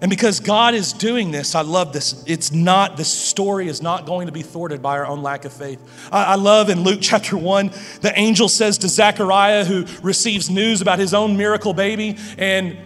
And 0.00 0.10
because 0.10 0.40
God 0.40 0.74
is 0.74 0.92
doing 0.92 1.30
this, 1.30 1.54
I 1.54 1.62
love 1.62 1.92
this. 1.92 2.22
It's 2.26 2.52
not, 2.52 2.96
this 2.96 3.10
story 3.10 3.66
is 3.68 3.80
not 3.80 4.04
going 4.04 4.26
to 4.26 4.32
be 4.32 4.42
thwarted 4.42 4.82
by 4.82 4.98
our 4.98 5.06
own 5.06 5.22
lack 5.22 5.44
of 5.44 5.52
faith. 5.52 5.80
I, 6.12 6.24
I, 6.24 6.34
love 6.34 6.68
in 6.68 6.82
Luke 6.82 6.98
chapter 7.02 7.36
1, 7.36 7.70
the 8.02 8.12
angel 8.14 8.48
says 8.48 8.78
to 8.78 8.88
Zechariah, 8.88 9.64
who 9.64 9.86
receives 10.02 10.50
news 10.50 10.82
about 10.82 10.98
his 10.98 11.14
own 11.14 11.36
miracle 11.36 11.72
baby, 11.72 12.18
and 12.36 12.76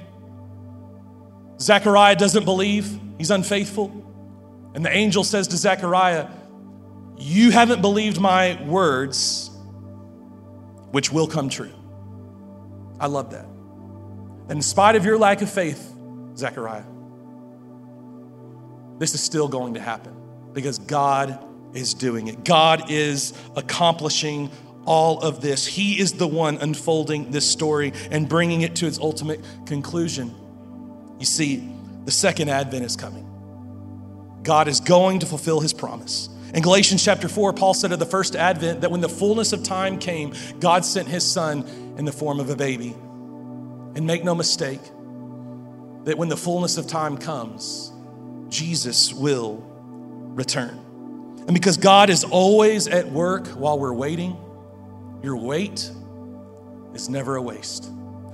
Zechariah 1.61 2.17
doesn't 2.17 2.45
believe, 2.45 2.99
he's 3.19 3.31
unfaithful. 3.31 4.07
And 4.75 4.85
the 4.85 4.95
angel 4.95 5.25
says 5.25 5.49
to 5.49 5.57
Zechariah, 5.57 6.29
You 7.19 7.51
haven't 7.51 7.83
believed 7.83 8.21
my 8.21 8.63
words, 8.65 9.51
which 10.93 11.13
will 11.13 11.27
come 11.27 11.49
true. 11.49 11.73
I 13.01 13.07
love 13.07 13.33
that. 13.33 13.47
And 14.49 14.59
in 14.59 14.63
spite 14.63 14.95
of 14.95 15.05
your 15.05 15.19
lack 15.19 15.43
of 15.43 15.51
faith, 15.51 15.93
Zechariah, 16.37 16.85
this 19.01 19.15
is 19.15 19.23
still 19.23 19.49
going 19.49 19.75
to 19.75 19.81
happen 19.81 20.15
because 20.53 20.79
God 20.79 21.43
is 21.75 21.95
doing 21.95 22.29
it. 22.29 22.45
God 22.45 22.91
is 22.91 23.33
accomplishing 23.57 24.51
all 24.85 25.21
of 25.21 25.41
this. 25.41 25.67
He 25.67 25.99
is 25.99 26.13
the 26.13 26.27
one 26.27 26.59
unfolding 26.59 27.31
this 27.31 27.49
story 27.49 27.95
and 28.11 28.29
bringing 28.29 28.61
it 28.61 28.77
to 28.77 28.87
its 28.87 28.99
ultimate 28.99 29.41
conclusion. 29.65 30.35
You 31.19 31.25
see, 31.25 31.67
the 32.05 32.11
second 32.11 32.51
advent 32.51 32.85
is 32.85 32.95
coming. 32.95 33.27
God 34.43 34.69
is 34.69 34.81
going 34.81 35.21
to 35.21 35.27
fulfill 35.27 35.61
his 35.61 35.73
promise. 35.73 36.29
In 36.53 36.63
Galatians 36.63 37.03
chapter 37.03 37.29
4, 37.29 37.55
Paul 37.55 37.73
said 37.73 37.93
of 37.93 38.01
the 38.01 38.07
first 38.07 38.37
advent 38.37 38.83
that 38.83 38.91
when 38.91 39.01
the 39.01 39.09
fullness 39.09 39.55
of 39.55 39.63
time 39.63 39.99
came, 39.99 40.35
God 40.59 40.85
sent 40.85 41.09
his 41.09 41.25
son 41.25 41.65
in 41.97 42.05
the 42.05 42.13
form 42.13 42.39
of 42.39 42.51
a 42.51 42.57
baby. 42.57 42.95
And 43.95 44.07
make 44.07 44.25
no 44.25 44.35
mistake 44.35 44.83
that 46.05 46.19
when 46.19 46.29
the 46.29 46.37
fullness 46.37 46.77
of 46.77 46.87
time 46.87 47.17
comes, 47.17 47.93
Jesus 48.51 49.13
will 49.13 49.65
return. 50.35 50.79
And 51.47 51.55
because 51.55 51.77
God 51.77 52.11
is 52.11 52.25
always 52.25 52.87
at 52.87 53.11
work 53.11 53.47
while 53.49 53.79
we're 53.79 53.95
waiting, 53.95 54.37
your 55.23 55.37
wait 55.37 55.91
is 56.95 57.09
never 57.09 57.37
a 57.37 57.43
waste. 57.43 57.91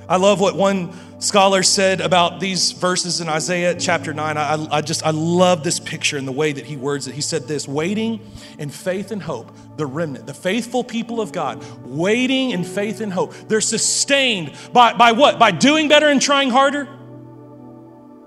I 0.08 0.18
love 0.18 0.40
what 0.40 0.54
one 0.54 0.92
scholar 1.20 1.64
said 1.64 2.00
about 2.00 2.38
these 2.38 2.70
verses 2.72 3.20
in 3.20 3.28
Isaiah 3.28 3.74
chapter 3.74 4.14
9. 4.14 4.36
I, 4.36 4.66
I, 4.70 4.80
just, 4.80 5.04
I 5.04 5.10
love 5.10 5.64
this 5.64 5.80
picture 5.80 6.16
and 6.16 6.28
the 6.28 6.32
way 6.32 6.52
that 6.52 6.64
he 6.64 6.76
words 6.76 7.08
it. 7.08 7.14
He 7.14 7.20
said 7.20 7.48
this 7.48 7.66
waiting 7.66 8.20
in 8.58 8.70
faith 8.70 9.10
and 9.10 9.20
hope, 9.20 9.50
the 9.76 9.86
remnant, 9.86 10.26
the 10.26 10.34
faithful 10.34 10.84
people 10.84 11.20
of 11.20 11.32
God, 11.32 11.64
waiting 11.84 12.50
in 12.50 12.62
faith 12.62 13.00
and 13.00 13.12
hope. 13.12 13.34
They're 13.48 13.60
sustained 13.60 14.52
by, 14.72 14.92
by 14.92 15.12
what? 15.12 15.40
By 15.40 15.50
doing 15.50 15.88
better 15.88 16.08
and 16.08 16.22
trying 16.22 16.50
harder? 16.50 16.88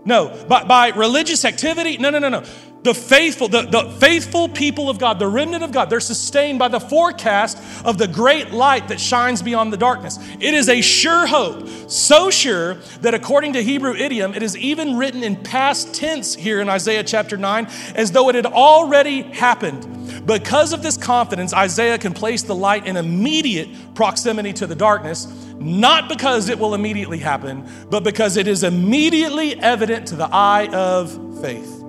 No, 0.09 0.35
by, 0.47 0.63
by 0.63 0.87
religious 0.89 1.45
activity? 1.45 1.99
No, 1.99 2.09
no, 2.09 2.17
no, 2.17 2.29
no. 2.29 2.43
The 2.81 2.95
faithful, 2.95 3.47
the, 3.47 3.61
the 3.61 3.91
faithful 3.99 4.49
people 4.49 4.89
of 4.89 4.97
God, 4.97 5.19
the 5.19 5.27
remnant 5.27 5.63
of 5.63 5.71
God, 5.71 5.91
they're 5.91 5.99
sustained 5.99 6.57
by 6.57 6.67
the 6.67 6.79
forecast 6.79 7.61
of 7.85 7.99
the 7.99 8.07
great 8.07 8.49
light 8.49 8.87
that 8.87 8.99
shines 8.99 9.43
beyond 9.43 9.71
the 9.71 9.77
darkness. 9.77 10.17
It 10.39 10.55
is 10.55 10.67
a 10.67 10.81
sure 10.81 11.27
hope, 11.27 11.67
so 11.87 12.31
sure 12.31 12.75
that 13.01 13.13
according 13.13 13.53
to 13.53 13.61
Hebrew 13.61 13.93
idiom, 13.93 14.33
it 14.33 14.41
is 14.41 14.57
even 14.57 14.97
written 14.97 15.23
in 15.23 15.35
past 15.35 15.93
tense 15.93 16.33
here 16.33 16.59
in 16.59 16.69
Isaiah 16.69 17.03
chapter 17.03 17.37
9, 17.37 17.67
as 17.93 18.11
though 18.11 18.29
it 18.29 18.35
had 18.35 18.47
already 18.47 19.21
happened. 19.21 20.25
Because 20.25 20.73
of 20.73 20.81
this 20.81 20.97
confidence, 20.97 21.53
Isaiah 21.53 21.99
can 21.99 22.13
place 22.13 22.41
the 22.41 22.55
light 22.55 22.87
in 22.87 22.97
immediate 22.97 23.93
proximity 23.93 24.53
to 24.53 24.65
the 24.65 24.75
darkness 24.75 25.27
not 25.59 26.09
because 26.09 26.49
it 26.49 26.57
will 26.57 26.73
immediately 26.73 27.19
happen, 27.19 27.69
but 27.89 28.03
because 28.03 28.37
it 28.37 28.47
is 28.47 28.63
immediately 28.63 29.59
evident 29.59 30.07
to 30.07 30.15
the 30.15 30.27
eye 30.31 30.67
of 30.67 31.41
faith. 31.41 31.83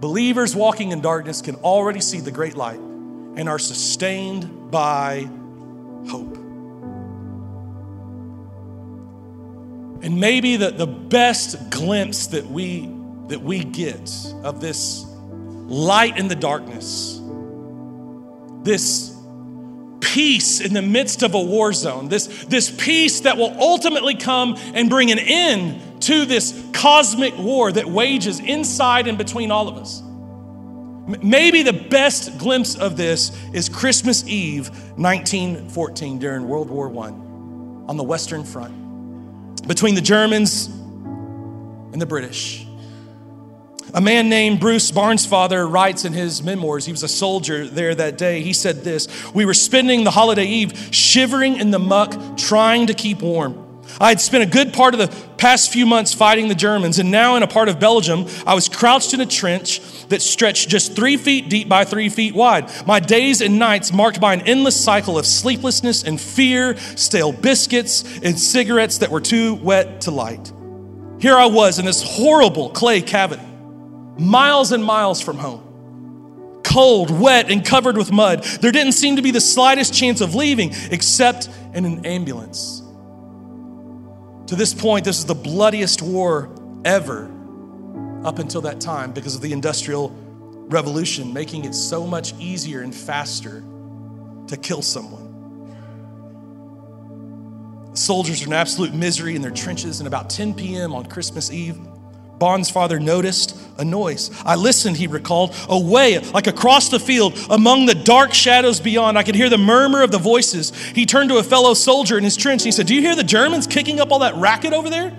Believers 0.00 0.54
walking 0.54 0.92
in 0.92 1.00
darkness 1.00 1.42
can 1.42 1.56
already 1.56 2.00
see 2.00 2.20
the 2.20 2.30
great 2.30 2.56
light 2.56 2.78
and 2.78 3.48
are 3.48 3.58
sustained 3.58 4.70
by 4.70 5.28
hope. 6.08 6.36
And 10.00 10.20
maybe 10.20 10.56
the, 10.56 10.70
the 10.70 10.86
best 10.86 11.70
glimpse 11.70 12.28
that 12.28 12.46
we 12.46 12.88
that 13.28 13.42
we 13.42 13.62
get 13.62 14.10
of 14.42 14.60
this 14.60 15.04
light 15.66 16.16
in 16.16 16.28
the 16.28 16.34
darkness, 16.34 17.20
this 18.62 19.14
peace 20.18 20.60
in 20.60 20.74
the 20.74 20.82
midst 20.82 21.22
of 21.22 21.34
a 21.34 21.40
war 21.40 21.72
zone, 21.72 22.08
this, 22.08 22.26
this 22.46 22.72
peace 22.72 23.20
that 23.20 23.36
will 23.36 23.54
ultimately 23.60 24.16
come 24.16 24.56
and 24.74 24.90
bring 24.90 25.12
an 25.12 25.18
end 25.20 26.02
to 26.02 26.24
this 26.24 26.60
cosmic 26.72 27.38
war 27.38 27.70
that 27.70 27.86
wages 27.86 28.40
inside 28.40 29.06
and 29.06 29.16
between 29.16 29.52
all 29.52 29.68
of 29.68 29.76
us. 29.76 30.02
Maybe 31.22 31.62
the 31.62 31.72
best 31.72 32.36
glimpse 32.36 32.74
of 32.74 32.96
this 32.96 33.30
is 33.52 33.68
Christmas 33.68 34.26
Eve 34.26 34.70
1914 34.98 36.18
during 36.18 36.48
World 36.48 36.68
War 36.68 36.88
I 36.88 37.10
on 37.88 37.96
the 37.96 38.02
Western 38.02 38.42
Front 38.42 39.68
between 39.68 39.94
the 39.94 40.00
Germans 40.00 40.66
and 40.66 42.02
the 42.02 42.06
British. 42.06 42.67
A 43.94 44.00
man 44.00 44.28
named 44.28 44.60
Bruce 44.60 44.90
Bairnsfather 44.90 45.70
writes 45.70 46.04
in 46.04 46.12
his 46.12 46.42
memoirs, 46.42 46.84
he 46.84 46.92
was 46.92 47.02
a 47.02 47.08
soldier 47.08 47.66
there 47.66 47.94
that 47.94 48.18
day. 48.18 48.42
He 48.42 48.52
said 48.52 48.84
this 48.84 49.08
We 49.32 49.46
were 49.46 49.54
spending 49.54 50.04
the 50.04 50.10
holiday 50.10 50.46
eve 50.46 50.88
shivering 50.90 51.56
in 51.56 51.70
the 51.70 51.78
muck, 51.78 52.36
trying 52.36 52.88
to 52.88 52.94
keep 52.94 53.22
warm. 53.22 53.64
I 54.00 54.10
had 54.10 54.20
spent 54.20 54.42
a 54.42 54.46
good 54.46 54.72
part 54.72 54.94
of 54.94 55.00
the 55.00 55.08
past 55.38 55.72
few 55.72 55.86
months 55.86 56.12
fighting 56.12 56.48
the 56.48 56.54
Germans, 56.54 56.98
and 56.98 57.10
now 57.10 57.36
in 57.36 57.42
a 57.42 57.46
part 57.46 57.68
of 57.68 57.80
Belgium, 57.80 58.26
I 58.46 58.54
was 58.54 58.68
crouched 58.68 59.14
in 59.14 59.20
a 59.20 59.26
trench 59.26 59.80
that 60.08 60.20
stretched 60.20 60.68
just 60.68 60.94
three 60.94 61.16
feet 61.16 61.48
deep 61.48 61.68
by 61.68 61.84
three 61.84 62.08
feet 62.08 62.34
wide. 62.34 62.70
My 62.86 63.00
days 63.00 63.40
and 63.40 63.58
nights 63.58 63.92
marked 63.92 64.20
by 64.20 64.34
an 64.34 64.42
endless 64.42 64.78
cycle 64.78 65.18
of 65.18 65.26
sleeplessness 65.26 66.04
and 66.04 66.20
fear, 66.20 66.76
stale 66.76 67.32
biscuits, 67.32 68.04
and 68.22 68.38
cigarettes 68.38 68.98
that 68.98 69.10
were 69.10 69.20
too 69.20 69.54
wet 69.54 70.02
to 70.02 70.10
light. 70.10 70.52
Here 71.18 71.36
I 71.36 71.46
was 71.46 71.78
in 71.78 71.86
this 71.86 72.02
horrible 72.02 72.70
clay 72.70 73.00
cabin, 73.00 73.40
miles 74.18 74.72
and 74.72 74.84
miles 74.84 75.20
from 75.20 75.38
home 75.38 75.64
cold, 76.64 77.10
wet, 77.10 77.50
and 77.50 77.64
covered 77.64 77.96
with 77.96 78.12
mud. 78.12 78.44
There 78.60 78.70
didn't 78.70 78.92
seem 78.92 79.16
to 79.16 79.22
be 79.22 79.30
the 79.30 79.40
slightest 79.40 79.94
chance 79.94 80.20
of 80.20 80.34
leaving 80.34 80.70
except 80.90 81.48
in 81.72 81.86
an 81.86 82.04
ambulance. 82.04 82.82
To 84.48 84.56
this 84.56 84.74
point, 84.74 85.04
this 85.04 85.18
is 85.18 85.24
the 85.24 85.34
bloodiest 85.34 86.02
war 86.02 86.54
ever 86.84 87.24
up 88.24 88.38
until 88.38 88.60
that 88.62 88.80
time 88.80 89.12
because 89.12 89.34
of 89.34 89.40
the 89.40 89.52
Industrial 89.52 90.10
Revolution, 90.10 91.32
making 91.32 91.64
it 91.64 91.74
so 91.74 92.06
much 92.06 92.34
easier 92.38 92.82
and 92.82 92.94
faster 92.94 93.64
to 94.48 94.56
kill 94.56 94.82
someone. 94.82 95.26
Soldiers 97.94 98.42
are 98.42 98.46
in 98.46 98.52
absolute 98.52 98.94
misery 98.94 99.34
in 99.34 99.42
their 99.42 99.50
trenches, 99.50 100.00
and 100.00 100.06
about 100.06 100.28
10 100.30 100.54
p.m. 100.54 100.94
on 100.94 101.06
Christmas 101.06 101.50
Eve, 101.50 101.78
Bairnsfather 102.38 103.00
noticed 103.00 103.56
a 103.78 103.84
noise. 103.84 104.30
I 104.44 104.56
listened, 104.56 104.96
he 104.96 105.06
recalled, 105.06 105.54
away, 105.68 106.18
like 106.18 106.46
across 106.46 106.88
the 106.88 107.00
field, 107.00 107.38
among 107.50 107.86
the 107.86 107.94
dark 107.94 108.34
shadows 108.34 108.80
beyond. 108.80 109.18
I 109.18 109.22
could 109.22 109.34
hear 109.34 109.48
the 109.48 109.58
murmur 109.58 110.02
of 110.02 110.10
the 110.10 110.18
voices. 110.18 110.74
He 110.94 111.06
turned 111.06 111.30
to 111.30 111.38
a 111.38 111.42
fellow 111.42 111.74
soldier 111.74 112.18
in 112.18 112.24
his 112.24 112.36
trench 112.36 112.62
and 112.62 112.66
he 112.66 112.72
said, 112.72 112.86
Do 112.86 112.94
you 112.94 113.00
hear 113.00 113.16
the 113.16 113.24
Germans 113.24 113.66
kicking 113.66 114.00
up 114.00 114.12
all 114.12 114.20
that 114.20 114.34
racket 114.36 114.72
over 114.72 114.90
there? 114.90 115.16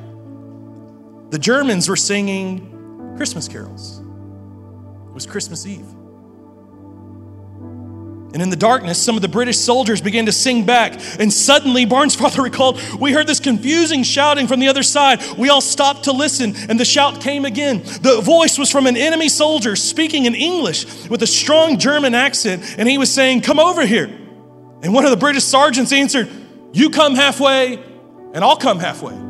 The 1.30 1.39
Germans 1.39 1.88
were 1.88 1.95
singing 1.95 3.15
Christmas 3.17 3.47
carols. 3.47 3.99
It 3.99 5.13
was 5.13 5.26
Christmas 5.26 5.65
Eve. 5.65 5.86
And 8.32 8.43
in 8.43 8.51
the 8.51 8.55
darkness, 8.55 9.01
some 9.01 9.15
of 9.15 9.23
the 9.23 9.27
British 9.27 9.57
soldiers 9.57 10.01
began 10.01 10.27
to 10.27 10.32
sing 10.32 10.63
back. 10.63 10.93
And 11.19 11.34
suddenly, 11.34 11.86
Bairnsfather 11.86 12.43
recalled, 12.43 12.80
we 12.99 13.11
heard 13.11 13.25
this 13.25 13.39
confusing 13.39 14.03
shouting 14.03 14.47
from 14.47 14.59
the 14.59 14.67
other 14.67 14.84
side. 14.84 15.21
We 15.38 15.49
all 15.49 15.61
stopped 15.61 16.03
to 16.03 16.11
listen, 16.11 16.53
and 16.69 16.80
the 16.80 16.86
shout 16.86 17.21
came 17.21 17.45
again. 17.45 17.82
The 18.01 18.21
voice 18.21 18.57
was 18.59 18.71
from 18.71 18.86
an 18.86 18.97
enemy 18.97 19.30
soldier 19.30 19.75
speaking 19.75 20.25
in 20.25 20.36
English 20.36 21.09
with 21.09 21.23
a 21.23 21.27
strong 21.27 21.80
German 21.80 22.13
accent, 22.13 22.75
and 22.77 22.88
he 22.88 22.97
was 22.97 23.11
saying, 23.11 23.41
Come 23.41 23.59
over 23.59 23.86
here. 23.86 24.05
And 24.82 24.93
one 24.93 25.05
of 25.05 25.11
the 25.11 25.17
British 25.17 25.43
sergeants 25.43 25.91
answered, 25.91 26.30
You 26.71 26.91
come 26.91 27.15
halfway, 27.15 27.77
and 28.34 28.43
I'll 28.43 28.57
come 28.57 28.80
halfway. 28.80 29.28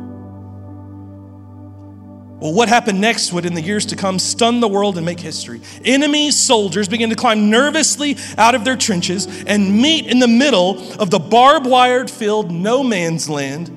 Well, 2.40 2.54
what 2.54 2.70
happened 2.70 3.02
next 3.02 3.34
would, 3.34 3.44
in 3.44 3.52
the 3.52 3.60
years 3.60 3.84
to 3.86 3.96
come, 3.96 4.18
stun 4.18 4.60
the 4.60 4.68
world 4.68 4.96
and 4.96 5.04
make 5.04 5.20
history. 5.20 5.60
Enemy 5.84 6.30
soldiers 6.30 6.88
began 6.88 7.10
to 7.10 7.16
climb 7.16 7.50
nervously 7.50 8.16
out 8.38 8.54
of 8.54 8.64
their 8.64 8.76
trenches 8.76 9.26
and 9.44 9.80
meet 9.80 10.06
in 10.06 10.20
the 10.20 10.28
middle 10.28 10.80
of 10.98 11.10
the 11.10 11.18
barbed 11.18 11.66
wired 11.66 12.10
filled 12.10 12.50
no 12.50 12.82
man's 12.82 13.28
land 13.28 13.68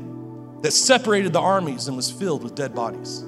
that 0.64 0.72
separated 0.72 1.34
the 1.34 1.42
armies 1.42 1.90
and 1.90 1.98
was 1.98 2.10
filled 2.10 2.42
with 2.42 2.56
dead 2.56 2.74
bodies. 2.74 3.26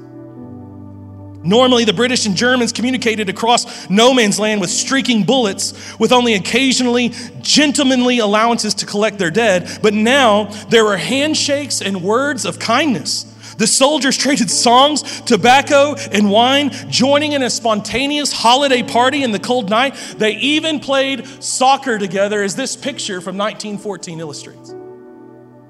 Normally, 1.43 1.83
the 1.83 1.93
British 1.93 2.25
and 2.25 2.35
Germans 2.35 2.71
communicated 2.71 3.29
across 3.29 3.89
no 3.89 4.13
man's 4.13 4.39
land 4.39 4.61
with 4.61 4.69
streaking 4.71 5.23
bullets, 5.23 5.73
with 5.99 6.13
only 6.13 6.33
occasionally 6.33 7.13
gentlemanly 7.41 8.19
allowances 8.19 8.73
to 8.75 8.85
collect 8.85 9.19
their 9.19 9.29
dead. 9.29 9.79
But 9.81 9.93
now 9.93 10.45
there 10.69 10.85
were 10.85 10.97
handshakes 10.97 11.81
and 11.81 12.01
words 12.01 12.45
of 12.45 12.57
kindness. 12.57 13.34
The 13.57 13.67
soldiers 13.67 14.17
traded 14.17 14.49
songs, 14.49 15.21
tobacco, 15.21 15.95
and 16.11 16.29
wine, 16.29 16.71
joining 16.89 17.31
in 17.31 17.43
a 17.43 17.49
spontaneous 17.49 18.31
holiday 18.31 18.83
party 18.83 19.23
in 19.23 19.31
the 19.31 19.39
cold 19.39 19.69
night. 19.69 19.95
They 20.17 20.33
even 20.33 20.79
played 20.79 21.25
soccer 21.43 21.97
together, 21.97 22.43
as 22.43 22.55
this 22.55 22.75
picture 22.75 23.21
from 23.21 23.37
1914 23.37 24.19
illustrates. 24.19 24.73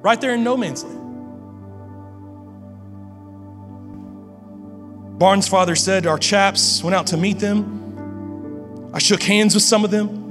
Right 0.02 0.20
there 0.20 0.34
in 0.34 0.44
no 0.44 0.58
man's 0.58 0.84
land. 0.84 1.02
Bairnsfather 5.20 5.78
said, 5.78 6.06
Our 6.06 6.18
chaps 6.18 6.84
went 6.84 6.96
out 6.96 7.08
to 7.08 7.18
meet 7.18 7.40
them. 7.40 8.92
I 8.94 9.00
shook 9.00 9.24
hands 9.24 9.54
with 9.54 9.64
some 9.64 9.86
of 9.86 9.92
them. 9.92 10.25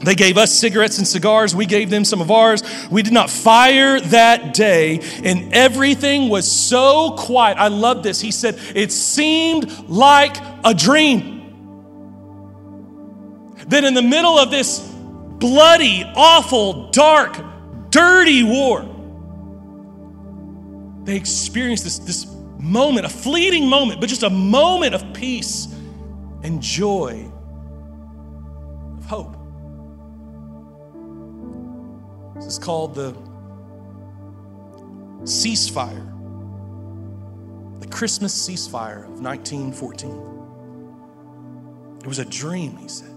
They 0.00 0.14
gave 0.14 0.36
us 0.36 0.52
cigarettes 0.52 0.98
and 0.98 1.06
cigars. 1.06 1.54
We 1.54 1.66
gave 1.66 1.90
them 1.90 2.04
some 2.04 2.20
of 2.20 2.30
ours. 2.30 2.62
We 2.90 3.02
did 3.02 3.12
not 3.12 3.30
fire 3.30 4.00
that 4.00 4.54
day, 4.54 5.00
and 5.22 5.52
everything 5.54 6.28
was 6.28 6.50
so 6.50 7.16
quiet. 7.16 7.58
I 7.58 7.68
love 7.68 8.02
this. 8.02 8.20
He 8.20 8.30
said, 8.30 8.58
It 8.74 8.92
seemed 8.92 9.88
like 9.88 10.36
a 10.64 10.74
dream. 10.74 11.32
Then, 13.66 13.84
in 13.84 13.94
the 13.94 14.02
middle 14.02 14.38
of 14.38 14.50
this 14.50 14.80
bloody, 14.80 16.04
awful, 16.14 16.90
dark, 16.90 17.38
dirty 17.90 18.42
war, 18.42 18.90
they 21.04 21.16
experienced 21.16 21.84
this, 21.84 21.98
this 21.98 22.26
moment, 22.58 23.06
a 23.06 23.10
fleeting 23.10 23.68
moment, 23.68 24.00
but 24.00 24.08
just 24.08 24.22
a 24.22 24.30
moment 24.30 24.94
of 24.94 25.14
peace 25.14 25.66
and 26.42 26.62
joy, 26.62 27.30
of 28.98 29.04
hope. 29.06 29.33
This 32.44 32.58
is 32.58 32.58
called 32.58 32.94
the 32.94 33.14
ceasefire, 35.22 36.10
the 37.80 37.86
Christmas 37.86 38.34
ceasefire 38.34 39.04
of 39.04 39.22
1914. 39.22 40.10
It 42.00 42.06
was 42.06 42.18
a 42.18 42.24
dream, 42.26 42.76
he 42.76 42.86
said. 42.86 43.08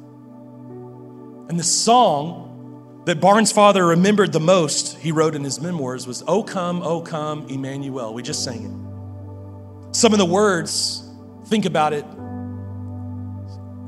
And 1.50 1.60
the 1.60 1.64
song 1.64 3.02
that 3.06 3.20
Bairnsfather 3.20 3.90
remembered 3.90 4.32
the 4.32 4.40
most, 4.40 4.98
he 4.98 5.12
wrote 5.12 5.36
in 5.36 5.44
his 5.44 5.60
memoirs, 5.60 6.08
was, 6.08 6.24
O 6.26 6.42
come, 6.42 6.82
O 6.82 7.02
come, 7.02 7.46
Emmanuel. 7.48 8.14
We 8.14 8.24
just 8.24 8.46
sang 8.46 8.64
it. 8.64 9.94
Some 9.94 10.14
of 10.14 10.20
the 10.20 10.26
words, 10.26 11.04
think 11.48 11.66
about 11.66 11.92
it. 11.92 12.06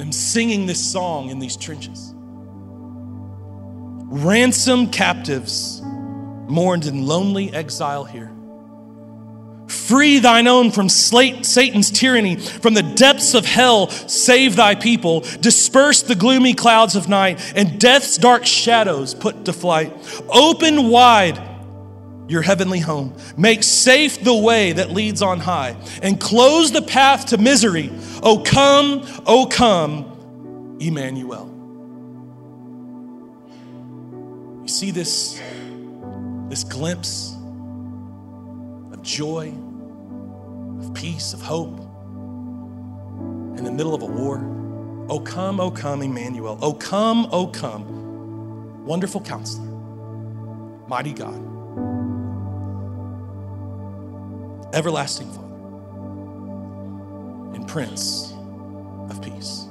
I'm 0.02 0.12
singing 0.12 0.66
this 0.66 0.86
song 0.86 1.30
in 1.30 1.40
these 1.40 1.56
trenches. 1.56 2.14
Ransom 4.12 4.90
captives 4.90 5.82
mourned 5.84 6.88
in 6.88 7.06
lonely 7.06 7.54
exile 7.54 8.06
here. 8.06 8.32
Free 9.68 10.18
thine 10.18 10.48
own 10.48 10.72
from 10.72 10.90
Satan's 10.90 11.92
tyranny, 11.92 12.38
from 12.38 12.74
the 12.74 12.82
depths 12.82 13.36
of 13.36 13.46
hell, 13.46 13.88
save 13.90 14.56
thy 14.56 14.74
people. 14.74 15.20
Disperse 15.42 16.02
the 16.02 16.16
gloomy 16.16 16.56
clouds 16.56 16.96
of 16.96 17.08
night, 17.08 17.40
and 17.56 17.80
death's 17.80 18.18
dark 18.18 18.48
shadows 18.48 19.14
put 19.14 19.46
to 19.46 19.54
flight. 19.54 19.94
Open 20.28 20.90
wide 20.90 21.40
your 22.28 22.42
heavenly 22.42 22.80
home. 22.80 23.16
Make 23.38 23.62
safe 23.62 24.24
the 24.24 24.36
way 24.36 24.72
that 24.72 24.90
leads 24.90 25.22
on 25.22 25.40
high 25.40 25.76
and 26.02 26.20
close 26.20 26.72
the 26.72 26.82
path 26.82 27.28
to 27.28 27.38
misery. 27.38 27.92
Oh, 28.24 28.40
come, 28.40 29.04
oh, 29.28 29.46
come, 29.46 30.78
Emmanuel. 30.80 31.49
You 34.70 34.76
see 34.76 34.92
this, 34.92 35.42
this 36.48 36.64
glimpse 36.64 37.36
of 38.94 39.02
joy, 39.02 39.52
of 40.80 40.94
peace, 40.94 41.34
of 41.34 41.42
hope 41.42 41.80
in 43.58 43.64
the 43.64 43.72
middle 43.72 43.96
of 43.96 44.04
a 44.04 44.06
war. 44.06 44.38
Oh, 45.10 45.22
come, 45.22 45.60
oh, 45.60 45.72
come, 45.72 46.04
Emmanuel. 46.04 46.60
Oh, 46.62 46.74
come, 46.74 47.28
oh, 47.32 47.48
come, 47.48 48.86
wonderful 48.86 49.22
counselor, 49.22 49.66
mighty 50.88 51.14
God 51.14 51.44
everlasting 54.72 55.32
Father, 55.32 55.48
and 57.56 57.68
Prince 57.68 58.34
of 59.10 59.20
Peace. 59.20 59.66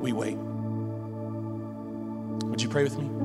We 0.00 0.14
wait. 0.14 0.38
You 2.62 2.68
pray 2.68 2.84
with 2.84 2.98
me? 2.98 3.22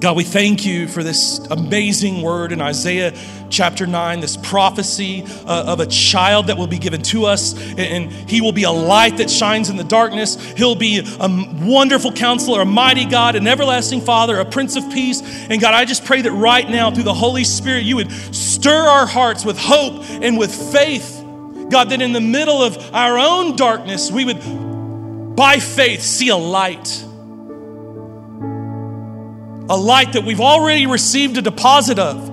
God, 0.00 0.16
we 0.16 0.22
thank 0.22 0.64
you 0.64 0.86
for 0.86 1.02
this 1.02 1.38
amazing 1.50 2.22
word 2.22 2.52
in 2.52 2.60
Isaiah 2.60 3.12
chapter 3.50 3.84
9, 3.84 4.20
this 4.20 4.36
prophecy 4.36 5.24
uh, 5.44 5.64
of 5.66 5.80
a 5.80 5.86
child 5.86 6.46
that 6.46 6.56
will 6.56 6.68
be 6.68 6.78
given 6.78 7.02
to 7.02 7.24
us, 7.24 7.58
and 7.76 8.12
he 8.12 8.40
will 8.40 8.52
be 8.52 8.62
a 8.62 8.70
light 8.70 9.16
that 9.16 9.28
shines 9.28 9.70
in 9.70 9.76
the 9.76 9.82
darkness. 9.82 10.36
He'll 10.52 10.76
be 10.76 11.00
a 11.00 11.28
wonderful 11.66 12.12
counselor, 12.12 12.60
a 12.60 12.64
mighty 12.64 13.06
God, 13.06 13.34
an 13.34 13.48
everlasting 13.48 14.02
Father, 14.02 14.38
a 14.38 14.44
Prince 14.44 14.76
of 14.76 14.88
Peace. 14.92 15.20
And 15.50 15.60
God, 15.60 15.74
I 15.74 15.84
just 15.84 16.04
pray 16.04 16.22
that 16.22 16.32
right 16.32 16.68
now, 16.68 16.92
through 16.92 17.02
the 17.02 17.14
Holy 17.14 17.42
Spirit, 17.42 17.82
you 17.82 17.96
would 17.96 18.12
stir 18.12 18.82
our 18.82 19.06
hearts 19.06 19.44
with 19.44 19.58
hope 19.58 20.04
and 20.08 20.38
with 20.38 20.54
faith. 20.72 21.16
God, 21.70 21.90
that 21.90 22.00
in 22.00 22.12
the 22.12 22.20
middle 22.20 22.62
of 22.62 22.94
our 22.94 23.18
own 23.18 23.56
darkness, 23.56 24.12
we 24.12 24.24
would, 24.24 25.34
by 25.34 25.58
faith, 25.58 26.02
see 26.02 26.28
a 26.28 26.36
light 26.36 27.04
a 29.70 29.76
light 29.76 30.14
that 30.14 30.24
we've 30.24 30.40
already 30.40 30.86
received 30.86 31.36
a 31.36 31.42
deposit 31.42 31.98
of, 31.98 32.28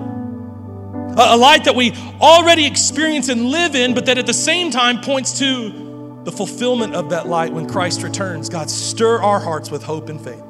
a 1.18 1.36
light 1.36 1.64
that 1.64 1.74
we 1.74 1.92
already 2.20 2.66
experience 2.66 3.28
and 3.28 3.46
live 3.46 3.74
in, 3.74 3.94
but 3.94 4.06
that 4.06 4.18
at 4.18 4.26
the 4.26 4.34
same 4.34 4.70
time 4.70 5.00
points 5.00 5.38
to 5.38 6.20
the 6.24 6.32
fulfillment 6.32 6.94
of 6.94 7.10
that 7.10 7.26
light 7.26 7.52
when 7.52 7.68
Christ 7.68 8.02
returns. 8.02 8.48
God, 8.48 8.68
stir 8.68 9.22
our 9.22 9.40
hearts 9.40 9.70
with 9.70 9.82
hope 9.82 10.08
and 10.08 10.20
faith. 10.20 10.42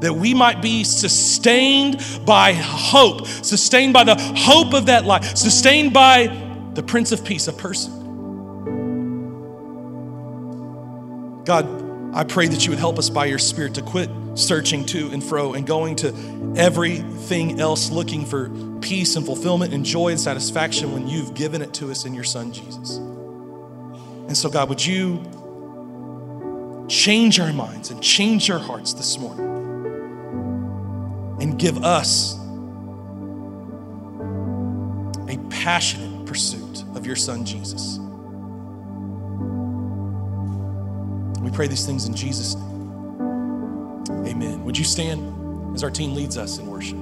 That 0.00 0.12
we 0.12 0.34
might 0.34 0.60
be 0.60 0.84
sustained 0.84 2.04
by 2.26 2.52
hope, 2.52 3.26
sustained 3.26 3.94
by 3.94 4.04
the 4.04 4.14
hope 4.14 4.74
of 4.74 4.86
that 4.86 5.06
light, 5.06 5.24
sustained 5.24 5.92
by 5.92 6.26
the 6.74 6.82
Prince 6.82 7.12
of 7.12 7.24
Peace, 7.24 7.48
a 7.48 7.52
person. 7.52 7.92
God, 11.44 11.85
I 12.16 12.24
pray 12.24 12.48
that 12.48 12.64
you 12.64 12.70
would 12.70 12.78
help 12.78 12.98
us 12.98 13.10
by 13.10 13.26
your 13.26 13.38
Spirit 13.38 13.74
to 13.74 13.82
quit 13.82 14.08
searching 14.36 14.86
to 14.86 15.10
and 15.10 15.22
fro 15.22 15.52
and 15.52 15.66
going 15.66 15.96
to 15.96 16.54
everything 16.56 17.60
else 17.60 17.90
looking 17.90 18.24
for 18.24 18.48
peace 18.80 19.16
and 19.16 19.26
fulfillment 19.26 19.74
and 19.74 19.84
joy 19.84 20.08
and 20.08 20.18
satisfaction 20.18 20.94
when 20.94 21.06
you've 21.06 21.34
given 21.34 21.60
it 21.60 21.74
to 21.74 21.90
us 21.90 22.06
in 22.06 22.14
your 22.14 22.24
Son, 22.24 22.52
Jesus. 22.52 22.96
And 22.96 24.34
so, 24.34 24.48
God, 24.48 24.70
would 24.70 24.84
you 24.84 25.18
change 26.88 27.38
our 27.38 27.52
minds 27.52 27.90
and 27.90 28.02
change 28.02 28.50
our 28.50 28.60
hearts 28.60 28.94
this 28.94 29.18
morning 29.18 29.46
and 31.38 31.58
give 31.58 31.84
us 31.84 32.34
a 35.28 35.36
passionate 35.50 36.24
pursuit 36.24 36.82
of 36.94 37.04
your 37.04 37.16
Son, 37.16 37.44
Jesus. 37.44 37.98
We 41.46 41.52
pray 41.52 41.68
these 41.68 41.86
things 41.86 42.06
in 42.06 42.14
Jesus' 42.16 42.56
name. 42.56 44.26
Amen. 44.26 44.64
Would 44.64 44.76
you 44.76 44.84
stand 44.84 45.76
as 45.76 45.84
our 45.84 45.92
team 45.92 46.12
leads 46.12 46.36
us 46.36 46.58
in 46.58 46.66
worship? 46.66 46.98